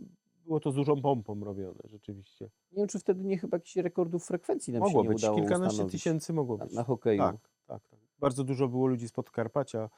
[0.46, 2.46] było to z dużą pompą robione rzeczywiście.
[2.72, 5.38] nie wiem, czy wtedy nie chyba jakichś rekordów frekwencji nam Mogło się nie być, udało
[5.38, 6.74] kilkanaście ustanowić tysięcy mogło na, być.
[6.74, 7.20] na hokeju.
[7.22, 7.36] Tak,
[7.68, 8.00] tak, tak.
[8.20, 9.90] Bardzo dużo było ludzi z Podkarpacia,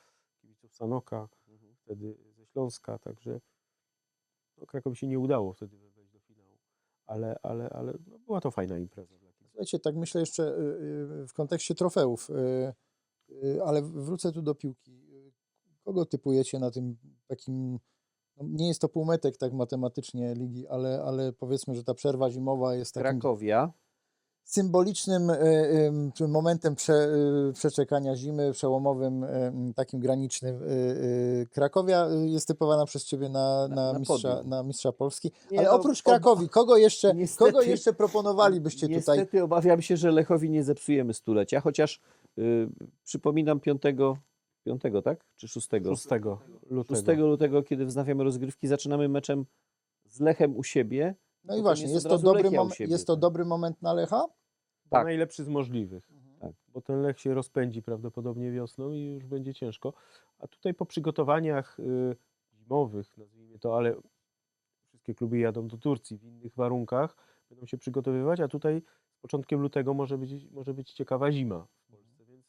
[0.41, 1.75] kibiców Sanoka, Mhm.
[1.75, 3.39] wtedy ze Śląska, także
[4.57, 5.77] no, Krakowi się nie udało wtedy
[7.05, 9.15] ale, ale, ale no, była to fajna impreza.
[9.53, 10.61] Słuchajcie, tak myślę jeszcze y,
[11.23, 15.03] y, w kontekście trofeów, y, ale wrócę tu do piłki.
[15.83, 16.97] Kogo typujecie na tym
[17.27, 17.79] takim,
[18.37, 22.75] no nie jest to półmetek tak matematycznie ligi, ale, ale powiedzmy, że ta przerwa zimowa
[22.75, 23.73] jest takim Krakowia.
[24.43, 26.93] Symbolicznym y, momentem prze,
[27.49, 30.59] y, przeczekania zimy, przełomowym, y, takim granicznym.
[31.51, 35.31] Krakowia jest typowana przez Ciebie na, Na- na, na mistrza, na mistrza Polski.
[35.51, 39.17] Nie, ale no, oprócz ob- Krakowi, kogo jeszcze, Niestety- kogo jeszcze proponowalibyście tutaj?
[39.17, 42.01] Niestety obawiam się, że Lechowi nie zepsujemy stulecia, chociaż
[42.37, 42.69] y,
[43.03, 43.81] przypominam 5,
[44.65, 45.25] 5, tak?
[45.35, 45.67] Czy 6?
[45.69, 46.39] 6 lutego.
[46.89, 49.45] 6 lutego, kiedy wznawiamy rozgrywki, zaczynamy meczem
[50.09, 51.15] z Lechem u siebie.
[51.43, 53.21] No i Potem właśnie, jest to, dobry moment, siebie, jest to tak.
[53.21, 54.25] dobry moment na Lecha?
[54.89, 55.05] Tak.
[55.05, 56.11] Najlepszy z możliwych.
[56.39, 56.51] Tak.
[56.67, 59.93] Bo ten Lech się rozpędzi prawdopodobnie wiosną i już będzie ciężko.
[60.39, 62.15] A tutaj po przygotowaniach y,
[62.53, 63.95] zimowych, nazwijmy to, ale
[64.87, 67.15] wszystkie kluby jadą do Turcji w innych warunkach,
[67.49, 68.81] będą się przygotowywać, a tutaj
[69.11, 72.25] z początkiem lutego może być, może być ciekawa zima w Polsce.
[72.25, 72.45] Więc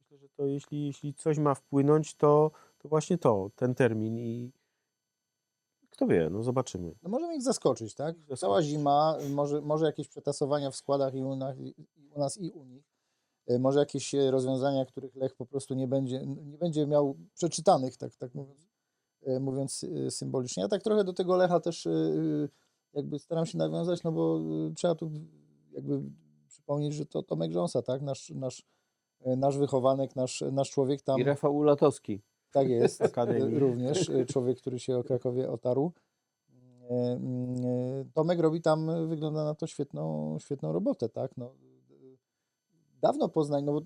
[0.00, 4.52] myślę, że to jeśli, jeśli coś ma wpłynąć, to, to właśnie to, ten termin i
[5.98, 6.94] kto wie, no zobaczymy.
[7.02, 8.16] No możemy ich zaskoczyć, tak?
[8.16, 8.40] Zaskoczyć.
[8.40, 11.74] Cała zima, może, może jakieś przetasowania w składach i u nas i,
[12.14, 12.84] u nas i u nich.
[13.46, 17.96] E, Może jakieś e, rozwiązania, których Lech po prostu nie będzie, nie będzie miał przeczytanych,
[17.96, 18.68] tak, tak mówiąc,
[19.26, 20.62] e, mówiąc symbolicznie.
[20.62, 21.88] Ja tak trochę do tego Lecha też
[22.92, 24.40] jakby staram się nawiązać, no bo
[24.76, 25.10] trzeba tu
[25.72, 26.02] jakby
[26.48, 28.02] przypomnieć, że to Tomek Rząsa, tak?
[28.02, 28.62] Nasz, nasz,
[29.26, 31.20] nasz wychowanek, nasz, nasz człowiek tam.
[31.20, 32.22] I Rafał Ulatowski.
[32.52, 33.02] Tak jest.
[33.12, 33.56] Akademii.
[33.56, 35.92] e, Również e, człowiek, który się o Krakowie otarł.
[36.90, 37.20] E,
[38.14, 41.36] Tomek robi tam, wygląda na to świetną, świetną robotę, tak?
[41.36, 41.54] No,
[43.02, 43.80] dawno Poznań, no bo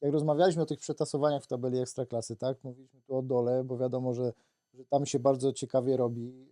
[0.00, 2.64] jak rozmawialiśmy o tych przetasowaniach w tabeli Ekstraklasy, tak?
[2.64, 4.32] Mówiliśmy tu o dole, bo wiadomo, że,
[4.74, 6.48] że tam się bardzo ciekawie robi.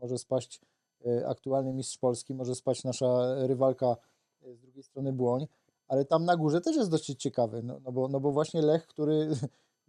[0.00, 0.60] Może spaść
[1.26, 3.96] aktualny mistrz Polski, może spaść nasza rywalka
[4.54, 5.46] z drugiej strony Błoń,
[5.88, 8.86] ale tam na górze też jest dość ciekawy, no, no, bo, no bo właśnie Lech,
[8.86, 9.28] który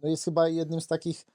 [0.02, 1.26] no jest chyba jednym z takich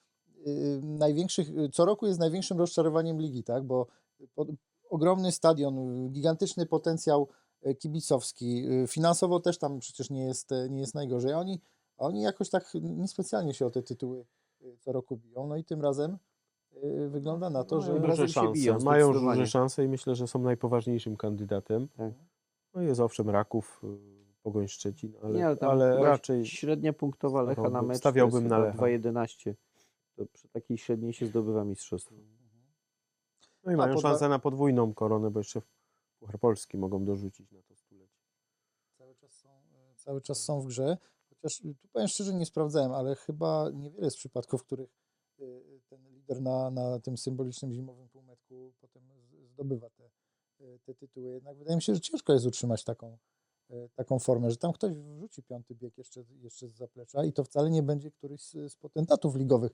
[0.48, 3.64] y, największych, y, co roku jest największym rozczarowaniem ligi, tak?
[3.64, 3.88] Bo
[4.36, 4.46] po,
[4.90, 7.28] ogromny stadion, gigantyczny potencjał
[7.68, 11.34] y, kibicowski, finansowo też tam przecież nie jest, nie jest najgorzej.
[11.34, 11.62] A oni,
[11.98, 14.26] oni jakoś tak niespecjalnie się o te tytuły
[14.80, 15.48] co roku biją.
[15.48, 16.18] No i tym razem
[17.10, 20.28] wygląda na to, Mają że duże się szanse, biją, mają duże szanse i myślę, że
[20.28, 21.88] są najpoważniejszym kandydatem.
[21.88, 22.14] Tak.
[22.74, 23.82] No jest owszem Raków,
[24.44, 28.44] Pogoń Szczecin, ale, nie, ale, tam ale raczej średnia punktowa Lecha na stawiałbym- mecz stawiałbym
[28.44, 28.72] to na Lecha.
[28.72, 29.56] chyba 2,11.
[30.16, 32.16] To przy takiej średniej się zdobywa mistrzostwo.
[33.64, 35.68] no i A, mają podwa- szansę na podwójną koronę, bo jeszcze w
[36.20, 38.20] Puchar Polski mogą dorzucić na to stulecie.
[38.98, 40.98] cały czas są, e, cały czas są w grze.
[41.30, 44.90] Chociaż y, tu powiem szczerze, nie sprawdzałem, ale chyba niewiele jest przypadków, w których
[45.40, 49.04] y, ten lider na, na tym symbolicznym zimowym półmetku potem
[49.54, 50.10] zdobywa te,
[50.86, 51.34] te tytuły.
[51.34, 53.18] Jednak wydaje mi się, że ciężko jest utrzymać taką,
[53.96, 57.70] taką formę, że tam ktoś wrzuci piąty bieg jeszcze, jeszcze z zaplecza i to wcale
[57.70, 59.72] nie będzie któryś z, z potentatów ligowych.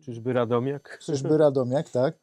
[0.00, 0.98] Czyżby Radomiak?
[1.02, 2.18] Czyżby Radomiak, tak?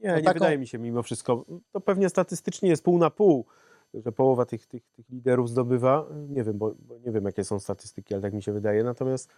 [0.00, 1.44] Nie, No nie taką- wydaje mi się mimo wszystko.
[1.72, 3.46] To pewnie statystycznie jest pół na pół.
[3.94, 6.08] że połowa tych, tych, tych liderów zdobywa.
[6.28, 8.84] Nie wiem, bo, bo nie wiem, jakie są statystyki, ale tak mi się wydaje.
[8.84, 9.30] Natomiast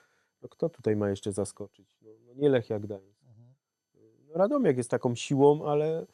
[0.42, 1.98] no, kto tutaj ma jeszcze zaskoczyć?
[2.02, 3.20] No, no nie Lech jak Gdańsk.
[3.94, 6.06] No, Radomiak jest taką siłą, ale,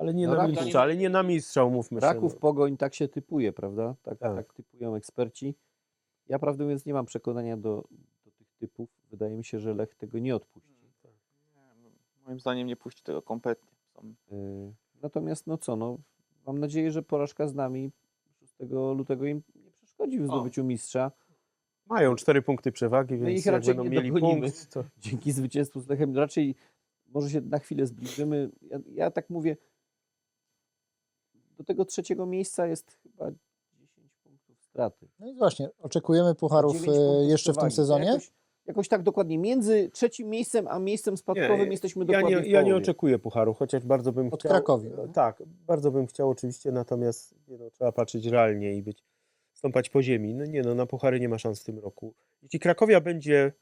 [0.00, 2.06] ale nie No, na mistrza, ale nie na mistrza, umówmy się.
[2.06, 2.40] Raków, no.
[2.40, 3.94] Pogoń, tak się typuje, prawda?
[4.02, 4.36] Tak, Tak.
[4.36, 4.52] tak.
[4.54, 5.54] typują eksperci.
[6.28, 7.84] Ja prawdę mówiąc nie mam przekonania do,
[8.24, 8.90] do tych typów.
[9.10, 10.70] Wydaje mi się, że Lech tego nie odpuści.
[10.70, 11.90] Nie, no,
[12.26, 13.70] Moim zdaniem nie puści tego kompletnie.
[13.94, 14.72] Są Y,
[15.02, 15.98] Natomiast no co, no,
[16.46, 17.92] mam nadzieję, że porażka z nami
[18.40, 18.54] 6
[18.96, 20.26] lutego im nie przeszkodzi w O.
[20.26, 21.12] zdobyciu mistrza.
[21.86, 24.40] Mają cztery punkty przewagi, My więc ich jak raczej będą nie mieli dogonimy.
[24.40, 26.54] punkt, to Dzięki zwycięstwu z Lechem raczej
[27.08, 28.50] może się na chwilę zbliżymy.
[28.62, 29.56] Ja, ja tak mówię,
[31.60, 35.08] do tego trzeciego miejsca jest chyba 10 punktów straty.
[35.18, 38.06] No i właśnie, oczekujemy pucharów 9 e, jeszcze w tym sezonie.
[38.06, 38.30] Jakoś,
[38.66, 39.38] jakoś tak dokładnie.
[39.38, 43.18] Między trzecim miejscem a miejscem spadkowym Nie, jesteśmy ja dokładnie nie, w ja nie oczekuję
[43.18, 44.50] pucharu, chociaż bardzo bym Od chciał.
[44.50, 44.88] Krakowi.
[44.88, 49.04] e, Tak, bardzo bym chciał oczywiście, natomiast nie no, trzeba patrzeć realnie i być,
[49.52, 50.34] stąpać po ziemi.
[50.34, 52.14] No nie no, na puchary nie ma szans w tym roku.
[52.42, 53.52] Jeśli Krakowia będzie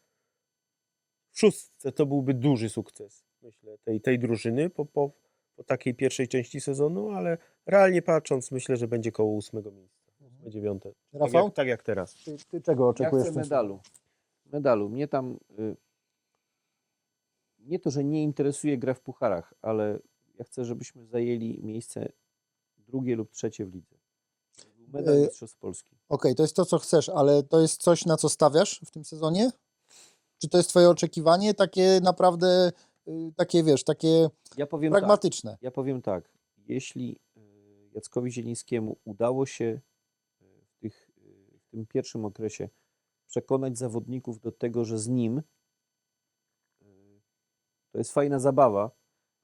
[1.30, 5.10] w szóstce, to byłby duży sukces, myślę, tej, tej drużyny po, po,
[5.58, 10.50] po takiej pierwszej części sezonu, ale realnie patrząc, myślę, że będzie koło ósmego miejsca, ósme,
[10.50, 10.88] dziewiąte.
[10.88, 11.32] Tak Mhm.
[11.32, 12.14] Rafał, jak, tak jak teraz.
[12.24, 13.80] ty, ty czego Ja oczekujesz chcę tym medalu.
[14.46, 14.88] Medalu.
[14.88, 15.76] Mnie tam y,
[17.58, 19.98] nie to, że nie interesuje gra w pucharach, ale
[20.38, 22.12] ja chcę, żebyśmy zajęli miejsce
[22.78, 23.96] drugie lub trzecie w lidze.
[24.92, 25.96] Medal Y, Mistrzostw Polski.
[26.08, 29.04] Okej, to jest to, co chcesz, ale to jest coś, na co stawiasz w tym
[29.04, 29.50] sezonie?
[30.38, 32.72] Czy to jest twoje oczekiwanie takie naprawdę,
[33.36, 34.90] takie wiesz, takie Ja tak.
[34.90, 35.56] pragmatyczne?
[35.60, 36.32] Ja powiem tak.
[36.66, 37.40] Jeśli y,
[37.94, 39.80] Jackowi Zielińskiemu udało się y,
[40.66, 42.68] w, tych, y, w tym pierwszym okresie
[43.26, 45.42] przekonać zawodników do tego, że z nim
[46.82, 47.20] y,
[47.92, 48.90] to jest fajna zabawa.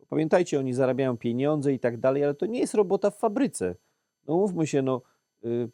[0.08, 3.76] Pamiętajcie, oni zarabiają pieniądze i tak dalej, ale to nie jest robota w fabryce.
[4.26, 5.02] No mówmy się, no,
[5.44, 5.70] y,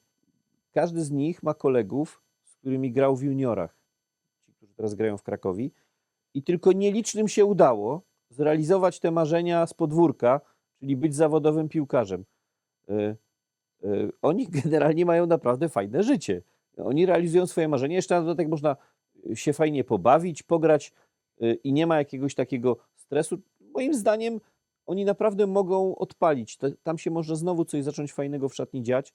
[0.72, 3.76] każdy z nich ma kolegów, z którymi grał w juniorach.
[4.46, 5.72] Ci, którzy teraz grają w Krakowi.
[6.34, 10.40] I tylko nielicznym się udało zrealizować te marzenia z podwórka,
[10.78, 12.24] czyli być zawodowym piłkarzem.
[12.90, 13.16] Y,
[13.84, 16.42] y, Oni generalnie mają naprawdę fajne życie.
[16.76, 17.96] Oni realizują swoje marzenia.
[17.96, 18.76] Jeszcze na dodatek można
[19.30, 20.92] y, się fajnie pobawić, pograć
[21.64, 23.38] i nie ma jakiegoś takiego stresu.
[23.60, 24.40] Moim zdaniem
[24.86, 26.58] oni naprawdę mogą odpalić.
[26.82, 29.14] Tam się może znowu coś zacząć fajnego w szatni dziać.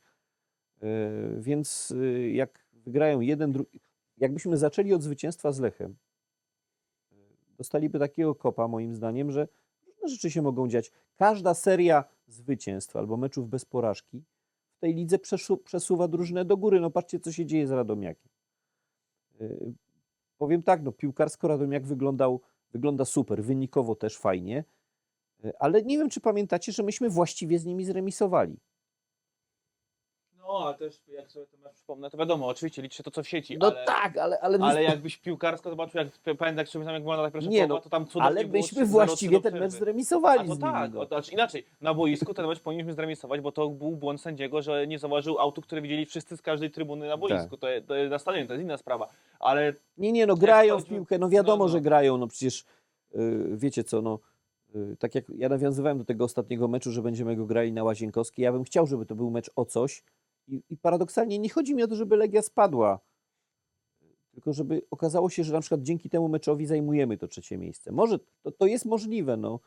[1.38, 1.94] Więc
[2.32, 3.80] jak wygrają jeden, drugi...
[4.18, 5.96] Jakbyśmy zaczęli od zwycięstwa z Lechem,
[7.58, 9.48] dostaliby takiego kopa, moim zdaniem, że
[9.88, 10.92] różne rzeczy się mogą dziać.
[11.16, 14.24] Każda seria zwycięstw albo meczów bez porażki
[14.78, 16.80] w tej lidze przesu- przesuwa drużynę do góry.
[16.80, 18.30] No patrzcie, co się dzieje z Radomiakiem.
[19.40, 19.74] Yy,
[20.38, 22.42] powiem tak, no piłkarsko Radomiak wyglądał,
[22.72, 24.64] wygląda super, wynikowo też fajnie,
[25.44, 28.60] yy, ale nie wiem, czy pamiętacie, że myśmy właściwie z nimi zremisowali.
[30.60, 33.28] No, ale też jak sobie to przypomnę, to wiadomo, oczywiście liczy się to, co w
[33.28, 34.40] sieci, No ale, tak, ale...
[34.40, 37.82] Ale, ale jakbyś piłkarsko zobaczył, jak pamiętam, jak sobie jak wygląda ta pierwsza Nie, no,
[37.82, 40.72] to tam cudownie ale 3-0 właściwie ten mecz zremisowali A to z nimi.
[40.72, 41.02] tak, no.
[41.02, 41.66] o, znaczy inaczej.
[41.82, 45.62] Na boisku ten mecz powinniśmy zremisować, bo to był błąd sędziego, że nie zauważył autu,
[45.62, 47.50] które widzieli wszyscy z każdej trybuny na boisku.
[47.50, 47.60] Tak.
[47.60, 49.08] To, je- to jest na stadionie, to jest inna sprawa.
[49.40, 51.70] Ale Nie, nie, no grają w piłkę, no wiadomo, no, no.
[51.70, 52.66] że grają, no przecież
[53.14, 54.20] yy, wiecie co, no
[54.76, 58.44] yy, tak jak ja nawiązywałem do tego ostatniego meczu, że będziemy go grali na Łazienkowskiej,
[58.44, 60.04] ja bym chciał, żeby to był mecz o coś
[60.48, 63.00] i, i paradoksalnie nie chodzi mi o to, żeby Legia spadła,
[64.32, 67.92] tylko żeby okazało się, że na przykład dzięki temu meczowi zajmujemy to trzecie miejsce.
[67.92, 69.60] Może to, to jest możliwe, no.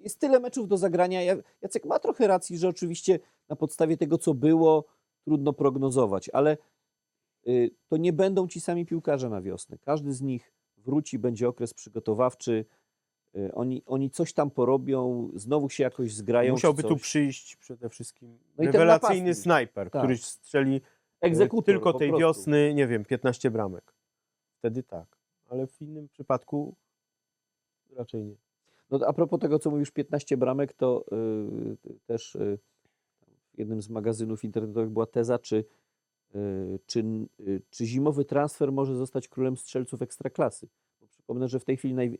[0.00, 1.22] Jest tyle meczów do zagrania.
[1.22, 3.18] Ja- Jacek ma trochę racji, że oczywiście
[3.48, 4.84] na podstawie tego, co było,
[5.24, 6.56] trudno prognozować, ale
[7.48, 9.78] y, to nie będą ci sami piłkarze na wiosnę.
[9.78, 12.64] Każdy z nich wróci, będzie okres przygotowawczy.
[13.36, 16.52] Y, Oni, oni coś tam porobią, znowu się jakoś zgrają.
[16.52, 20.02] Musiałby tu przyjść przede wszystkim No rewelacyjny snajper, Tak.
[20.02, 20.80] który strzeli e,
[21.20, 23.94] Egzekutor tylko tej wiosny, nie wiem, 15 bramek.
[24.58, 25.16] Wtedy tak.
[25.48, 26.74] Ale w innym przypadku
[27.96, 28.34] raczej nie.
[28.90, 32.58] No, a propos tego, co mówisz, 15 bramek, to y, też y,
[33.54, 35.64] w jednym z magazynów internetowych była teza, czy,
[36.34, 37.04] y, czy,
[37.40, 40.68] y, czy zimowy transfer może zostać królem strzelców ekstraklasy.
[41.00, 42.18] Bo przypomnę, że w tej chwili naj, y,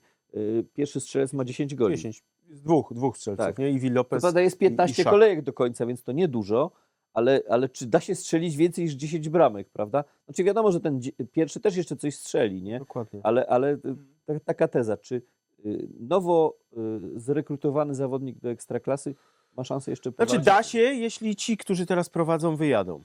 [0.74, 1.96] pierwszy strzelec ma 10 goli.
[1.96, 2.24] 10.
[2.50, 3.58] Z dwóch, dwóch strzelców, Tak.
[3.58, 3.70] nie?
[3.70, 4.20] I To Lopez.
[4.22, 5.12] prawda jest i- i 15 Szak.
[5.12, 6.70] kolejek do końca, więc to niedużo,
[7.12, 10.04] ale, ale czy da się strzelić więcej niż 10 bramek, prawda?
[10.24, 11.00] Znaczy wiadomo, że ten
[11.32, 12.78] pierwszy też jeszcze coś strzeli, nie?
[12.78, 13.20] Dokładnie.
[13.22, 13.78] Ale, ale y,
[14.26, 15.22] ta, taka teza, czy
[15.66, 16.56] y, nowo
[17.16, 19.14] y, zrekrutowany zawodnik do ekstraklasy
[19.56, 20.46] ma szansę jeszcze Znaczy powalczyć?
[20.46, 23.02] da się, jeśli ci, którzy teraz prowadzą, wyjadą.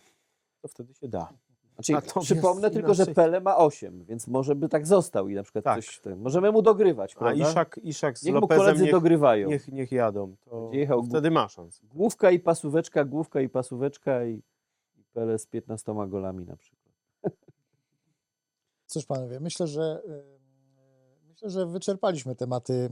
[0.62, 1.30] To wtedy się da.
[1.76, 5.36] Znaczy, Natomiast przypomnę tylko, że inaczej- Pele ma 8, więc może by tak został i
[5.36, 5.76] na przykład Tak.
[5.86, 7.50] coś ten, możemy mu dogrywać, A prawda?
[7.50, 9.50] Iszak, Iszak z Niech Lopezem koledzy niech, dogrywają.
[9.50, 10.36] niech, niech jadą.
[10.46, 11.86] To, jechał wtedy ma szansę.
[11.88, 14.44] Główka i pasóweczka, główka i pasóweczka i,
[14.98, 16.86] i Pele z 15 golami na przykład.
[18.86, 20.02] Cóż panowie, myślę, że
[21.28, 22.90] myślę, że wyczerpaliśmy tematy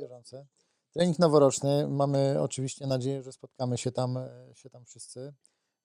[0.00, 0.46] bieżące.
[0.92, 1.88] Trening noworoczny.
[1.88, 5.32] Mamy oczywiście nadzieję, że spotkamy się tam, y, się tam wszyscy.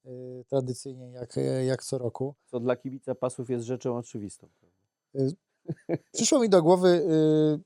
[0.05, 2.35] Y, Tradycyjnie jak, y, jak co roku.
[2.45, 4.49] Co dla kibica pasów jest rzeczą oczywistą.
[6.13, 7.59] Przyszło mi do głowy, y,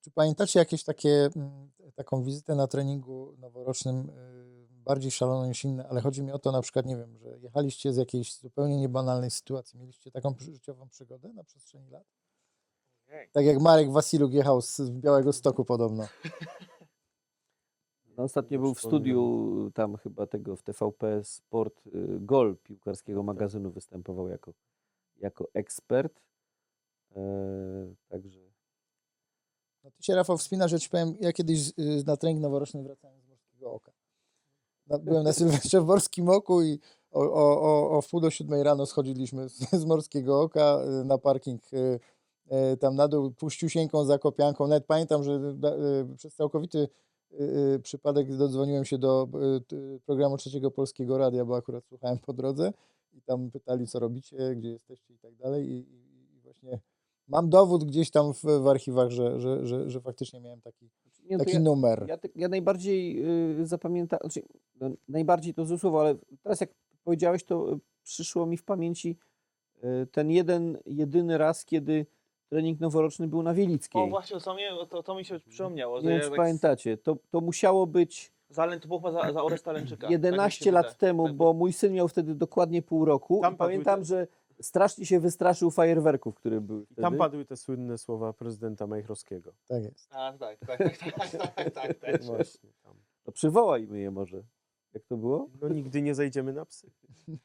[0.00, 5.88] czy pamiętacie jakieś takie, mm, taką wizytę na treningu noworocznym, y, bardziej szaloną niż inne,
[5.88, 9.30] ale chodzi mi o to na przykład, nie wiem, że jechaliście z jakiejś zupełnie niebanalnej
[9.30, 12.04] sytuacji, mieliście taką życiową przygodę na przestrzeni lat?
[13.32, 16.08] Tak jak Marek Wasiluk jechał z Białego Stoku podobno.
[18.18, 21.90] No, ostatnio był w studiu tam chyba tego w TVP Sport y,
[22.20, 24.52] Gol piłkarskiego magazynu występował jako,
[25.16, 26.20] jako ekspert.
[27.16, 27.20] E,
[28.08, 28.40] także
[29.84, 31.72] No ty się, Rafał, wspina, że ci powiem, ja kiedyś y,
[32.06, 33.92] na trening noworoczny wracałem z Morskiego Oka.
[35.00, 36.78] Byłem na Sylwestrze w Morskim Oku i
[37.10, 41.18] o, o, o, o wpół do siódmej rano schodziliśmy z, z Morskiego Oka y, na
[41.18, 42.00] parking y,
[42.72, 44.66] y, tam na dół, puściusieńką zakopianką.
[44.66, 45.32] Nawet pamiętam, że
[46.12, 47.07] y, przez całkowity y, y,
[47.82, 49.28] przypadek dodzwoniłem się do
[49.72, 52.72] y, programu Trzeciego Polskiego Radia, bo akurat słuchałem po drodze
[53.12, 55.70] i tam pytali, co robicie, gdzie jesteście i tak dalej.
[55.70, 55.86] I,
[56.42, 56.78] właśnie
[57.28, 60.90] mam dowód gdzieś tam w, w archiwach, że, że, że, że faktycznie miałem taki,
[61.24, 62.04] nie, no taki ja, numer.
[62.08, 63.24] ja, ja najbardziej
[63.60, 64.48] y, zapamiętałem, znaczy,
[64.80, 66.70] no, najbardziej to złe ale teraz jak
[67.04, 69.18] powiedziałeś, to y, przyszło mi w pamięci
[69.84, 72.06] y, ten jeden, jedyny raz, kiedy
[72.48, 74.02] trening noworoczny był na Wielickiej.
[74.02, 76.00] O właśnie, to, mnie, to, to mi się przypomniało.
[76.00, 79.32] nie wiem, ja czy tak pamiętacie, to, to musiało być Zalę, to było chyba za,
[79.32, 80.00] za Oresta Lęczyka.
[80.00, 80.98] tak mi 11 się lat wydaje.
[80.98, 84.26] temu, Tak, bo mój syn miał wtedy dokładnie pół roku Tam i pamiętam, te- że
[84.60, 87.02] strasznie się wystraszył fajerwerków, które były I wtedy.
[87.02, 89.52] tam padły te słynne słowa prezydenta Majchrowskiego.
[89.68, 90.08] Tak jest.
[90.10, 92.26] A, tak, tak, tak, tak, tak, tak, tak, też.
[92.26, 92.94] Właśnie tam.
[93.24, 94.42] To przywołajmy je może.
[94.94, 95.48] Jak to było?
[95.60, 96.90] No nigdy nie zejdziemy na psy.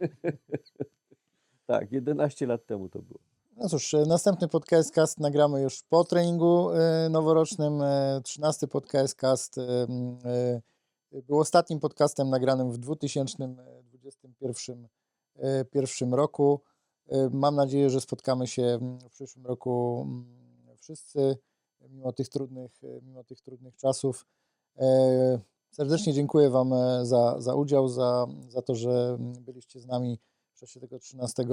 [1.66, 3.20] Tak, 11 lat temu to było.
[3.58, 7.82] No cóż, e, następny podcast cast nagramy już po treningu e, noworocznym.
[7.82, 9.62] e, 13 podcast cast e,
[11.12, 14.88] e, był ostatnim podcastem nagranym w 2021
[15.36, 16.62] e, pierwszym roku.
[17.32, 20.08] Mam nadzieję, że spotkamy się w przyszłym roku
[20.78, 21.38] wszyscy,
[21.90, 24.26] mimo tych trudnych, mimo tych trudnych czasów.
[25.72, 26.72] Serdecznie dziękuję Wam
[27.02, 30.20] za, za udział, za, za to, że byliście z nami
[30.54, 31.46] w czasie tego 13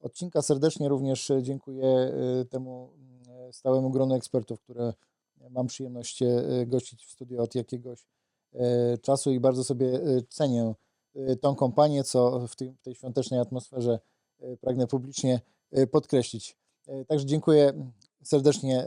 [0.00, 0.42] odcinka.
[0.42, 4.92] Serdecznie również e, dziękuję e, temu mm, stałemu gronu ekspertów, które
[5.50, 6.26] mam przyjemność e,
[6.66, 8.06] gościć w studio od jakiegoś
[8.54, 10.74] e, czasu i bardzo sobie e, cenię
[11.14, 13.98] e, tą kompanię, co w tej, w tej świątecznej atmosferze
[14.40, 15.40] e, pragnę publicznie
[15.72, 16.56] e, podkreślić.
[16.86, 17.72] E, Także dziękuję
[18.22, 18.86] serdecznie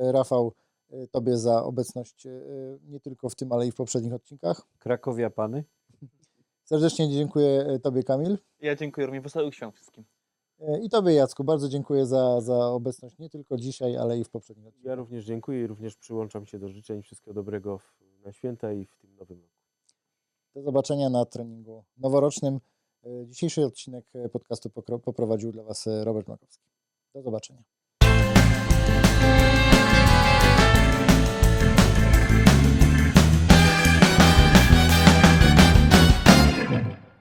[0.00, 0.52] Rafał
[0.90, 2.30] e, Tobie za obecność e,
[2.88, 4.62] nie tylko w tym, ale i w poprzednich odcinkach.
[4.78, 5.64] Krakowia Pany.
[6.72, 8.38] Serdecznie dziękuję e, Tobie Kamil.
[8.60, 9.22] Ja dziękuję również.
[9.22, 10.04] Wesołych świąt wszystkim.
[10.60, 14.30] E, I Tobie Jacku, bardzo dziękuję za, za obecność nie tylko dzisiaj, ale i w
[14.30, 14.88] poprzednich odcinkach.
[14.88, 18.86] Ja również dziękuję i również przyłączam się do życzeń wszystkiego dobrego w, na święta i
[18.86, 19.54] w tym nowym roku.
[20.54, 22.60] Do zobaczenia na treningu noworocznym.
[23.04, 24.70] E, Dzisiejszy odcinek podcastu
[25.04, 26.64] poprowadził dla Was Robert Makowski.
[27.14, 27.62] Do zobaczenia.
[36.72, 37.11] Network.